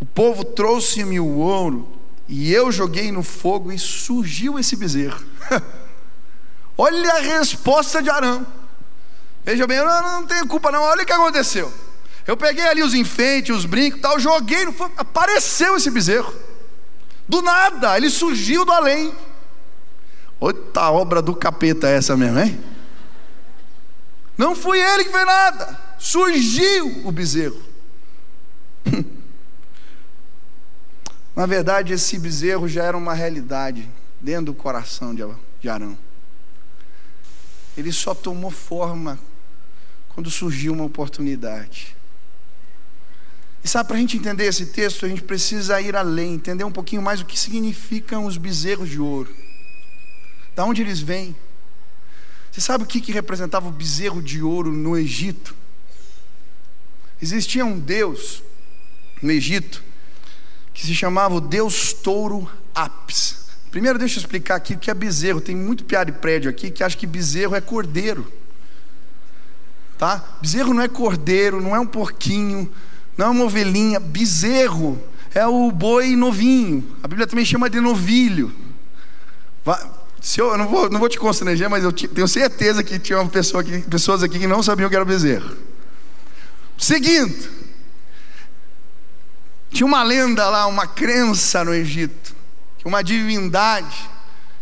O 0.03 0.05
povo 0.05 0.43
trouxe-me 0.43 1.17
o 1.17 1.37
ouro 1.37 1.87
e 2.27 2.51
eu 2.51 2.73
joguei 2.73 3.09
no 3.09 3.23
fogo 3.23 3.71
e 3.71 3.79
surgiu 3.79 4.59
esse 4.59 4.75
bezerro. 4.75 5.23
Olha 6.77 7.13
a 7.13 7.19
resposta 7.19 8.03
de 8.03 8.09
Arão. 8.09 8.45
Veja 9.45 9.65
bem, 9.65 9.77
eu 9.77 9.85
não, 9.85 10.01
não 10.19 10.27
tenho 10.27 10.45
culpa 10.45 10.73
não. 10.73 10.83
Olha 10.83 11.03
o 11.03 11.05
que 11.05 11.13
aconteceu. 11.13 11.71
Eu 12.27 12.35
peguei 12.35 12.67
ali 12.67 12.83
os 12.83 12.93
enfeites, 12.93 13.55
os 13.55 13.65
brincos, 13.65 14.01
tal, 14.01 14.19
joguei 14.19 14.65
no 14.65 14.73
fogo, 14.73 14.93
apareceu 14.97 15.77
esse 15.77 15.89
bezerro. 15.89 16.35
Do 17.25 17.41
nada, 17.41 17.95
ele 17.95 18.09
surgiu 18.09 18.65
do 18.65 18.73
além. 18.73 19.15
Outra 20.37 20.91
obra 20.91 21.21
do 21.21 21.33
capeta 21.33 21.87
essa 21.87 22.17
mesmo, 22.17 22.39
hein? 22.39 22.61
Não 24.37 24.53
fui 24.53 24.81
ele 24.81 25.05
que 25.05 25.11
fez 25.11 25.25
nada. 25.25 25.79
Surgiu 25.97 27.07
o 27.07 27.11
bezerro. 27.11 27.61
Na 31.35 31.45
verdade, 31.47 31.93
esse 31.93 32.19
bezerro 32.19 32.67
já 32.67 32.83
era 32.83 32.95
uma 32.95 33.13
realidade 33.13 33.89
dentro 34.21 34.45
do 34.45 34.53
coração 34.53 35.15
de 35.15 35.69
Arão. 35.69 35.97
Ele 37.75 37.91
só 37.91 38.13
tomou 38.13 38.51
forma 38.51 39.19
quando 40.09 40.29
surgiu 40.29 40.73
uma 40.73 40.83
oportunidade. 40.83 41.95
E 43.63 43.67
sabe, 43.67 43.87
para 43.87 43.97
a 43.97 43.99
gente 43.99 44.17
entender 44.17 44.45
esse 44.45 44.67
texto, 44.67 45.05
a 45.05 45.09
gente 45.09 45.23
precisa 45.23 45.81
ir 45.81 45.95
além, 45.95 46.35
entender 46.35 46.65
um 46.65 46.71
pouquinho 46.71 47.01
mais 47.01 47.21
o 47.21 47.25
que 47.25 47.39
significam 47.39 48.25
os 48.25 48.37
bezerros 48.37 48.89
de 48.89 48.99
ouro. 48.99 49.33
Da 50.55 50.65
onde 50.65 50.81
eles 50.81 50.99
vêm? 50.99 51.35
Você 52.51 52.61
sabe 52.61 52.83
o 52.83 52.87
que, 52.87 53.01
que 53.01 53.11
representava 53.11 53.67
o 53.67 53.71
bezerro 53.71 54.21
de 54.21 54.43
ouro 54.43 54.71
no 54.71 54.95
Egito? 54.95 55.55
Existia 57.19 57.65
um 57.65 57.79
Deus 57.79 58.43
no 59.19 59.31
Egito 59.31 59.83
que 60.73 60.85
se 60.85 60.95
chamava 60.95 61.35
o 61.35 61.41
Deus 61.41 61.93
Touro 61.93 62.49
Apis. 62.73 63.43
Primeiro, 63.69 63.97
deixa 63.97 64.17
eu 64.17 64.21
explicar 64.21 64.55
aqui 64.55 64.73
o 64.73 64.77
que 64.77 64.91
é 64.91 64.93
bezerro. 64.93 65.41
Tem 65.41 65.55
muito 65.55 65.83
piada 65.83 66.11
de 66.11 66.17
prédio 66.17 66.49
aqui 66.49 66.69
que 66.69 66.83
acha 66.83 66.97
que 66.97 67.07
bezerro 67.07 67.55
é 67.55 67.61
cordeiro. 67.61 68.31
Tá? 69.97 70.23
Bezerro 70.41 70.73
não 70.73 70.81
é 70.81 70.87
cordeiro, 70.87 71.61
não 71.61 71.75
é 71.75 71.79
um 71.79 71.85
porquinho, 71.85 72.71
não 73.17 73.27
é 73.27 73.29
uma 73.29 73.45
ovelhinha. 73.45 73.99
Bezerro 73.99 75.01
é 75.33 75.45
o 75.47 75.71
boi 75.71 76.15
novinho. 76.15 76.95
A 77.01 77.07
Bíblia 77.07 77.25
também 77.25 77.45
chama 77.45 77.69
de 77.69 77.79
novilho. 77.79 78.53
Se 80.21 80.39
eu, 80.39 80.51
eu 80.51 80.57
não, 80.57 80.67
vou, 80.67 80.89
não 80.89 80.99
vou 80.99 81.09
te 81.09 81.17
constranger, 81.17 81.69
mas 81.69 81.83
eu 81.83 81.91
tenho 81.91 82.27
certeza 82.27 82.83
que 82.83 82.99
tinha 82.99 83.19
uma 83.19 83.29
pessoa 83.29 83.61
aqui, 83.61 83.81
pessoas 83.81 84.23
aqui 84.23 84.39
que 84.39 84.47
não 84.47 84.61
sabiam 84.61 84.89
que 84.89 84.95
era 84.95 85.03
bezerro. 85.03 85.55
Seguindo, 86.77 87.33
tinha 89.73 89.87
uma 89.87 90.03
lenda 90.03 90.49
lá, 90.49 90.67
uma 90.67 90.87
crença 90.87 91.63
no 91.63 91.73
Egito 91.73 92.43
que 92.83 92.87
uma 92.87 93.01
divindade 93.01 94.09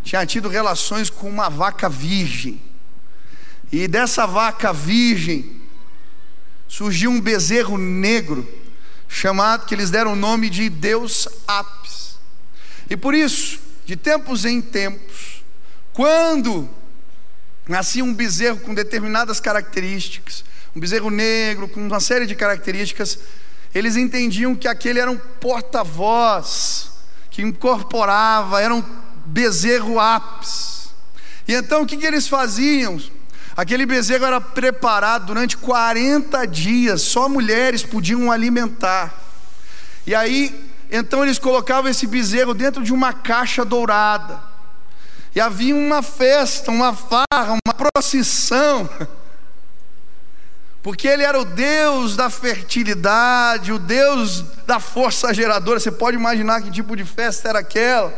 tinha 0.03 0.23
tido 0.27 0.47
relações 0.47 1.09
com 1.09 1.27
uma 1.27 1.49
vaca 1.49 1.89
virgem. 1.89 2.61
E 3.71 3.87
dessa 3.87 4.27
vaca 4.27 4.71
virgem 4.71 5.59
surgiu 6.67 7.09
um 7.09 7.19
bezerro 7.19 7.79
negro, 7.79 8.47
chamado, 9.07 9.65
que 9.65 9.73
eles 9.73 9.89
deram 9.89 10.13
o 10.13 10.15
nome 10.15 10.51
de 10.51 10.69
Deus 10.69 11.27
Apis. 11.47 12.19
E 12.87 12.95
por 12.95 13.15
isso, 13.15 13.59
de 13.87 13.95
tempos 13.95 14.45
em 14.45 14.61
tempos, 14.61 15.43
quando 15.91 16.69
nascia 17.67 18.03
um 18.03 18.13
bezerro 18.13 18.59
com 18.59 18.73
determinadas 18.75 19.39
características, 19.39 20.45
um 20.75 20.79
bezerro 20.79 21.09
negro 21.09 21.67
com 21.67 21.85
uma 21.85 21.99
série 21.99 22.27
de 22.27 22.35
características, 22.35 23.17
eles 23.73 23.95
entendiam 23.95 24.55
que 24.55 24.67
aquele 24.67 24.99
era 24.99 25.09
um 25.09 25.17
porta-voz 25.17 26.91
que 27.29 27.41
incorporava, 27.41 28.61
era 28.61 28.75
um 28.75 28.83
bezerro 29.25 29.99
ápice. 29.99 30.89
E 31.47 31.53
então 31.53 31.83
o 31.83 31.85
que, 31.85 31.97
que 31.97 32.05
eles 32.05 32.27
faziam? 32.27 32.99
Aquele 33.55 33.85
bezerro 33.85 34.25
era 34.25 34.41
preparado 34.41 35.27
durante 35.27 35.57
40 35.57 36.45
dias, 36.45 37.01
só 37.01 37.29
mulheres 37.29 37.83
podiam 37.83 38.31
alimentar. 38.31 39.13
E 40.05 40.15
aí, 40.15 40.69
então 40.89 41.23
eles 41.23 41.39
colocavam 41.39 41.89
esse 41.89 42.07
bezerro 42.07 42.53
dentro 42.53 42.83
de 42.83 42.91
uma 42.91 43.13
caixa 43.13 43.63
dourada. 43.63 44.41
E 45.33 45.39
havia 45.39 45.75
uma 45.75 46.01
festa, 46.01 46.71
uma 46.71 46.93
farra, 46.93 47.57
uma 47.65 47.73
procissão. 47.73 48.89
Porque 50.81 51.07
ele 51.07 51.23
era 51.23 51.39
o 51.39 51.45
Deus 51.45 52.15
da 52.15 52.29
fertilidade, 52.29 53.71
o 53.71 53.77
Deus 53.77 54.41
da 54.65 54.79
força 54.79 55.33
geradora. 55.33 55.79
Você 55.79 55.91
pode 55.91 56.17
imaginar 56.17 56.61
que 56.61 56.71
tipo 56.71 56.95
de 56.95 57.05
festa 57.05 57.49
era 57.49 57.59
aquela? 57.59 58.11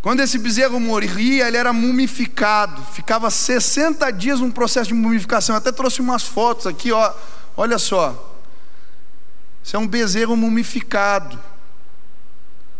Quando 0.00 0.20
esse 0.20 0.36
bezerro 0.38 0.80
morria, 0.80 1.46
ele 1.46 1.56
era 1.56 1.72
mumificado, 1.72 2.82
ficava 2.92 3.30
60 3.30 4.10
dias 4.12 4.40
num 4.40 4.50
processo 4.50 4.88
de 4.88 4.94
mumificação. 4.94 5.54
Até 5.54 5.70
trouxe 5.70 6.00
umas 6.00 6.24
fotos 6.24 6.66
aqui, 6.66 6.90
ó. 6.90 7.12
Olha 7.56 7.78
só. 7.78 8.30
Isso 9.62 9.76
é 9.76 9.78
um 9.78 9.86
bezerro 9.86 10.36
mumificado, 10.36 11.38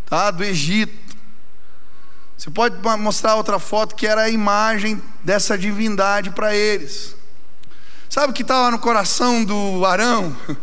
tá? 0.07 0.33
Do 0.33 0.43
Egito. 0.43 1.12
Você 2.43 2.51
pode 2.51 2.77
mostrar 2.99 3.37
outra 3.37 3.61
foto 3.61 3.95
que 3.95 4.05
era 4.05 4.23
a 4.23 4.29
imagem 4.29 5.01
dessa 5.23 5.57
divindade 5.57 6.31
para 6.31 6.53
eles. 6.53 7.15
Sabe 8.11 8.33
o 8.33 8.35
que 8.35 8.43
estava 8.43 8.69
no 8.69 8.81
coração 8.81 9.45
do 9.45 9.87
Arão? 9.87 10.37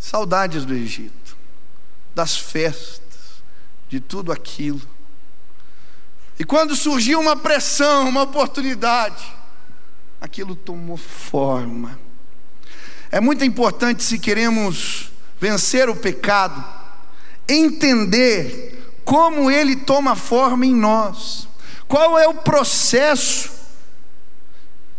Saudades 0.00 0.64
do 0.64 0.72
Egito, 0.72 1.36
das 2.14 2.38
festas, 2.38 3.42
de 3.86 4.00
tudo 4.00 4.32
aquilo. 4.32 4.80
E 6.38 6.44
quando 6.44 6.74
surgiu 6.74 7.20
uma 7.20 7.36
pressão, 7.36 8.08
uma 8.08 8.22
oportunidade, 8.22 9.30
aquilo 10.18 10.56
tomou 10.56 10.96
forma. 10.96 12.00
É 13.10 13.20
muito 13.20 13.44
importante, 13.44 14.02
se 14.02 14.18
queremos 14.18 15.12
vencer 15.38 15.86
o 15.90 15.96
pecado, 15.96 16.64
entender 17.46 18.73
como 19.04 19.50
ele 19.50 19.76
toma 19.76 20.16
forma 20.16 20.64
em 20.64 20.74
nós, 20.74 21.46
qual 21.86 22.18
é 22.18 22.26
o 22.26 22.34
processo 22.34 23.50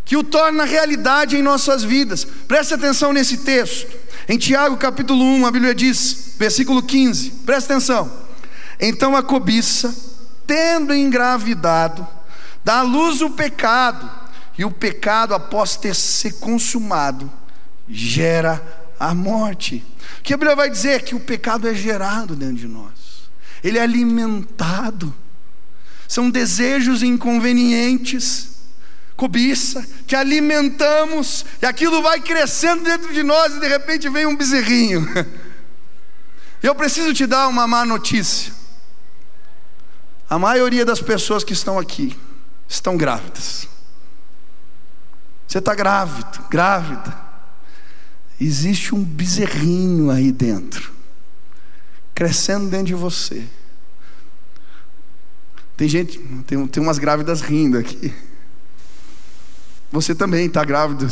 que 0.05 0.15
o 0.15 0.23
torna 0.23 0.63
realidade 0.63 1.35
em 1.35 1.41
nossas 1.41 1.83
vidas. 1.83 2.23
Preste 2.47 2.75
atenção 2.75 3.11
nesse 3.11 3.37
texto. 3.37 3.91
Em 4.29 4.37
Tiago 4.37 4.77
capítulo 4.77 5.23
1, 5.23 5.47
a 5.47 5.51
Bíblia 5.51 5.73
diz, 5.73 6.35
versículo 6.37 6.83
15, 6.83 7.31
preste 7.43 7.71
atenção. 7.71 8.11
Então 8.79 9.15
a 9.15 9.23
cobiça, 9.23 9.93
tendo 10.45 10.93
engravidado, 10.93 12.07
dá 12.63 12.79
à 12.79 12.81
luz 12.83 13.21
o 13.21 13.31
pecado, 13.31 14.09
e 14.57 14.63
o 14.63 14.71
pecado, 14.71 15.33
após 15.33 15.75
ter 15.75 15.93
se 15.93 16.33
consumado, 16.33 17.29
gera 17.89 18.63
a 18.97 19.13
morte. 19.13 19.83
O 20.19 20.23
que 20.23 20.33
a 20.33 20.37
Bíblia 20.37 20.55
vai 20.55 20.69
dizer 20.69 20.91
é 20.91 20.99
que 20.99 21.13
o 21.13 21.19
pecado 21.19 21.67
é 21.67 21.73
gerado 21.73 22.35
dentro 22.35 22.55
de 22.55 22.67
nós 22.67 22.94
ele 23.65 23.79
é 23.79 23.81
alimentado. 23.81 25.11
São 26.07 26.29
desejos 26.29 27.01
inconvenientes, 27.01 28.59
cobiça, 29.15 29.83
que 30.05 30.15
alimentamos, 30.15 31.43
e 31.59 31.65
aquilo 31.65 31.99
vai 31.99 32.21
crescendo 32.21 32.83
dentro 32.83 33.11
de 33.11 33.23
nós, 33.23 33.55
e 33.55 33.59
de 33.59 33.67
repente 33.67 34.07
vem 34.07 34.27
um 34.27 34.37
bezerrinho. 34.37 35.03
Eu 36.61 36.75
preciso 36.75 37.11
te 37.11 37.25
dar 37.25 37.47
uma 37.47 37.65
má 37.65 37.83
notícia. 37.83 38.53
A 40.29 40.37
maioria 40.37 40.85
das 40.85 41.01
pessoas 41.01 41.43
que 41.43 41.53
estão 41.53 41.79
aqui 41.79 42.15
estão 42.69 42.95
grávidas. 42.95 43.67
Você 45.47 45.57
está 45.57 45.73
grávido, 45.73 46.45
grávida. 46.49 47.25
Existe 48.39 48.93
um 48.93 49.03
bezerrinho 49.03 50.11
aí 50.11 50.31
dentro 50.31 50.94
crescendo 52.15 52.69
dentro 52.69 52.87
de 52.87 52.95
você. 52.95 53.45
Tem 55.75 55.89
gente, 55.89 56.17
tem, 56.47 56.65
tem 56.65 56.81
umas 56.81 56.97
grávidas 56.97 57.41
rindo 57.41 57.77
aqui. 57.77 58.13
Você 59.91 60.15
também 60.15 60.45
está 60.45 60.63
grávido. 60.63 61.05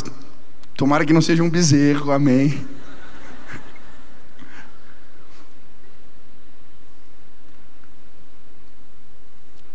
Tomara 0.74 1.04
que 1.04 1.12
não 1.12 1.20
seja 1.20 1.42
um 1.42 1.50
bezerro, 1.50 2.10
amém. 2.10 2.66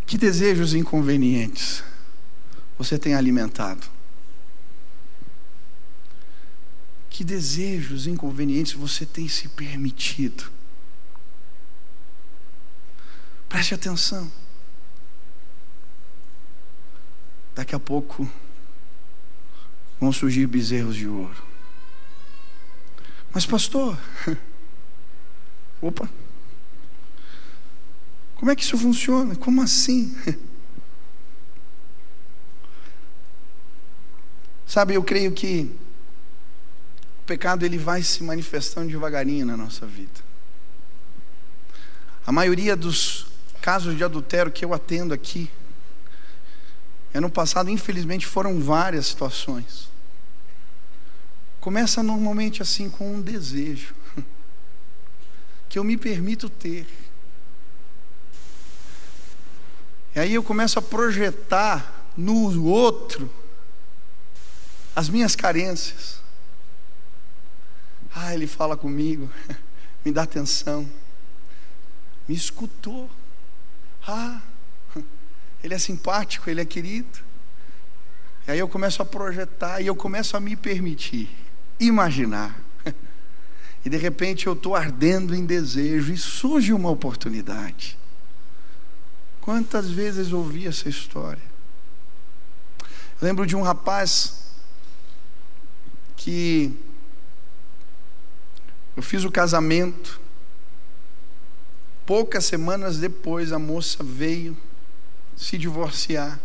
Que 0.08 0.18
desejos 0.18 0.74
inconvenientes 0.74 1.84
você 2.78 2.98
tem 2.98 3.14
alimentado? 3.14 3.86
Que 7.12 7.24
desejos 7.24 8.08
inconvenientes 8.08 8.74
você 8.74 9.06
tem 9.06 9.28
se 9.28 9.48
permitido? 9.50 10.50
Preste 13.50 13.74
atenção. 13.74 14.32
Daqui 17.56 17.74
a 17.74 17.80
pouco 17.80 18.30
vão 20.00 20.14
surgir 20.14 20.46
bezerros 20.46 20.96
de 20.96 21.08
ouro. 21.08 21.44
Mas, 23.34 23.46
pastor, 23.48 23.98
opa, 25.82 26.10
como 28.36 28.52
é 28.52 28.56
que 28.56 28.64
isso 28.64 28.78
funciona? 28.78 29.36
Como 29.36 29.62
assim? 29.62 30.16
Sabe, 34.66 34.94
eu 34.94 35.04
creio 35.04 35.32
que 35.34 35.76
o 37.22 37.26
pecado 37.26 37.66
ele 37.66 37.78
vai 37.78 38.02
se 38.04 38.24
manifestando 38.24 38.88
devagarinho 38.88 39.46
na 39.46 39.58
nossa 39.58 39.86
vida. 39.86 40.30
A 42.26 42.32
maioria 42.32 42.78
dos 42.78 43.29
casos 43.62 43.96
de 43.96 44.04
adultério 44.04 44.52
que 44.52 44.64
eu 44.64 44.74
atendo 44.74 45.14
aqui. 45.14 45.50
Ano 47.14 47.30
passado, 47.30 47.70
infelizmente, 47.70 48.26
foram 48.26 48.60
várias 48.60 49.08
situações. 49.08 49.90
Começa 51.60 52.02
normalmente 52.02 52.62
assim 52.62 52.90
com 52.90 53.16
um 53.16 53.22
desejo 53.22 53.94
que 55.68 55.78
eu 55.78 55.84
me 55.84 55.98
permito 55.98 56.50
ter. 56.50 56.88
E 60.16 60.20
aí 60.20 60.34
eu 60.34 60.44
começo 60.44 60.80
a 60.80 60.82
projetar 60.82 62.12
no 62.16 62.66
outro 62.66 63.32
as 64.96 65.10
minhas 65.10 65.36
carências. 65.36 66.20
Ah, 68.14 68.34
ele 68.34 68.48
fala 68.48 68.76
comigo, 68.76 69.30
me 70.04 70.12
dá 70.12 70.24
atenção, 70.24 70.90
me 72.28 72.36
escutou. 72.36 73.10
Ah, 74.12 74.42
ele 75.64 75.76
é 75.76 75.78
simpático, 75.78 76.50
ele 76.50 76.62
é 76.62 76.66
querido. 76.66 77.20
E 78.48 78.52
aí 78.52 78.58
eu 78.60 78.68
começo 78.68 79.02
a 79.04 79.06
projetar 79.06 79.82
e 79.82 79.86
eu 79.86 79.96
começo 79.96 80.36
a 80.36 80.40
me 80.40 80.56
permitir, 80.56 81.30
imaginar. 81.80 82.60
E 83.86 83.90
de 83.90 83.96
repente 83.96 84.46
eu 84.46 84.52
estou 84.52 84.76
ardendo 84.76 85.34
em 85.34 85.46
desejo 85.46 86.12
e 86.12 86.18
surge 86.18 86.74
uma 86.74 86.90
oportunidade. 86.90 87.98
Quantas 89.40 89.90
vezes 89.90 90.34
ouvi 90.34 90.68
essa 90.68 90.90
história? 90.90 91.42
Lembro 93.22 93.46
de 93.46 93.56
um 93.56 93.62
rapaz 93.62 94.52
que 96.18 96.78
eu 98.98 99.02
fiz 99.02 99.24
o 99.24 99.32
casamento. 99.32 100.20
Poucas 102.10 102.46
semanas 102.46 102.98
depois 102.98 103.52
a 103.52 103.60
moça 103.60 104.04
veio 104.04 104.58
se 105.38 105.60
divorciar 105.60 106.40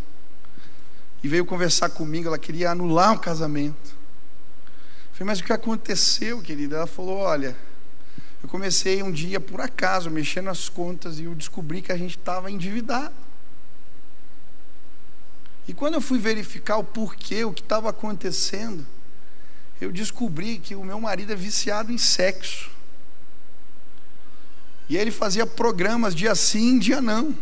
e 1.22 1.26
veio 1.26 1.46
conversar 1.46 1.88
comigo. 1.88 2.28
Ela 2.28 2.38
queria 2.38 2.70
anular 2.70 3.14
o 3.14 3.18
casamento. 3.18 3.88
Eu 3.88 5.14
falei, 5.14 5.28
mas 5.28 5.40
o 5.40 5.44
que 5.44 5.54
aconteceu, 5.54 6.42
querida? 6.42 6.76
Ela 6.76 6.86
falou: 6.86 7.16
Olha, 7.16 7.56
eu 8.42 8.48
comecei 8.50 9.02
um 9.02 9.10
dia 9.10 9.40
por 9.40 9.58
acaso 9.58 10.10
mexendo 10.10 10.44
nas 10.44 10.68
contas 10.68 11.18
e 11.18 11.24
eu 11.24 11.34
descobri 11.34 11.80
que 11.80 11.92
a 11.92 11.96
gente 11.96 12.18
estava 12.18 12.50
endividado. 12.50 13.14
E 15.66 15.72
quando 15.72 15.94
eu 15.94 16.00
fui 16.02 16.18
verificar 16.18 16.76
o 16.76 16.84
porquê, 16.84 17.42
o 17.42 17.54
que 17.54 17.62
estava 17.62 17.88
acontecendo, 17.88 18.86
eu 19.80 19.90
descobri 19.90 20.58
que 20.58 20.74
o 20.74 20.84
meu 20.84 21.00
marido 21.00 21.32
é 21.32 21.36
viciado 21.36 21.90
em 21.90 21.96
sexo. 21.96 22.73
E 24.88 24.96
ele 24.96 25.10
fazia 25.10 25.46
programas 25.46 26.14
dia 26.14 26.34
sim, 26.34 26.78
dia 26.78 27.00
não. 27.00 27.34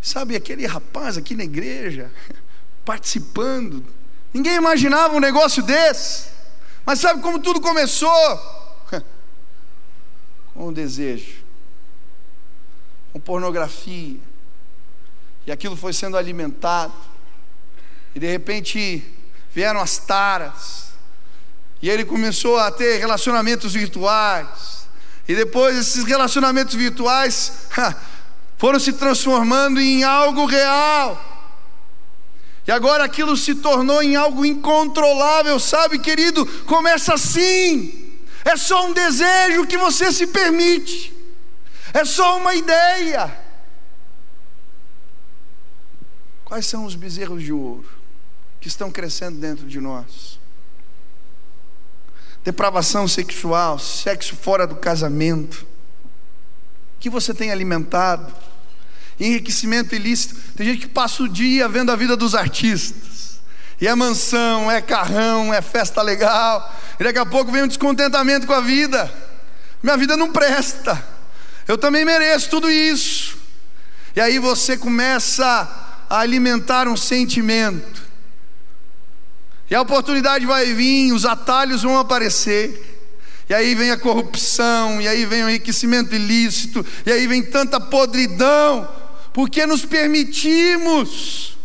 Sabe 0.00 0.36
aquele 0.36 0.66
rapaz 0.66 1.16
aqui 1.16 1.34
na 1.34 1.44
igreja, 1.44 2.10
participando. 2.84 3.84
Ninguém 4.32 4.54
imaginava 4.54 5.14
um 5.14 5.20
negócio 5.20 5.62
desse. 5.62 6.28
Mas 6.84 7.00
sabe 7.00 7.22
como 7.22 7.38
tudo 7.38 7.60
começou? 7.60 8.10
Com 10.52 10.68
o 10.68 10.72
desejo, 10.72 11.42
com 13.12 13.18
pornografia 13.18 14.20
e 15.46 15.52
aquilo 15.52 15.76
foi 15.76 15.92
sendo 15.92 16.16
alimentado. 16.16 16.94
E 18.14 18.20
de 18.20 18.26
repente 18.26 19.04
vieram 19.52 19.80
as 19.80 19.98
taras. 19.98 20.93
E 21.82 21.90
ele 21.90 22.04
começou 22.04 22.58
a 22.58 22.70
ter 22.70 22.98
relacionamentos 22.98 23.72
virtuais. 23.74 24.86
E 25.28 25.34
depois 25.34 25.76
esses 25.76 26.04
relacionamentos 26.04 26.74
virtuais 26.74 27.68
foram 28.56 28.78
se 28.78 28.92
transformando 28.92 29.80
em 29.80 30.04
algo 30.04 30.46
real. 30.46 31.32
E 32.66 32.72
agora 32.72 33.04
aquilo 33.04 33.36
se 33.36 33.54
tornou 33.56 34.02
em 34.02 34.16
algo 34.16 34.44
incontrolável, 34.44 35.58
sabe, 35.60 35.98
querido? 35.98 36.46
Começa 36.64 37.14
assim. 37.14 38.18
É 38.44 38.56
só 38.56 38.86
um 38.86 38.92
desejo 38.92 39.66
que 39.66 39.76
você 39.76 40.12
se 40.12 40.26
permite. 40.26 41.14
É 41.92 42.04
só 42.04 42.38
uma 42.38 42.54
ideia. 42.54 43.44
Quais 46.44 46.66
são 46.66 46.84
os 46.84 46.94
bezerros 46.94 47.42
de 47.42 47.52
ouro 47.52 47.88
que 48.60 48.68
estão 48.68 48.90
crescendo 48.90 49.38
dentro 49.38 49.66
de 49.66 49.80
nós? 49.80 50.38
Depravação 52.44 53.08
sexual, 53.08 53.78
sexo 53.78 54.36
fora 54.36 54.66
do 54.66 54.76
casamento. 54.76 55.66
que 57.00 57.08
você 57.08 57.34
tem 57.34 57.50
alimentado? 57.50 58.32
Enriquecimento 59.18 59.94
ilícito. 59.94 60.36
Tem 60.56 60.66
gente 60.66 60.80
que 60.80 60.88
passa 60.88 61.22
o 61.22 61.28
dia 61.28 61.68
vendo 61.68 61.90
a 61.90 61.96
vida 61.96 62.16
dos 62.16 62.34
artistas. 62.34 63.40
E 63.80 63.88
é 63.88 63.94
mansão, 63.94 64.70
é 64.70 64.80
carrão, 64.80 65.52
é 65.52 65.60
festa 65.60 66.02
legal. 66.02 66.74
E 66.98 67.04
daqui 67.04 67.18
a 67.18 67.26
pouco 67.26 67.50
vem 67.50 67.62
um 67.62 67.68
descontentamento 67.68 68.46
com 68.46 68.52
a 68.52 68.60
vida. 68.60 69.12
Minha 69.82 69.96
vida 69.96 70.16
não 70.16 70.30
presta. 70.30 71.02
Eu 71.66 71.78
também 71.78 72.04
mereço 72.04 72.50
tudo 72.50 72.70
isso. 72.70 73.38
E 74.14 74.20
aí 74.20 74.38
você 74.38 74.76
começa 74.76 75.44
a 76.08 76.18
alimentar 76.18 76.88
um 76.88 76.96
sentimento. 76.96 78.02
E 79.70 79.74
a 79.74 79.80
oportunidade 79.80 80.44
vai 80.44 80.72
vir, 80.74 81.12
os 81.12 81.24
atalhos 81.24 81.82
vão 81.82 81.98
aparecer. 81.98 82.92
E 83.48 83.54
aí 83.54 83.74
vem 83.74 83.90
a 83.90 83.98
corrupção, 83.98 85.00
e 85.00 85.08
aí 85.08 85.26
vem 85.26 85.44
o 85.44 85.50
enriquecimento 85.50 86.14
ilícito, 86.14 86.84
e 87.04 87.12
aí 87.12 87.26
vem 87.26 87.42
tanta 87.42 87.78
podridão, 87.78 88.88
porque 89.32 89.66
nos 89.66 89.84
permitimos 89.84 91.58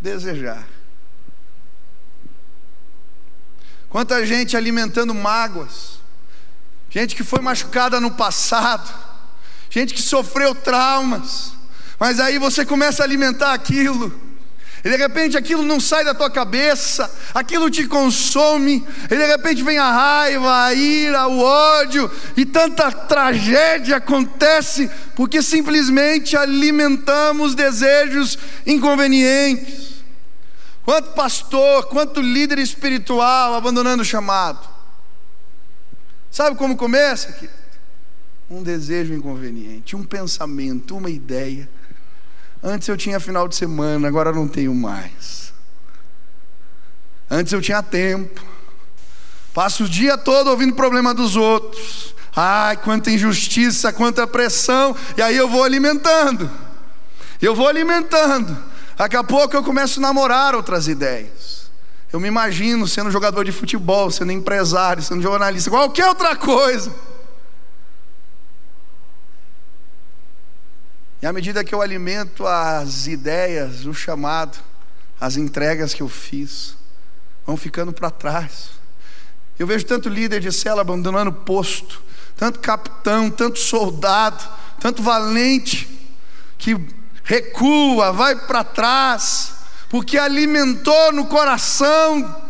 desejar. 0.00 0.66
Quanta 3.90 4.24
gente 4.24 4.56
alimentando 4.56 5.14
mágoas, 5.14 6.00
gente 6.88 7.14
que 7.14 7.24
foi 7.24 7.40
machucada 7.40 8.00
no 8.00 8.12
passado, 8.12 8.88
gente 9.68 9.92
que 9.92 10.00
sofreu 10.00 10.54
traumas, 10.54 11.52
mas 11.98 12.20
aí 12.20 12.38
você 12.38 12.64
começa 12.64 13.02
a 13.02 13.06
alimentar 13.06 13.52
aquilo. 13.52 14.29
E 14.82 14.88
de 14.88 14.96
repente 14.96 15.36
aquilo 15.36 15.62
não 15.62 15.78
sai 15.78 16.04
da 16.04 16.14
tua 16.14 16.30
cabeça, 16.30 17.10
aquilo 17.34 17.70
te 17.70 17.86
consome, 17.86 18.84
e 19.04 19.14
de 19.14 19.26
repente 19.26 19.62
vem 19.62 19.76
a 19.76 19.90
raiva, 19.90 20.64
a 20.64 20.72
ira, 20.72 21.26
o 21.28 21.38
ódio, 21.38 22.10
e 22.34 22.46
tanta 22.46 22.90
tragédia 22.90 23.96
acontece 23.96 24.90
porque 25.14 25.42
simplesmente 25.42 26.34
alimentamos 26.34 27.54
desejos 27.54 28.38
inconvenientes. 28.66 30.02
Quanto 30.82 31.10
pastor, 31.10 31.84
quanto 31.88 32.22
líder 32.22 32.58
espiritual 32.58 33.54
abandonando 33.54 34.02
o 34.02 34.04
chamado. 34.04 34.66
Sabe 36.30 36.56
como 36.56 36.74
começa? 36.74 37.36
Um 38.48 38.62
desejo 38.62 39.12
inconveniente, 39.12 39.94
um 39.94 40.02
pensamento, 40.02 40.96
uma 40.96 41.10
ideia 41.10 41.68
Antes 42.62 42.88
eu 42.88 42.96
tinha 42.96 43.18
final 43.18 43.48
de 43.48 43.56
semana, 43.56 44.06
agora 44.06 44.32
não 44.32 44.46
tenho 44.46 44.74
mais. 44.74 45.52
Antes 47.30 47.52
eu 47.52 47.60
tinha 47.60 47.82
tempo. 47.82 48.44
Passo 49.54 49.84
o 49.84 49.88
dia 49.88 50.18
todo 50.18 50.50
ouvindo 50.50 50.74
problema 50.74 51.14
dos 51.14 51.36
outros. 51.36 52.14
Ai, 52.34 52.76
quanta 52.76 53.10
injustiça, 53.10 53.92
quanta 53.92 54.26
pressão. 54.26 54.94
E 55.16 55.22
aí 55.22 55.36
eu 55.36 55.48
vou 55.48 55.64
alimentando. 55.64 56.50
Eu 57.40 57.54
vou 57.54 57.66
alimentando. 57.66 58.56
Daqui 58.96 59.16
a 59.16 59.24
pouco 59.24 59.56
eu 59.56 59.64
começo 59.64 59.98
a 59.98 60.02
namorar 60.02 60.54
outras 60.54 60.86
ideias. 60.86 61.70
Eu 62.12 62.20
me 62.20 62.28
imagino 62.28 62.86
sendo 62.86 63.10
jogador 63.10 63.44
de 63.44 63.52
futebol, 63.52 64.10
sendo 64.10 64.32
empresário, 64.32 65.02
sendo 65.02 65.22
jornalista, 65.22 65.70
qualquer 65.70 66.06
outra 66.06 66.36
coisa. 66.36 66.92
E 71.22 71.26
à 71.26 71.32
medida 71.32 71.62
que 71.62 71.74
eu 71.74 71.82
alimento 71.82 72.46
as 72.46 73.06
ideias, 73.06 73.84
o 73.84 73.92
chamado, 73.92 74.58
as 75.20 75.36
entregas 75.36 75.92
que 75.92 76.02
eu 76.02 76.08
fiz, 76.08 76.76
vão 77.46 77.56
ficando 77.56 77.92
para 77.92 78.10
trás. 78.10 78.70
Eu 79.58 79.66
vejo 79.66 79.84
tanto 79.84 80.08
líder 80.08 80.40
de 80.40 80.50
cela 80.50 80.80
abandonando 80.80 81.32
posto, 81.32 82.02
tanto 82.36 82.58
capitão, 82.60 83.30
tanto 83.30 83.58
soldado, 83.58 84.42
tanto 84.80 85.02
valente, 85.02 85.86
que 86.56 86.78
recua, 87.22 88.12
vai 88.12 88.34
para 88.34 88.64
trás, 88.64 89.52
porque 89.90 90.16
alimentou 90.16 91.12
no 91.12 91.26
coração 91.26 92.48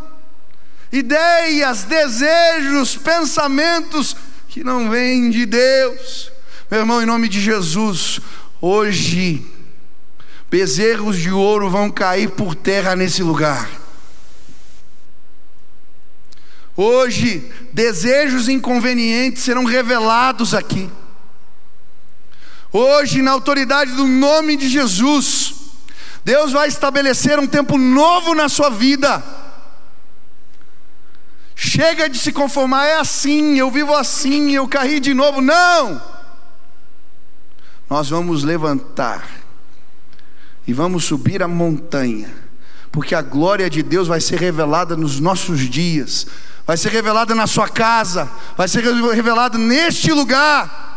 ideias, 0.93 1.85
desejos, 1.85 2.97
pensamentos 2.97 4.17
que 4.49 4.65
não 4.65 4.91
vêm 4.91 5.31
de 5.31 5.47
Deus. 5.47 6.31
Meu 6.71 6.81
irmão, 6.81 7.03
em 7.03 7.07
nome 7.07 7.29
de 7.29 7.41
Jesus, 7.41 8.21
Hoje, 8.61 9.47
bezerros 10.51 11.17
de 11.17 11.31
ouro 11.31 11.71
vão 11.71 11.91
cair 11.91 12.31
por 12.31 12.55
terra 12.55 12.95
nesse 12.95 13.23
lugar. 13.23 13.71
Hoje, 16.77 17.51
desejos 17.73 18.49
inconvenientes 18.49 19.43
serão 19.43 19.65
revelados 19.65 20.55
aqui. 20.55 20.91
Hoje, 22.73 23.23
na 23.23 23.33
autoridade 23.33 23.93
do 23.93 24.07
nome 24.07 24.57
de 24.57 24.69
Jesus, 24.69 25.55
Deus 26.25 26.53
vai 26.53 26.69
estabelecer 26.69 27.39
um 27.39 27.47
tempo 27.47 27.79
novo 27.79 28.35
na 28.35 28.49
sua 28.49 28.71
vida. 28.71 29.23
Chega 31.57 32.09
de 32.09 32.19
se 32.19 32.33
conformar, 32.33 32.87
é 32.87 32.97
assim, 32.97 33.59
eu 33.59 33.71
vivo 33.71 33.95
assim, 33.95 34.53
eu 34.55 34.69
caí 34.69 35.01
de 35.01 35.13
novo. 35.13 35.41
Não! 35.41 36.20
Nós 37.91 38.09
vamos 38.09 38.45
levantar 38.45 39.29
e 40.65 40.73
vamos 40.73 41.05
subir 41.05 41.43
a 41.43 41.49
montanha, 41.49 42.33
porque 42.93 43.17
a 43.17 43.21
glória 43.21 43.69
de 43.69 43.83
Deus 43.83 44.07
vai 44.07 44.21
ser 44.21 44.39
revelada 44.39 44.97
nos 44.97 45.19
nossos 45.19 45.69
dias, 45.69 46.29
vai 46.65 46.77
ser 46.77 46.91
revelada 46.91 47.35
na 47.35 47.49
sua 47.49 47.69
casa, 47.69 48.31
vai 48.57 48.69
ser 48.69 48.85
revelada 48.85 49.59
neste 49.59 50.13
lugar. 50.13 50.89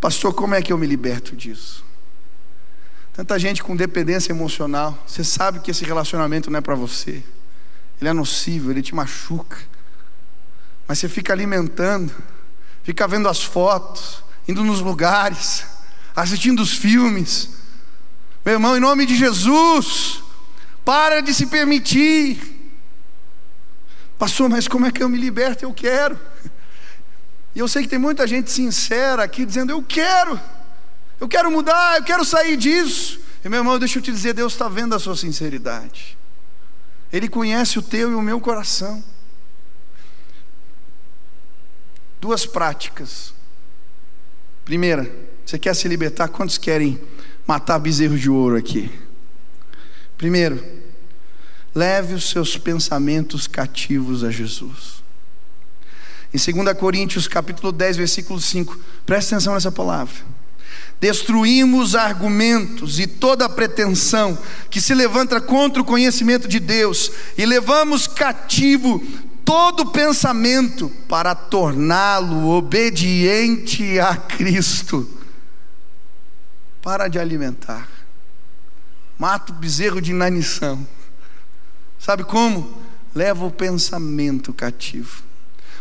Pastor, 0.00 0.34
como 0.34 0.56
é 0.56 0.62
que 0.62 0.72
eu 0.72 0.78
me 0.78 0.86
liberto 0.86 1.36
disso? 1.36 1.84
Tanta 3.12 3.38
gente 3.38 3.62
com 3.62 3.74
dependência 3.74 4.32
emocional. 4.32 4.96
Você 5.06 5.24
sabe 5.24 5.58
que 5.58 5.72
esse 5.72 5.84
relacionamento 5.84 6.50
não 6.50 6.58
é 6.58 6.60
para 6.60 6.76
você. 6.76 7.22
Ele 8.00 8.08
é 8.08 8.12
nocivo, 8.12 8.70
ele 8.70 8.80
te 8.80 8.94
machuca. 8.94 9.56
Mas 10.88 10.98
você 10.98 11.08
fica 11.08 11.34
alimentando, 11.34 12.10
fica 12.82 13.06
vendo 13.06 13.28
as 13.28 13.44
fotos, 13.44 14.24
indo 14.48 14.64
nos 14.64 14.80
lugares, 14.80 15.66
assistindo 16.16 16.62
os 16.62 16.72
filmes. 16.72 17.50
Meu 18.42 18.54
irmão, 18.54 18.74
em 18.74 18.80
nome 18.80 19.04
de 19.04 19.14
Jesus, 19.14 20.22
para 20.86 21.20
de 21.20 21.34
se 21.34 21.46
permitir. 21.46 22.56
Pastor, 24.18 24.48
mas 24.48 24.66
como 24.66 24.86
é 24.86 24.90
que 24.90 25.02
eu 25.02 25.08
me 25.10 25.18
liberto? 25.18 25.66
Eu 25.66 25.74
quero. 25.74 26.18
E 27.54 27.58
eu 27.58 27.68
sei 27.68 27.82
que 27.82 27.88
tem 27.88 27.98
muita 27.98 28.26
gente 28.26 28.50
sincera 28.50 29.22
aqui 29.24 29.44
dizendo: 29.44 29.70
Eu 29.70 29.82
quero. 29.82 30.40
Eu 31.20 31.28
quero 31.28 31.50
mudar, 31.50 31.98
eu 31.98 32.04
quero 32.04 32.24
sair 32.24 32.56
disso. 32.56 33.20
E 33.44 33.48
meu 33.48 33.60
irmão, 33.60 33.78
deixa 33.78 33.98
eu 33.98 34.02
te 34.02 34.10
dizer, 34.10 34.32
Deus 34.32 34.52
está 34.52 34.68
vendo 34.68 34.94
a 34.94 34.98
sua 34.98 35.16
sinceridade. 35.16 36.16
Ele 37.12 37.28
conhece 37.28 37.78
o 37.78 37.82
teu 37.82 38.10
e 38.12 38.14
o 38.14 38.22
meu 38.22 38.40
coração. 38.40 39.02
Duas 42.20 42.44
práticas. 42.46 43.32
Primeira, 44.64 45.10
você 45.44 45.58
quer 45.58 45.74
se 45.74 45.88
libertar? 45.88 46.28
Quantos 46.28 46.58
querem 46.58 47.00
matar 47.46 47.78
bezerros 47.78 48.20
de 48.20 48.28
ouro 48.28 48.56
aqui? 48.56 48.90
Primeiro, 50.16 50.62
leve 51.74 52.14
os 52.14 52.28
seus 52.28 52.58
pensamentos 52.58 53.46
cativos 53.46 54.24
a 54.24 54.30
Jesus. 54.30 55.02
Em 56.34 56.62
2 56.64 56.76
Coríntios 56.76 57.26
capítulo 57.26 57.72
10, 57.72 57.96
versículo 57.96 58.40
5, 58.40 58.78
preste 59.06 59.34
atenção 59.34 59.54
nessa 59.54 59.72
palavra 59.72 60.38
destruímos 61.00 61.94
argumentos 61.94 62.98
e 62.98 63.06
toda 63.06 63.48
pretensão 63.48 64.36
que 64.68 64.80
se 64.80 64.94
levanta 64.94 65.40
contra 65.40 65.80
o 65.80 65.84
conhecimento 65.84 66.48
de 66.48 66.58
Deus 66.58 67.10
e 67.36 67.46
levamos 67.46 68.06
cativo 68.06 69.02
todo 69.48 69.86
pensamento 69.86 70.90
para 71.08 71.34
torná-lo 71.34 72.50
obediente 72.50 73.98
a 73.98 74.14
Cristo. 74.14 75.08
Para 76.82 77.08
de 77.08 77.18
alimentar. 77.18 77.88
Mata 79.18 79.50
o 79.50 79.54
bezerro 79.54 80.02
de 80.02 80.10
inanição. 80.10 80.86
Sabe 81.98 82.24
como? 82.24 82.78
Leva 83.14 83.46
o 83.46 83.50
pensamento 83.50 84.52
cativo. 84.52 85.22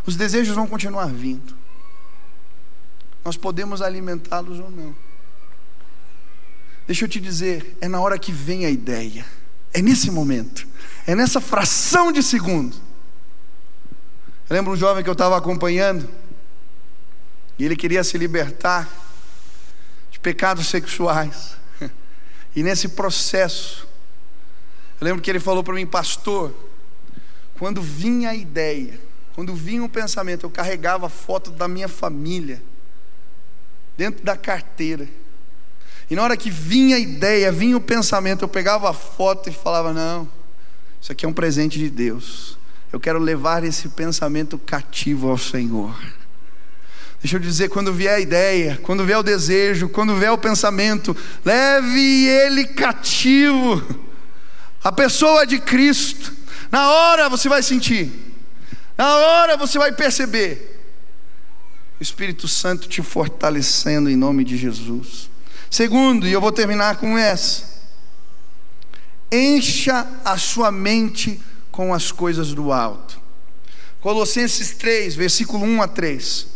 Os 0.05 0.15
desejos 0.15 0.55
vão 0.55 0.65
continuar 0.65 1.07
vindo. 1.07 1.53
Nós 3.25 3.35
podemos 3.35 3.81
alimentá-los 3.81 4.61
ou 4.61 4.71
não. 4.71 4.95
Deixa 6.87 7.03
eu 7.03 7.09
te 7.09 7.19
dizer, 7.19 7.77
é 7.81 7.89
na 7.89 7.99
hora 7.99 8.17
que 8.17 8.31
vem 8.31 8.65
a 8.65 8.69
ideia, 8.69 9.25
é 9.73 9.81
nesse 9.81 10.09
momento, 10.09 10.65
é 11.05 11.13
nessa 11.13 11.41
fração 11.41 12.13
de 12.13 12.23
segundo. 12.23 12.86
Eu 14.49 14.55
lembro 14.55 14.73
um 14.73 14.77
jovem 14.77 15.03
que 15.03 15.09
eu 15.09 15.13
estava 15.13 15.37
acompanhando, 15.37 16.09
e 17.59 17.65
ele 17.65 17.75
queria 17.75 18.03
se 18.03 18.17
libertar 18.17 18.89
de 20.09 20.19
pecados 20.19 20.67
sexuais, 20.67 21.57
e 22.55 22.63
nesse 22.63 22.89
processo, 22.89 23.87
eu 25.01 25.05
lembro 25.05 25.21
que 25.21 25.29
ele 25.29 25.39
falou 25.39 25.63
para 25.63 25.73
mim, 25.73 25.85
pastor, 25.85 26.53
quando 27.59 27.81
vinha 27.81 28.29
a 28.29 28.35
ideia, 28.35 28.99
quando 29.35 29.53
vinha 29.53 29.83
o 29.83 29.89
pensamento, 29.89 30.45
eu 30.45 30.49
carregava 30.49 31.07
a 31.07 31.09
foto 31.09 31.51
da 31.51 31.67
minha 31.67 31.87
família 31.87 32.63
dentro 33.97 34.23
da 34.23 34.37
carteira. 34.37 35.07
E 36.09 36.15
na 36.15 36.23
hora 36.23 36.37
que 36.37 36.49
vinha 36.49 36.95
a 36.95 36.99
ideia, 36.99 37.51
vinha 37.51 37.75
o 37.75 37.81
pensamento, 37.81 38.43
eu 38.43 38.47
pegava 38.47 38.89
a 38.89 38.93
foto 38.93 39.49
e 39.49 39.51
falava: 39.51 39.91
Não, 39.91 40.27
isso 41.01 41.11
aqui 41.11 41.25
é 41.25 41.29
um 41.29 41.33
presente 41.33 41.77
de 41.77 41.89
Deus. 41.89 42.56
Eu 42.91 42.99
quero 42.99 43.19
levar 43.19 43.63
esse 43.63 43.89
pensamento 43.89 44.57
cativo 44.57 45.29
ao 45.29 45.37
Senhor. 45.37 45.95
Deixa 47.21 47.35
eu 47.35 47.39
dizer, 47.39 47.69
quando 47.69 47.91
vier 47.91 48.15
a 48.15 48.19
ideia, 48.19 48.79
quando 48.83 49.03
vier 49.03 49.17
o 49.17 49.23
desejo, 49.23 49.89
quando 49.89 50.15
vier 50.15 50.31
o 50.31 50.37
pensamento, 50.37 51.15
leve 51.43 52.25
ele 52.27 52.65
cativo. 52.65 53.83
A 54.83 54.91
pessoa 54.91 55.45
de 55.45 55.59
Cristo. 55.59 56.31
Na 56.71 56.89
hora 56.89 57.27
você 57.27 57.49
vai 57.49 57.63
sentir. 57.63 58.11
Na 58.97 59.15
hora 59.15 59.57
você 59.57 59.77
vai 59.77 59.91
perceber. 59.91 60.75
O 61.99 62.03
Espírito 62.03 62.47
Santo 62.47 62.87
te 62.87 63.01
fortalecendo 63.01 64.09
em 64.09 64.15
nome 64.15 64.43
de 64.43 64.55
Jesus. 64.55 65.29
Segundo, 65.69 66.27
e 66.27 66.31
eu 66.31 66.39
vou 66.39 66.51
terminar 66.51 66.97
com 66.97 67.17
essa: 67.17 67.63
encha 69.31 70.07
a 70.23 70.37
sua 70.37 70.71
mente 70.71 71.41
com 71.77 71.93
as 71.93 72.11
coisas 72.11 72.55
do 72.55 72.71
alto. 72.71 73.21
Colossenses 74.01 74.71
3, 74.71 75.13
versículo 75.13 75.63
1 75.63 75.83
a 75.83 75.87
3. 75.87 76.47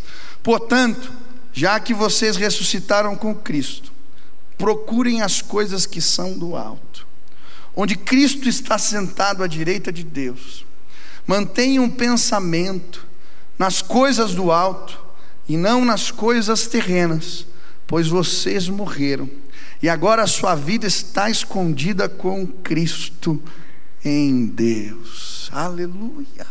Portanto, 0.41 1.13
já 1.53 1.79
que 1.79 1.93
vocês 1.93 2.35
ressuscitaram 2.35 3.15
com 3.15 3.35
Cristo, 3.35 3.91
procurem 4.57 5.21
as 5.21 5.39
coisas 5.39 5.85
que 5.85 6.01
são 6.01 6.33
do 6.35 6.55
alto, 6.55 7.05
onde 7.75 7.95
Cristo 7.95 8.49
está 8.49 8.79
sentado 8.79 9.43
à 9.43 9.47
direita 9.47 9.91
de 9.91 10.03
Deus. 10.03 10.65
Mantenham 11.27 11.83
um 11.83 11.89
pensamento 11.91 13.05
nas 13.59 13.79
coisas 13.79 14.33
do 14.33 14.51
alto 14.51 14.99
e 15.47 15.55
não 15.55 15.85
nas 15.85 16.09
coisas 16.09 16.65
terrenas 16.65 17.45
pois 17.91 18.07
vocês 18.07 18.69
morreram, 18.69 19.29
e 19.83 19.89
agora 19.89 20.23
a 20.23 20.27
sua 20.27 20.55
vida 20.55 20.87
está 20.87 21.29
escondida 21.29 22.07
com 22.07 22.47
Cristo 22.47 23.43
em 24.03 24.45
Deus. 24.45 25.49
Aleluia. 25.51 26.47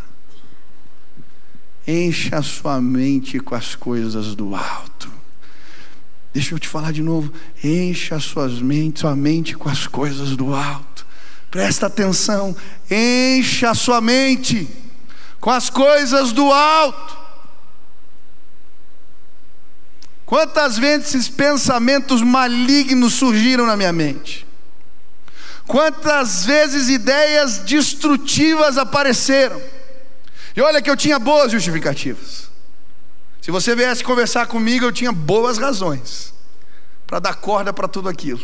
Encha 1.86 2.38
a 2.38 2.42
sua 2.42 2.80
mente 2.80 3.40
com 3.40 3.55
as 3.55 3.74
coisas 3.74 4.34
do 4.34 4.55
alto. 4.55 5.11
Deixa 6.32 6.55
eu 6.55 6.59
te 6.59 6.68
falar 6.68 6.92
de 6.92 7.03
novo. 7.03 7.32
Encha 7.62 8.16
a 8.16 8.20
suas 8.20 8.61
mentes, 8.61 9.01
sua 9.01 9.16
mente 9.16 9.57
com 9.57 9.68
as 9.68 9.86
coisas 9.86 10.36
do 10.36 10.55
alto. 10.55 11.07
Presta 11.51 11.86
atenção. 11.86 12.55
Encha 12.88 13.70
a 13.70 13.74
sua 13.74 14.01
mente 14.01 14.68
com 15.40 15.51
as 15.51 15.68
coisas 15.68 16.32
do 16.32 16.53
alto. 16.53 17.18
Quantas 20.24 20.78
vezes 20.78 21.09
esses 21.09 21.28
pensamentos 21.28 22.22
malignos 22.22 23.14
surgiram 23.14 23.66
na 23.66 23.76
minha 23.76 23.92
mente? 23.92 24.46
Quantas 25.70 26.44
vezes 26.44 26.88
ideias 26.88 27.58
destrutivas 27.58 28.76
apareceram? 28.76 29.62
E 30.56 30.60
olha 30.60 30.82
que 30.82 30.90
eu 30.90 30.96
tinha 30.96 31.16
boas 31.16 31.52
justificativas. 31.52 32.50
Se 33.40 33.52
você 33.52 33.76
viesse 33.76 34.02
conversar 34.02 34.48
comigo, 34.48 34.84
eu 34.84 34.90
tinha 34.90 35.12
boas 35.12 35.58
razões 35.58 36.34
para 37.06 37.20
dar 37.20 37.36
corda 37.36 37.72
para 37.72 37.86
tudo 37.86 38.08
aquilo. 38.08 38.42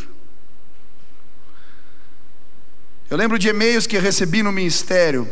Eu 3.11 3.16
lembro 3.16 3.41
de 3.41 3.49
e-mails 3.49 3.89
que 3.89 3.99
recebi 3.99 4.41
no 4.41 4.53
ministério. 4.53 5.29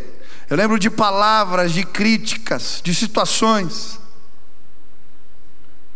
Eu 0.51 0.57
lembro 0.57 0.81
de 0.81 0.91
palavras, 0.91 1.73
de 1.73 1.85
críticas, 1.85 2.81
de 2.83 2.93
situações. 2.93 4.01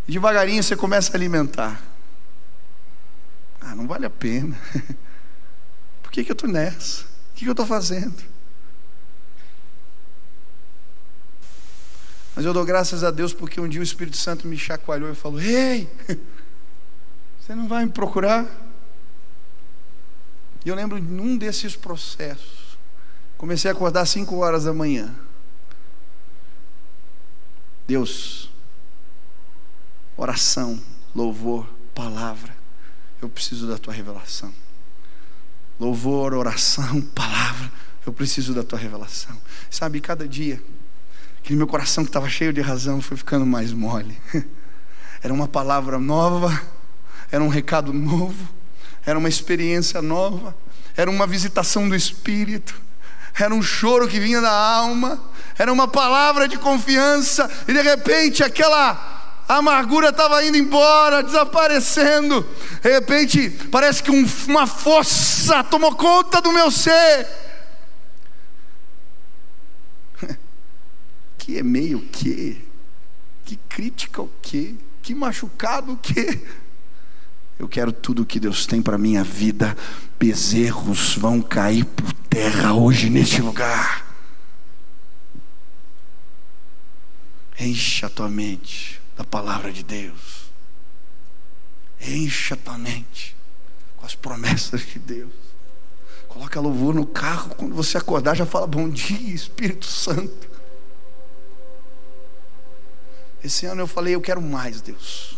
E 0.07 0.13
devagarinho 0.13 0.63
você 0.63 0.77
começa 0.77 1.13
a 1.13 1.17
alimentar. 1.17 1.83
Ah, 3.61 3.75
não 3.75 3.89
vale 3.89 4.07
a 4.07 4.11
pena. 4.11 4.57
Por 6.09 6.13
que, 6.13 6.25
que 6.25 6.31
eu 6.31 6.35
estou 6.35 6.49
nessa? 6.49 7.03
O 7.03 7.35
que, 7.35 7.45
que 7.45 7.49
eu 7.49 7.53
estou 7.53 7.67
fazendo? 7.67 8.17
Mas 12.35 12.47
eu 12.47 12.55
dou 12.55 12.65
graças 12.65 13.05
a 13.05 13.11
Deus 13.11 13.35
porque 13.35 13.61
um 13.61 13.69
dia 13.69 13.79
o 13.79 13.85
Espírito 13.85 14.17
Santo 14.17 14.49
me 14.49 14.57
chacoalhou 14.57 15.13
e 15.13 15.15
falou: 15.15 15.39
Ei, 15.39 15.87
você 17.39 17.55
não 17.55 17.69
vai 17.69 17.85
me 17.85 17.93
procurar? 17.93 18.47
E 20.65 20.69
eu 20.71 20.75
lembro 20.75 20.99
num 20.99 21.37
desses 21.37 21.77
processos, 21.77 22.79
comecei 23.37 23.71
a 23.71 23.75
acordar 23.75 24.01
às 24.01 24.09
5 24.09 24.35
horas 24.39 24.65
da 24.65 24.73
manhã. 24.73 25.15
Deus, 27.87 28.51
oração, 30.17 30.83
louvor, 31.15 31.69
palavra. 31.95 32.57
Eu 33.21 33.29
preciso 33.29 33.69
da 33.69 33.77
tua 33.77 33.93
revelação. 33.93 34.55
Louvor, 35.79 36.35
oração, 36.35 37.01
palavra. 37.15 37.71
Eu 38.07 38.13
preciso 38.13 38.55
da 38.55 38.63
tua 38.63 38.79
revelação. 38.79 39.37
Sabe, 39.71 40.01
cada 40.01 40.27
dia, 40.27 40.63
Aquele 41.49 41.57
meu 41.57 41.67
coração 41.67 42.05
que 42.05 42.11
estava 42.11 42.29
cheio 42.29 42.53
de 42.53 42.61
razão 42.61 43.01
foi 43.01 43.17
ficando 43.17 43.47
mais 43.47 43.73
mole. 43.73 44.21
Era 45.23 45.33
uma 45.33 45.49
palavra 45.49 45.99
nova, 45.99 46.63
era 47.33 47.43
um 47.43 47.49
recado 47.49 47.93
novo, 47.93 48.49
era 49.05 49.19
uma 49.19 49.29
experiência 49.29 50.01
nova, 50.01 50.55
era 50.97 51.11
uma 51.11 51.27
visitação 51.27 51.89
do 51.89 51.97
Espírito, 51.97 52.81
era 53.35 53.53
um 53.53 53.61
choro 53.61 54.07
que 54.07 54.21
vinha 54.21 54.41
da 54.41 54.53
alma, 54.53 55.21
era 55.59 55.73
uma 55.73 55.89
palavra 55.89 56.47
de 56.47 56.57
confiança, 56.57 57.51
e 57.67 57.73
de 57.73 57.83
repente 57.83 58.45
aquela 58.45 59.18
amargura 59.49 60.11
estava 60.11 60.45
indo 60.45 60.59
embora, 60.59 61.23
desaparecendo. 61.23 62.47
De 62.83 62.91
repente, 62.91 63.49
parece 63.71 64.03
que 64.03 64.11
um, 64.11 64.27
uma 64.47 64.67
força 64.67 65.65
tomou 65.65 65.95
conta 65.95 66.43
do 66.43 66.53
meu 66.53 66.71
ser. 66.71 67.27
Que 71.39 71.57
é 71.57 71.63
meio 71.63 72.01
que? 72.01 72.63
Que 73.47 73.57
crítica 73.71 74.21
o 74.21 74.31
quê? 74.43 74.75
Que 75.01 75.15
machucado 75.15 75.93
o 75.93 75.97
quê? 75.97 76.43
Eu 77.59 77.67
quero 77.67 77.91
tudo 77.91 78.27
que 78.27 78.39
Deus 78.39 78.67
tem 78.67 78.83
para 78.83 78.99
minha 78.99 79.25
vida. 79.25 79.75
Bezerros 80.19 81.17
vão 81.17 81.41
cair 81.41 81.87
por 81.87 82.13
terra 82.29 82.75
hoje 82.75 83.09
neste 83.09 83.41
lugar. 83.41 84.07
Encha 87.59 88.09
a 88.09 88.11
tua 88.11 88.29
mente 88.29 89.01
da 89.19 89.25
palavra 89.25 89.73
de 89.73 89.83
Deus. 89.83 90.49
Encha 92.01 92.57
tua 92.57 92.79
mente 92.79 93.37
com 93.97 94.07
as 94.07 94.15
promessas 94.15 94.83
de 94.83 95.01
Deus. 95.01 95.33
Coloca 96.29 96.61
louvor 96.61 96.95
no 96.95 97.05
carro. 97.05 97.53
Quando 97.57 97.75
você 97.75 97.99
acordar, 97.99 98.37
já 98.37 98.47
fala: 98.47 98.69
Bom 98.69 98.89
dia, 98.89 99.35
Espírito 99.35 99.87
Santo. 99.87 100.49
Esse 103.43 103.67
ano 103.67 103.83
eu 103.83 103.89
falei: 103.89 104.15
Eu 104.15 104.21
quero 104.21 104.41
mais, 104.41 104.81
Deus. 104.81 105.37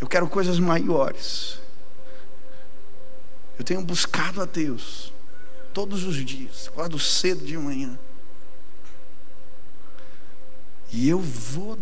Eu 0.00 0.08
quero 0.08 0.28
coisas 0.28 0.58
maiores. 0.58 1.60
Eu 3.56 3.64
tenho 3.64 3.82
buscado 3.82 4.42
a 4.42 4.44
Deus 4.44 5.12
todos 5.72 6.02
os 6.02 6.16
dias. 6.16 6.66
Acordo 6.68 6.98
cedo 6.98 7.44
de 7.44 7.56
manhã. 7.56 7.96
E 10.90 11.08
eu 11.08 11.20
vou 11.20 11.78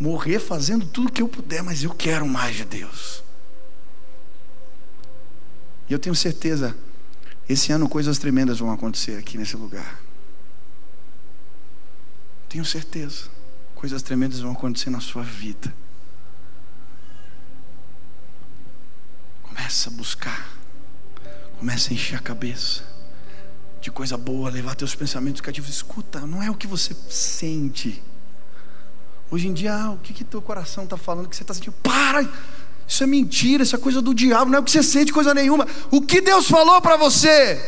morrer 0.00 0.38
fazendo 0.38 0.86
tudo 0.86 1.12
que 1.12 1.20
eu 1.20 1.28
puder, 1.28 1.62
mas 1.62 1.84
eu 1.84 1.90
quero 1.90 2.26
mais 2.26 2.56
de 2.56 2.64
Deus. 2.64 3.22
E 5.88 5.92
eu 5.92 5.98
tenho 5.98 6.14
certeza, 6.14 6.74
esse 7.46 7.70
ano 7.70 7.86
coisas 7.86 8.16
tremendas 8.16 8.58
vão 8.58 8.72
acontecer 8.72 9.18
aqui 9.18 9.36
nesse 9.36 9.56
lugar. 9.56 10.00
Tenho 12.48 12.64
certeza, 12.64 13.28
coisas 13.74 14.00
tremendas 14.00 14.40
vão 14.40 14.52
acontecer 14.52 14.88
na 14.88 15.00
sua 15.00 15.22
vida. 15.22 15.72
Começa 19.42 19.90
a 19.90 19.92
buscar, 19.92 20.48
começa 21.58 21.90
a 21.90 21.94
encher 21.94 22.16
a 22.16 22.20
cabeça 22.20 22.88
de 23.80 23.90
coisa 23.90 24.16
boa, 24.16 24.50
levar 24.50 24.74
teus 24.74 24.94
pensamentos 24.94 25.40
cativos. 25.40 25.70
Escuta, 25.70 26.20
não 26.20 26.42
é 26.42 26.50
o 26.50 26.54
que 26.54 26.66
você 26.66 26.94
sente. 27.08 28.02
Hoje 29.30 29.46
em 29.46 29.52
dia, 29.52 29.72
ah, 29.72 29.90
o 29.92 29.98
que, 29.98 30.12
que 30.12 30.24
teu 30.24 30.42
coração 30.42 30.84
está 30.84 30.96
falando, 30.96 31.28
que 31.28 31.36
você 31.36 31.42
está 31.42 31.54
sentindo? 31.54 31.74
Para! 31.82 32.28
Isso 32.86 33.04
é 33.04 33.06
mentira, 33.06 33.62
isso 33.62 33.76
é 33.76 33.78
coisa 33.78 34.02
do 34.02 34.12
diabo, 34.12 34.50
não 34.50 34.58
é 34.58 34.60
o 34.60 34.64
que 34.64 34.70
você 34.70 34.82
sente, 34.82 35.12
coisa 35.12 35.32
nenhuma. 35.32 35.64
O 35.92 36.02
que 36.02 36.20
Deus 36.20 36.48
falou 36.48 36.80
para 36.80 36.96
você? 36.96 37.60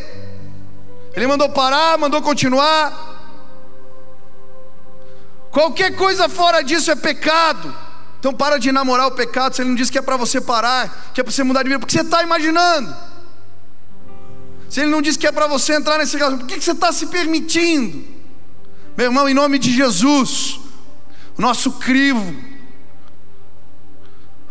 Ele 1.15 1.29
mandou 1.29 1.49
parar, 1.49 1.97
mandou 1.97 2.21
continuar. 2.21 3.21
Qualquer 5.53 5.95
coisa 5.95 6.29
fora 6.29 6.63
disso 6.63 6.91
é 6.91 6.97
pecado. 6.97 7.73
Então 8.19 8.33
para 8.33 8.59
de 8.59 8.73
namorar 8.73 9.07
o 9.07 9.13
pecado, 9.13 9.55
se 9.55 9.63
ele 9.63 9.69
não 9.69 9.77
disse 9.77 9.93
que 9.93 9.99
é 9.99 10.03
para 10.03 10.17
você 10.17 10.41
parar, 10.41 11.13
que 11.15 11.21
é 11.21 11.25
para 11.25 11.33
você 11.33 11.45
mudar 11.45 11.63
de 11.63 11.69
vida, 11.69 11.79
porque 11.79 11.93
você 11.93 12.01
está 12.01 12.23
imaginando. 12.25 12.93
Se 14.69 14.81
ele 14.81 14.91
não 14.91 15.03
diz 15.03 15.17
que 15.17 15.27
é 15.27 15.31
para 15.31 15.47
você 15.47 15.75
entrar 15.75 15.99
nesse 15.99 16.19
caso, 16.19 16.39
por 16.39 16.47
que 16.47 16.61
você 16.61 16.73
está 16.73 16.91
se 16.91 17.07
permitindo? 17.07 18.05
Meu 18.97 19.07
irmão, 19.07 19.29
em 19.29 19.35
nome 19.35 19.59
de 19.59 19.71
Jesus, 19.71 20.62
o 21.37 21.43
nosso 21.43 21.72
crivo, 21.72 22.35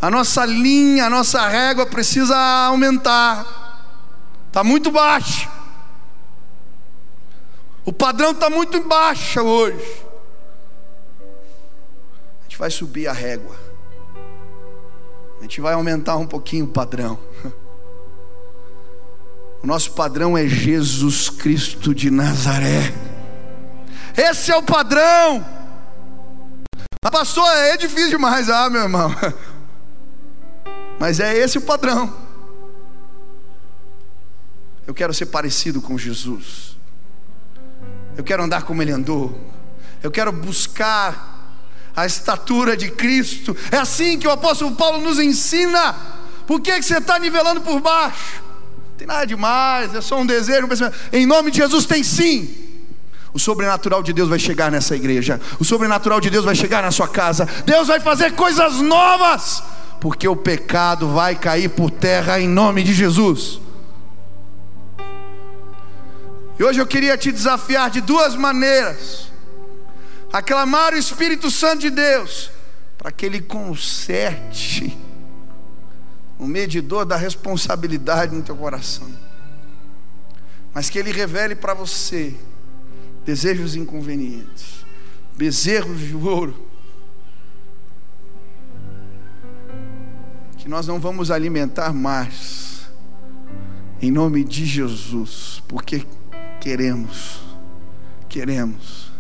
a 0.02 0.10
nossa 0.10 0.46
linha, 0.46 1.06
a 1.06 1.10
nossa 1.10 1.48
régua 1.48 1.86
precisa 1.86 2.36
aumentar. 2.66 3.46
Está 4.48 4.64
muito 4.64 4.92
baixa. 4.92 5.50
O 7.86 7.94
padrão 7.94 8.32
está 8.32 8.50
muito 8.50 8.82
baixa 8.82 9.44
hoje. 9.44 10.04
A 12.40 12.44
gente 12.44 12.58
vai 12.58 12.72
subir 12.72 13.08
a 13.08 13.14
régua. 13.14 13.56
A 15.40 15.42
gente 15.44 15.62
vai 15.62 15.74
aumentar 15.74 16.18
um 16.18 16.28
pouquinho 16.28 16.66
o 16.66 16.70
padrão. 16.70 17.20
O 19.64 19.68
nosso 19.68 19.92
padrão 19.92 20.36
é 20.36 20.48
Jesus 20.48 21.30
Cristo 21.30 21.94
de 21.94 22.10
Nazaré. 22.10 22.92
Esse 24.18 24.52
é 24.52 24.58
o 24.58 24.64
padrão. 24.64 25.46
A 27.04 27.10
pastor 27.10 27.48
é 27.58 27.78
difícil 27.78 28.12
demais, 28.12 28.48
ah, 28.48 28.70
meu 28.70 28.84
irmão. 28.84 29.12
Mas 31.00 31.20
é 31.20 31.36
esse 31.36 31.58
o 31.58 31.62
padrão. 31.62 32.16
Eu 34.86 34.94
quero 34.94 35.12
ser 35.12 35.26
parecido 35.26 35.82
com 35.82 35.98
Jesus. 35.98 36.78
Eu 38.16 38.24
quero 38.24 38.44
andar 38.44 38.62
como 38.66 38.84
ele 38.84 38.92
andou. 38.92 39.36
Eu 40.04 40.12
quero 40.12 40.32
buscar 40.32 41.58
a 41.96 42.06
estatura 42.06 42.78
de 42.78 42.92
Cristo. 42.92 43.58
É 43.72 43.78
assim 43.78 44.20
que 44.20 44.28
o 44.28 44.32
apóstolo 44.32 44.76
Paulo 44.76 45.02
nos 45.02 45.18
ensina. 45.18 45.96
Por 46.46 46.62
que, 46.62 46.72
que 46.72 46.84
você 46.84 47.00
está 47.00 47.18
nivelando 47.18 47.62
por 47.62 47.82
baixo? 47.82 48.44
tem 48.96 49.08
nada 49.08 49.26
demais, 49.26 49.96
é 49.96 50.02
só 50.02 50.20
um 50.20 50.26
desejo, 50.28 50.68
um. 50.68 51.18
Em 51.18 51.26
nome 51.26 51.50
de 51.50 51.58
Jesus 51.58 51.88
tem 51.88 52.04
sim. 52.04 52.71
O 53.34 53.40
sobrenatural 53.40 54.04
de 54.04 54.12
Deus 54.12 54.28
vai 54.30 54.40
chegar 54.40 54.72
nessa 54.72 54.96
igreja. 54.96 55.40
O 55.60 55.66
sobrenatural 55.66 56.20
de 56.20 56.30
Deus 56.30 56.44
vai 56.44 56.56
chegar 56.56 56.84
na 56.84 56.92
sua 56.92 57.08
casa. 57.08 57.48
Deus 57.66 57.88
vai 57.88 58.00
fazer 58.00 58.34
coisas 58.34 58.76
novas, 58.82 59.64
porque 60.00 60.28
o 60.28 60.36
pecado 60.36 61.08
vai 61.08 61.36
cair 61.36 61.70
por 61.70 61.90
terra 61.90 62.40
em 62.40 62.48
nome 62.48 62.84
de 62.84 62.94
Jesus. 62.94 63.60
E 66.60 66.64
hoje 66.64 66.80
eu 66.80 66.86
queria 66.86 67.18
te 67.18 67.32
desafiar 67.32 67.90
de 67.90 68.02
duas 68.02 68.36
maneiras: 68.36 69.32
aclamar 70.32 70.94
o 70.94 70.98
Espírito 70.98 71.50
Santo 71.50 71.80
de 71.80 71.90
Deus, 71.90 72.52
para 72.98 73.12
que 73.12 73.26
Ele 73.26 73.42
conserte 73.42 74.98
o 76.42 76.48
medidor 76.48 77.06
da 77.06 77.16
responsabilidade 77.16 78.36
no 78.36 78.42
teu 78.42 78.56
coração. 78.56 79.08
Mas 80.74 80.90
que 80.90 80.98
ele 80.98 81.12
revele 81.12 81.54
para 81.54 81.76
você 81.76 82.36
desejos 83.26 83.76
inconvenientes, 83.76 84.86
bezerros 85.36 86.00
de 86.00 86.16
ouro, 86.16 86.68
que 90.58 90.70
nós 90.70 90.88
não 90.88 91.00
vamos 91.00 91.32
alimentar 91.32 91.94
mais, 91.94 92.92
em 94.02 94.12
nome 94.12 94.44
de 94.44 94.66
Jesus, 94.66 95.62
porque 95.68 96.06
queremos, 96.60 97.42
queremos, 98.30 99.12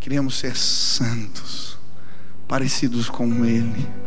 queremos 0.00 0.38
ser 0.38 0.56
santos, 0.56 1.78
parecidos 2.46 3.08
com 3.08 3.44
Ele 3.44 4.02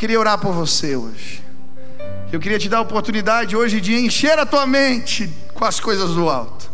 queria 0.00 0.18
orar 0.18 0.38
por 0.38 0.54
você 0.54 0.96
hoje. 0.96 1.42
Eu 2.32 2.40
queria 2.40 2.58
te 2.58 2.70
dar 2.70 2.78
a 2.78 2.80
oportunidade 2.80 3.54
hoje 3.54 3.82
de 3.82 3.94
encher 3.94 4.38
a 4.38 4.46
tua 4.46 4.66
mente 4.66 5.28
com 5.60 5.66
as 5.66 5.78
coisas 5.78 6.14
do 6.14 6.26
alto. 6.30 6.72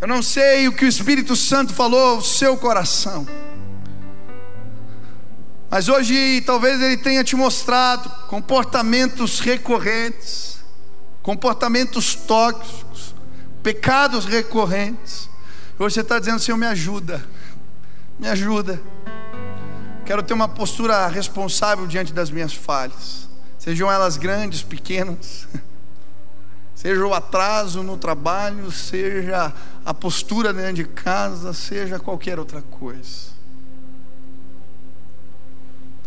Eu 0.00 0.08
não 0.08 0.20
sei 0.20 0.66
o 0.66 0.72
que 0.72 0.84
o 0.84 0.88
Espírito 0.88 1.36
Santo 1.36 1.72
falou 1.72 2.16
ao 2.16 2.20
seu 2.20 2.56
coração. 2.56 3.24
Mas 5.70 5.88
hoje 5.88 6.42
talvez 6.44 6.82
ele 6.82 6.96
tenha 6.96 7.22
te 7.22 7.36
mostrado 7.36 8.10
comportamentos 8.26 9.38
recorrentes, 9.38 10.58
comportamentos 11.22 12.16
tóxicos, 12.16 13.14
pecados 13.62 14.24
recorrentes. 14.24 15.30
Hoje 15.78 15.94
você 15.94 16.00
está 16.00 16.18
dizendo, 16.18 16.40
Senhor, 16.40 16.58
me 16.58 16.66
ajuda, 16.66 17.24
me 18.18 18.26
ajuda. 18.26 18.82
Quero 20.04 20.24
ter 20.24 20.34
uma 20.34 20.48
postura 20.48 21.06
responsável 21.06 21.86
diante 21.86 22.12
das 22.12 22.32
minhas 22.32 22.52
falhas, 22.52 23.28
sejam 23.60 23.88
elas 23.88 24.16
grandes, 24.16 24.60
pequenas, 24.60 25.46
seja 26.80 27.06
o 27.06 27.12
atraso 27.12 27.82
no 27.82 27.98
trabalho, 27.98 28.70
seja 28.72 29.52
a 29.84 29.92
postura 29.92 30.50
dentro 30.50 30.76
de 30.76 30.84
casa, 30.84 31.52
seja 31.52 31.98
qualquer 31.98 32.38
outra 32.38 32.62
coisa. 32.62 33.38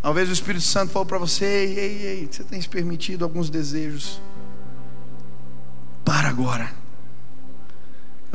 Talvez 0.02 0.30
o 0.30 0.34
Espírito 0.34 0.64
Santo 0.64 0.92
falou 0.92 1.06
para 1.06 1.20
você: 1.20 1.46
ei, 1.46 1.80
ei, 1.80 2.06
ei, 2.08 2.30
você 2.30 2.44
tem 2.44 2.60
se 2.60 2.68
permitido 2.68 3.24
alguns 3.24 3.52
desejos. 3.52 4.20
Para 6.04 6.30
agora. 6.30 6.74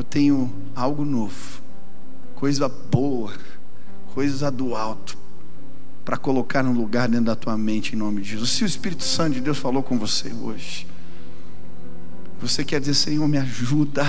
tenho 0.08 0.54
algo 0.76 1.04
novo, 1.04 1.60
coisa 2.36 2.68
boa, 2.68 3.34
coisa 4.14 4.48
do 4.48 4.76
alto, 4.76 5.18
para 6.04 6.16
colocar 6.16 6.62
no 6.62 6.72
lugar 6.72 7.08
dentro 7.08 7.26
da 7.26 7.34
tua 7.34 7.58
mente, 7.58 7.96
em 7.96 7.98
nome 7.98 8.22
de 8.22 8.30
Jesus. 8.30 8.50
Se 8.50 8.62
o 8.62 8.66
Espírito 8.66 9.02
Santo 9.02 9.34
de 9.34 9.40
Deus 9.40 9.58
falou 9.58 9.82
com 9.82 9.98
você 9.98 10.32
hoje, 10.32 10.86
você 12.40 12.64
quer 12.64 12.80
dizer, 12.80 12.94
Senhor, 12.94 13.26
me 13.26 13.38
ajuda. 13.38 14.04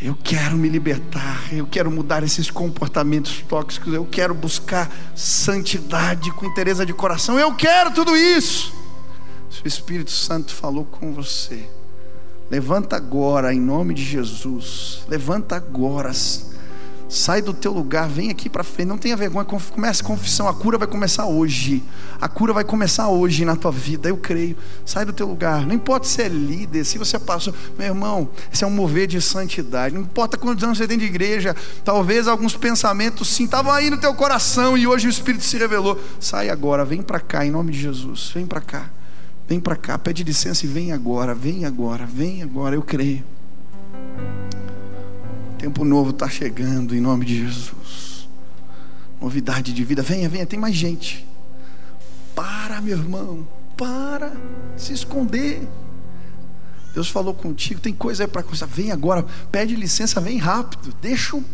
Eu 0.00 0.14
quero 0.14 0.56
me 0.56 0.68
libertar, 0.68 1.52
eu 1.52 1.66
quero 1.66 1.90
mudar 1.90 2.22
esses 2.22 2.50
comportamentos 2.50 3.44
tóxicos, 3.46 3.92
eu 3.92 4.06
quero 4.06 4.32
buscar 4.34 4.90
santidade 5.14 6.30
com 6.32 6.46
interesse 6.46 6.86
de 6.86 6.94
coração, 6.94 7.38
eu 7.38 7.54
quero 7.54 7.90
tudo 7.90 8.16
isso. 8.16 8.72
Se 9.50 9.62
o 9.62 9.68
Espírito 9.68 10.10
Santo 10.10 10.54
falou 10.54 10.86
com 10.86 11.12
você, 11.12 11.68
levanta 12.50 12.96
agora 12.96 13.52
em 13.52 13.60
nome 13.60 13.92
de 13.92 14.02
Jesus, 14.02 15.04
levanta 15.06 15.56
agora 15.56 16.12
Sai 17.10 17.42
do 17.42 17.52
teu 17.52 17.72
lugar, 17.72 18.08
vem 18.08 18.30
aqui 18.30 18.48
para 18.48 18.62
frente, 18.62 18.86
não 18.86 18.96
tenha 18.96 19.16
vergonha, 19.16 19.44
comece 19.44 20.00
a 20.00 20.04
confissão, 20.04 20.46
a 20.46 20.54
cura 20.54 20.78
vai 20.78 20.86
começar 20.86 21.26
hoje. 21.26 21.82
A 22.20 22.28
cura 22.28 22.52
vai 22.52 22.62
começar 22.62 23.08
hoje 23.08 23.44
na 23.44 23.56
tua 23.56 23.72
vida, 23.72 24.08
eu 24.08 24.16
creio. 24.16 24.56
Sai 24.86 25.04
do 25.04 25.12
teu 25.12 25.26
lugar, 25.26 25.66
não 25.66 25.74
importa 25.74 26.06
se 26.06 26.22
é 26.22 26.28
líder, 26.28 26.84
se 26.84 26.98
você 26.98 27.18
passou, 27.18 27.52
meu 27.76 27.88
irmão, 27.88 28.28
esse 28.52 28.62
é 28.62 28.66
um 28.66 28.70
mover 28.70 29.08
de 29.08 29.20
santidade. 29.20 29.92
Não 29.92 30.02
importa 30.02 30.36
quantos 30.36 30.62
anos 30.62 30.78
você 30.78 30.86
tem 30.86 30.96
de 30.96 31.04
igreja, 31.04 31.56
talvez 31.84 32.28
alguns 32.28 32.56
pensamentos 32.56 33.26
sim 33.26 33.42
estavam 33.42 33.72
aí 33.72 33.90
no 33.90 33.98
teu 33.98 34.14
coração 34.14 34.78
e 34.78 34.86
hoje 34.86 35.08
o 35.08 35.10
Espírito 35.10 35.42
se 35.42 35.58
revelou. 35.58 36.00
Sai 36.20 36.48
agora, 36.48 36.84
vem 36.84 37.02
para 37.02 37.18
cá 37.18 37.44
em 37.44 37.50
nome 37.50 37.72
de 37.72 37.80
Jesus. 37.80 38.30
Vem 38.32 38.46
para 38.46 38.60
cá. 38.60 38.88
Vem 39.48 39.58
para 39.58 39.74
cá, 39.74 39.98
pede 39.98 40.22
licença 40.22 40.64
e 40.64 40.68
vem 40.68 40.92
agora, 40.92 41.34
vem 41.34 41.64
agora, 41.64 42.06
vem 42.06 42.40
agora, 42.40 42.76
eu 42.76 42.82
creio. 42.82 43.24
Tempo 45.60 45.84
novo 45.84 46.08
está 46.08 46.26
chegando 46.26 46.96
em 46.96 47.02
nome 47.02 47.26
de 47.26 47.44
Jesus. 47.44 48.26
Novidade 49.20 49.74
de 49.74 49.84
vida. 49.84 50.00
Venha, 50.00 50.26
venha, 50.26 50.46
tem 50.46 50.58
mais 50.58 50.74
gente. 50.74 51.28
Para, 52.34 52.80
meu 52.80 52.96
irmão. 52.96 53.46
Para 53.76 54.32
se 54.74 54.94
esconder. 54.94 55.68
Deus 56.94 57.10
falou 57.10 57.34
contigo, 57.34 57.78
tem 57.78 57.92
coisa 57.92 58.24
aí 58.24 58.26
para 58.26 58.42
começar. 58.42 58.64
Vem 58.64 58.90
agora, 58.90 59.22
pede 59.52 59.76
licença, 59.76 60.18
vem 60.18 60.38
rápido. 60.38 60.94
Deixa 61.02 61.36
o, 61.36 61.44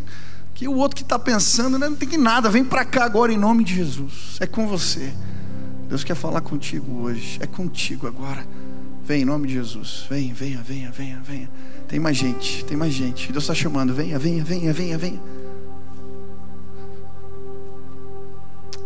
que 0.53 0.69
o 0.69 0.75
outro 0.77 0.95
que 0.95 1.03
está 1.03 1.19
pensando, 1.19 1.77
né, 1.77 1.89
não 1.89 1.97
tem 1.97 2.07
que 2.07 2.17
nada. 2.17 2.49
Vem 2.49 2.63
para 2.63 2.85
cá 2.85 3.03
agora 3.03 3.33
em 3.33 3.37
nome 3.37 3.65
de 3.65 3.75
Jesus. 3.75 4.37
É 4.39 4.47
com 4.47 4.69
você. 4.69 5.13
Deus 5.89 6.05
quer 6.05 6.15
falar 6.15 6.39
contigo 6.39 7.01
hoje. 7.01 7.39
É 7.41 7.45
contigo 7.45 8.07
agora. 8.07 8.47
Vem 9.03 9.23
em 9.23 9.25
nome 9.25 9.49
de 9.49 9.55
Jesus. 9.55 10.05
Vem, 10.09 10.31
venha, 10.31 10.63
venha, 10.63 10.91
venha, 10.91 11.21
venha. 11.21 11.49
Tem 11.87 11.99
mais 11.99 12.17
gente, 12.17 12.65
tem 12.65 12.75
mais 12.75 12.93
gente. 12.93 13.31
Deus 13.31 13.45
está 13.45 13.55
chamando. 13.55 13.93
Venha, 13.93 14.19
venha, 14.19 14.43
venha, 14.43 14.73
venha, 14.73 14.97
venha. 14.97 15.21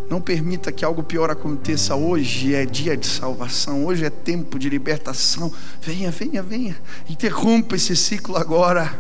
Não 0.08 0.22
permita 0.22 0.72
que 0.72 0.86
algo 0.86 1.02
pior 1.02 1.32
aconteça. 1.32 1.96
Hoje 1.96 2.54
é 2.54 2.66
dia 2.66 2.96
de 2.96 3.08
salvação. 3.08 3.86
Hoje 3.86 4.06
é 4.06 4.10
tempo 4.10 4.60
de 4.60 4.70
libertação. 4.70 5.52
Venha, 5.82 6.12
venha, 6.12 6.44
venha. 6.44 6.76
Interrompa 7.10 7.76
esse 7.76 7.96
ciclo 7.96 8.38
agora. 8.38 8.94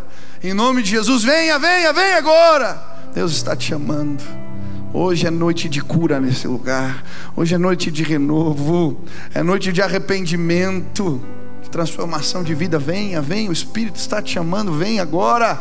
Em 0.43 0.54
nome 0.54 0.82
de 0.82 0.89
Jesus, 0.89 1.24
venha, 1.24 1.60
venha, 1.60 1.93
venha 1.93 2.18
agora. 2.18 3.10
Deus 3.14 3.34
está 3.34 3.56
te 3.56 3.68
chamando. 3.68 4.24
Hoje 4.93 5.28
é 5.28 5.30
noite 5.30 5.70
de 5.70 5.82
cura 5.82 6.20
nesse 6.20 6.47
lugar. 6.47 7.06
Hoje 7.36 7.54
é 7.54 7.58
noite 7.58 7.91
de 7.91 8.02
renovo. 8.02 8.99
É 9.34 9.43
noite 9.43 9.72
de 9.72 9.82
arrependimento 9.82 11.22
transformação 11.70 12.43
de 12.43 12.53
vida. 12.55 12.80
Venha, 12.80 13.22
venha, 13.22 13.49
o 13.49 13.53
Espírito 13.53 13.97
está 13.97 14.22
te 14.22 14.34
chamando, 14.34 14.74
vem 14.74 14.99
agora. 14.99 15.59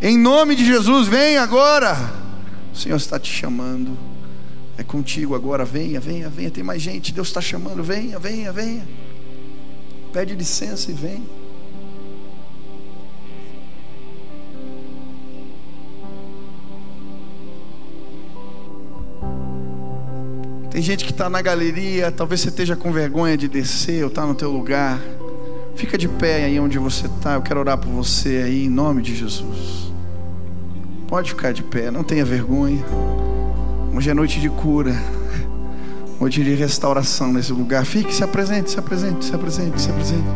Em 0.00 0.16
nome 0.16 0.54
de 0.54 0.64
Jesus, 0.64 1.08
vem 1.08 1.36
agora. 1.36 1.96
O 2.72 2.76
Senhor 2.76 2.96
está 2.96 3.18
te 3.18 3.32
chamando. 3.32 3.98
É 4.76 4.84
contigo 4.84 5.34
agora. 5.34 5.64
Venha, 5.64 5.98
venha, 5.98 6.28
venha. 6.28 6.50
Tem 6.50 6.62
mais 6.62 6.80
gente. 6.80 7.12
Deus 7.12 7.28
está 7.28 7.40
chamando. 7.40 7.82
Venha, 7.82 8.18
venha, 8.18 8.52
venha. 8.52 8.86
Pede 10.12 10.34
licença 10.34 10.90
e 10.90 10.94
vem. 10.94 11.28
Tem 20.78 20.82
gente 20.84 21.04
que 21.04 21.10
está 21.10 21.28
na 21.28 21.42
galeria, 21.42 22.12
talvez 22.12 22.40
você 22.40 22.50
esteja 22.50 22.76
com 22.76 22.92
vergonha 22.92 23.36
de 23.36 23.48
descer 23.48 24.04
ou 24.04 24.08
está 24.08 24.24
no 24.24 24.32
teu 24.32 24.48
lugar. 24.48 25.00
Fica 25.74 25.98
de 25.98 26.06
pé 26.06 26.44
aí 26.44 26.60
onde 26.60 26.78
você 26.78 27.06
está. 27.06 27.34
Eu 27.34 27.42
quero 27.42 27.58
orar 27.58 27.76
por 27.76 27.90
você 27.90 28.44
aí 28.46 28.66
em 28.66 28.68
nome 28.68 29.02
de 29.02 29.12
Jesus. 29.12 29.92
Pode 31.08 31.30
ficar 31.30 31.50
de 31.50 31.64
pé, 31.64 31.90
não 31.90 32.04
tenha 32.04 32.24
vergonha. 32.24 32.78
Hoje 33.92 34.08
é 34.08 34.14
noite 34.14 34.38
de 34.38 34.48
cura, 34.48 34.96
noite 36.20 36.44
de 36.44 36.54
restauração 36.54 37.32
nesse 37.32 37.52
lugar. 37.52 37.84
Fique, 37.84 38.14
se 38.14 38.22
apresente, 38.22 38.70
se 38.70 38.78
apresente, 38.78 39.24
se 39.24 39.34
apresente, 39.34 39.80
se 39.80 39.90
apresente. 39.90 40.28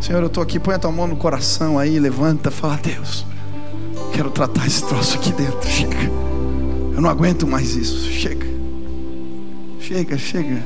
Senhor, 0.00 0.22
eu 0.22 0.28
estou 0.28 0.42
aqui. 0.42 0.58
Põe 0.58 0.76
a 0.76 0.78
tua 0.78 0.92
mão 0.92 1.06
no 1.06 1.16
coração 1.16 1.78
aí, 1.78 1.98
levanta, 1.98 2.50
fala, 2.50 2.80
Deus, 2.82 3.26
quero 4.14 4.30
tratar 4.30 4.66
esse 4.66 4.82
troço 4.82 5.18
aqui 5.18 5.30
dentro. 5.30 5.68
Chega, 5.68 6.10
eu 6.94 7.02
não 7.02 7.10
aguento 7.10 7.46
mais 7.46 7.76
isso. 7.76 8.10
Chega. 8.10 8.53
Chega, 9.86 10.16
chega. 10.16 10.62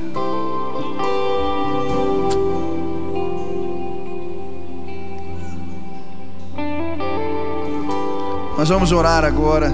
Nós 8.57 8.69
vamos 8.69 8.93
orar 8.93 9.25
agora. 9.25 9.73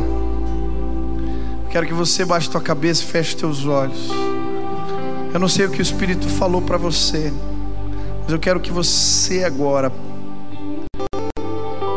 Quero 1.69 1.85
que 1.85 1.93
você 1.93 2.25
baixe 2.25 2.49
tua 2.49 2.59
cabeça 2.59 3.03
e 3.03 3.05
feche 3.05 3.35
teus 3.35 3.67
olhos. 3.67 4.09
Eu 5.31 5.39
não 5.39 5.47
sei 5.47 5.67
o 5.67 5.69
que 5.69 5.77
o 5.77 5.83
Espírito 5.83 6.27
falou 6.27 6.63
para 6.63 6.77
você, 6.77 7.31
mas 8.23 8.31
eu 8.31 8.39
quero 8.39 8.59
que 8.59 8.71
você 8.71 9.43
agora 9.43 9.91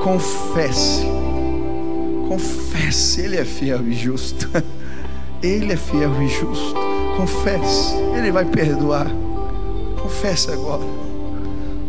confesse. 0.05 1.07
Confesse, 2.29 3.23
Ele 3.23 3.39
é 3.39 3.45
fiel 3.47 3.89
e 3.89 3.95
justo. 3.95 4.51
Ele 5.43 5.73
é 5.73 5.77
fiel 5.79 6.23
e 6.23 6.29
justo. 6.29 6.88
Confesse, 7.19 7.97
Ele 8.17 8.31
vai 8.31 8.45
perdoar. 8.45 9.09
Confesse 10.01 10.53
agora. 10.53 10.85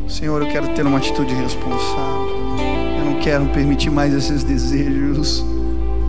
Senhor, 0.07 0.41
eu 0.41 0.47
quero 0.47 0.69
ter 0.69 0.83
uma 0.83 0.97
atitude 0.97 1.35
responsável. 1.35 2.57
Eu 2.97 3.05
não 3.05 3.19
quero 3.19 3.45
permitir 3.49 3.91
mais 3.91 4.11
esses 4.11 4.43
desejos. 4.43 5.45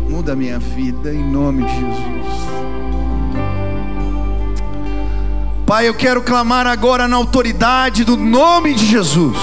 Muda 0.09 0.33
a 0.33 0.35
minha 0.37 0.59
vida 0.59 1.13
em 1.13 1.23
nome 1.23 1.65
de 1.65 1.71
Jesus. 1.71 2.51
Pai, 5.67 5.87
eu 5.87 5.95
quero 5.95 6.23
clamar 6.23 6.67
agora 6.67 7.07
na 7.07 7.17
autoridade 7.17 8.05
do 8.05 8.17
nome 8.17 8.73
de 8.73 8.87
Jesus. 8.87 9.37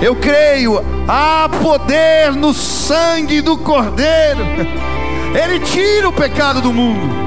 Eu 0.00 0.14
creio, 0.14 0.80
há 1.08 1.48
poder 1.60 2.30
no 2.32 2.54
sangue 2.54 3.40
do 3.40 3.58
Cordeiro. 3.58 4.44
Ele 5.34 5.58
tira 5.58 6.08
o 6.08 6.12
pecado 6.12 6.60
do 6.60 6.72
mundo. 6.72 7.21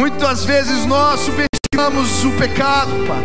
Muitas 0.00 0.44
vezes 0.46 0.86
nós 0.86 1.20
subestimamos 1.20 2.24
o 2.24 2.30
pecado, 2.38 2.90
Pai. 3.06 3.22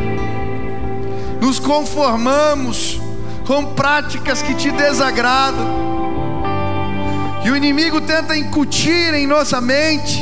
Nos 1.39 1.57
conformamos 1.57 2.99
com 3.47 3.67
práticas 3.67 4.41
que 4.41 4.53
te 4.53 4.69
desagradam. 4.71 5.65
E 7.45 7.49
o 7.49 7.55
inimigo 7.55 8.01
tenta 8.01 8.35
incutir 8.35 9.13
em 9.13 9.25
nossa 9.25 9.61
mente 9.61 10.21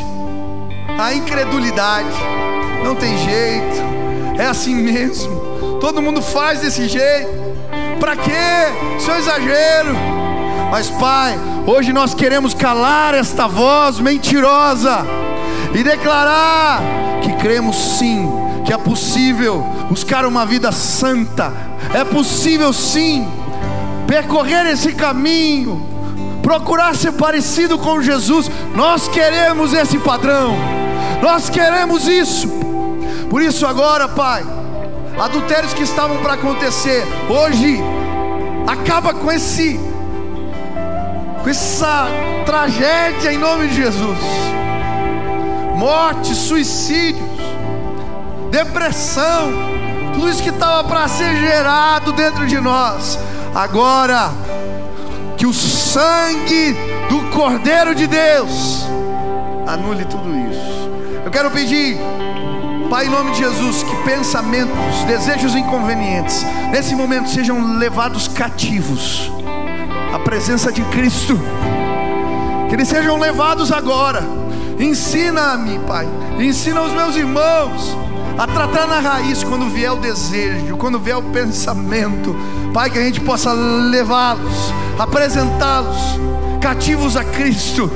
a 0.99 1.11
incredulidade. 1.15 2.15
Não 2.83 2.93
tem 2.93 3.17
jeito, 3.17 4.37
é 4.37 4.45
assim 4.45 4.75
mesmo. 4.75 5.79
Todo 5.81 6.03
mundo 6.03 6.21
faz 6.21 6.59
desse 6.59 6.87
jeito. 6.87 7.31
Para 7.99 8.15
quê? 8.15 8.99
Seu 8.99 9.15
exagero. 9.15 9.95
Mas, 10.69 10.87
Pai, 10.91 11.35
hoje 11.65 11.91
nós 11.91 12.13
queremos 12.13 12.53
calar 12.53 13.15
esta 13.15 13.47
voz 13.47 13.99
mentirosa 13.99 15.22
e 15.73 15.83
declarar 15.83 16.81
que 17.21 17.33
cremos 17.33 17.75
sim, 17.75 18.29
que 18.65 18.71
é 18.71 18.77
possível 18.77 19.61
buscar 19.89 20.25
uma 20.25 20.45
vida 20.45 20.71
santa, 20.71 21.51
é 21.93 22.03
possível 22.03 22.71
sim 22.71 23.27
percorrer 24.07 24.67
esse 24.67 24.93
caminho, 24.93 25.89
procurar 26.41 26.95
ser 26.95 27.13
parecido 27.13 27.77
com 27.77 28.01
Jesus. 28.01 28.49
Nós 28.75 29.07
queremos 29.07 29.73
esse 29.73 29.97
padrão, 29.97 30.55
nós 31.21 31.49
queremos 31.49 32.07
isso. 32.07 32.47
Por 33.29 33.41
isso, 33.41 33.65
agora, 33.65 34.07
Pai, 34.07 34.43
adultérios 35.19 35.73
que 35.73 35.81
estavam 35.81 36.17
para 36.17 36.33
acontecer, 36.33 37.03
hoje, 37.27 37.79
acaba 38.67 39.13
com 39.13 39.31
esse, 39.31 39.79
com 41.41 41.49
essa 41.49 42.07
tragédia 42.45 43.33
em 43.33 43.39
nome 43.39 43.67
de 43.69 43.75
Jesus 43.75 44.62
mortes, 45.75 46.37
suicídios, 46.37 47.29
depressão, 48.51 49.51
tudo 50.13 50.29
isso 50.29 50.43
que 50.43 50.49
estava 50.49 50.83
para 50.87 51.07
ser 51.07 51.35
gerado 51.37 52.11
dentro 52.13 52.45
de 52.45 52.59
nós, 52.59 53.19
agora, 53.53 54.31
que 55.37 55.45
o 55.45 55.53
sangue 55.53 56.75
do 57.09 57.29
Cordeiro 57.31 57.95
de 57.95 58.07
Deus 58.07 58.85
anule 59.67 60.05
tudo 60.05 60.29
isso. 60.49 60.89
Eu 61.25 61.31
quero 61.31 61.49
pedir, 61.51 61.97
Pai, 62.89 63.07
em 63.07 63.09
nome 63.09 63.31
de 63.31 63.39
Jesus, 63.39 63.81
que 63.83 63.95
pensamentos, 64.03 65.03
desejos 65.07 65.55
inconvenientes, 65.55 66.45
nesse 66.71 66.95
momento 66.95 67.29
sejam 67.29 67.77
levados 67.77 68.27
cativos 68.27 69.31
à 70.13 70.19
presença 70.19 70.71
de 70.71 70.83
Cristo, 70.83 71.39
que 72.69 72.75
eles 72.75 72.87
sejam 72.87 73.17
levados 73.17 73.71
agora. 73.71 74.42
Ensina-me, 74.79 75.79
Pai, 75.79 76.07
ensina 76.39 76.81
os 76.81 76.93
meus 76.93 77.15
irmãos 77.15 77.95
a 78.37 78.47
tratar 78.47 78.87
na 78.87 78.99
raiz 78.99 79.43
quando 79.43 79.69
vier 79.69 79.91
o 79.91 79.97
desejo, 79.97 80.77
quando 80.77 80.99
vier 80.99 81.17
o 81.17 81.21
pensamento, 81.21 82.35
Pai, 82.73 82.89
que 82.89 82.97
a 82.97 83.03
gente 83.03 83.21
possa 83.21 83.51
levá-los, 83.53 84.73
apresentá-los 84.97 86.19
cativos 86.59 87.15
a 87.15 87.23
Cristo, 87.23 87.91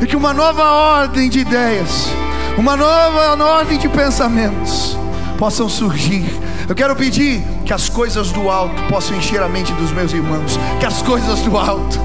e 0.00 0.06
que 0.06 0.16
uma 0.16 0.32
nova 0.32 0.64
ordem 0.64 1.28
de 1.28 1.40
ideias, 1.40 2.08
uma 2.56 2.76
nova 2.76 3.42
ordem 3.44 3.78
de 3.78 3.88
pensamentos 3.88 4.96
possam 5.38 5.68
surgir. 5.68 6.24
Eu 6.68 6.74
quero 6.74 6.96
pedir 6.96 7.42
que 7.64 7.72
as 7.72 7.88
coisas 7.88 8.32
do 8.32 8.50
alto 8.50 8.82
possam 8.88 9.16
encher 9.16 9.42
a 9.42 9.48
mente 9.48 9.72
dos 9.74 9.92
meus 9.92 10.12
irmãos, 10.12 10.58
que 10.80 10.86
as 10.86 11.02
coisas 11.02 11.40
do 11.40 11.56
alto 11.56 12.00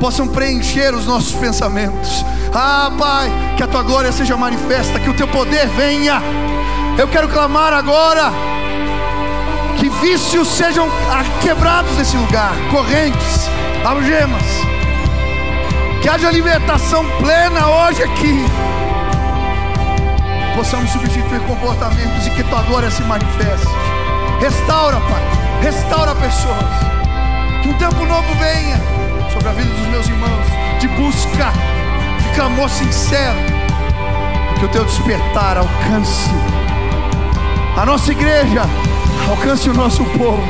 possam 0.00 0.28
preencher 0.28 0.94
os 0.94 1.06
nossos 1.06 1.34
pensamentos. 1.34 2.24
Ah, 2.54 2.90
Pai, 2.98 3.30
que 3.56 3.62
a 3.62 3.66
tua 3.66 3.82
glória 3.82 4.10
seja 4.10 4.36
manifesta, 4.36 4.98
que 4.98 5.10
o 5.10 5.14
teu 5.14 5.28
poder 5.28 5.66
venha 5.68 6.22
eu 6.98 7.06
quero 7.06 7.28
clamar 7.28 7.72
agora 7.72 8.32
que 9.78 9.88
vícios 9.88 10.48
sejam 10.48 10.90
quebrados 11.40 11.96
nesse 11.96 12.16
lugar, 12.16 12.50
correntes, 12.72 13.48
algemas. 13.84 14.42
Que 16.02 16.08
haja 16.08 16.28
libertação 16.32 17.04
plena 17.20 17.68
hoje 17.68 18.02
aqui. 18.02 18.44
Possamos 20.56 20.90
substituir 20.90 21.40
comportamentos 21.42 22.26
e 22.26 22.30
que 22.30 22.42
tua 22.42 22.62
glória 22.62 22.90
se 22.90 23.02
manifeste. 23.02 23.68
Restaura, 24.40 24.96
Pai. 24.96 25.22
Restaura 25.62 26.16
pessoas. 26.16 26.58
Que 27.62 27.68
um 27.68 27.74
tempo 27.74 28.04
novo 28.06 28.34
venha 28.40 28.76
sobre 29.32 29.48
a 29.50 29.52
vida 29.52 29.72
dos 29.72 29.86
meus 29.86 30.08
irmãos. 30.08 30.46
De 30.80 30.88
busca, 30.88 31.52
clamor 32.38 32.68
sincero. 32.70 33.36
Que 34.60 34.64
o 34.64 34.68
teu 34.68 34.84
despertar 34.84 35.58
alcance 35.58 36.30
a 37.76 37.84
nossa 37.84 38.12
igreja, 38.12 38.62
alcance 39.28 39.68
o 39.68 39.74
nosso 39.74 40.04
povo. 40.04 40.42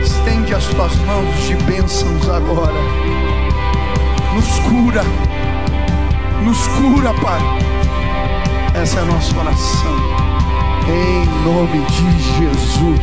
Estende 0.00 0.54
as 0.54 0.64
tuas 0.66 0.94
mãos 1.00 1.34
de 1.44 1.56
bênçãos 1.64 2.28
agora. 2.28 2.80
Nos 4.32 4.58
cura, 4.60 5.02
nos 6.44 6.66
cura, 6.68 7.12
Pai. 7.14 7.40
Essa 8.80 9.00
é 9.00 9.02
a 9.02 9.06
nossa 9.06 9.36
oração. 9.38 9.96
Em 10.88 11.26
nome 11.44 11.84
de 11.86 12.22
Jesus. 12.38 13.00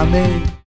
Amém. 0.00 0.54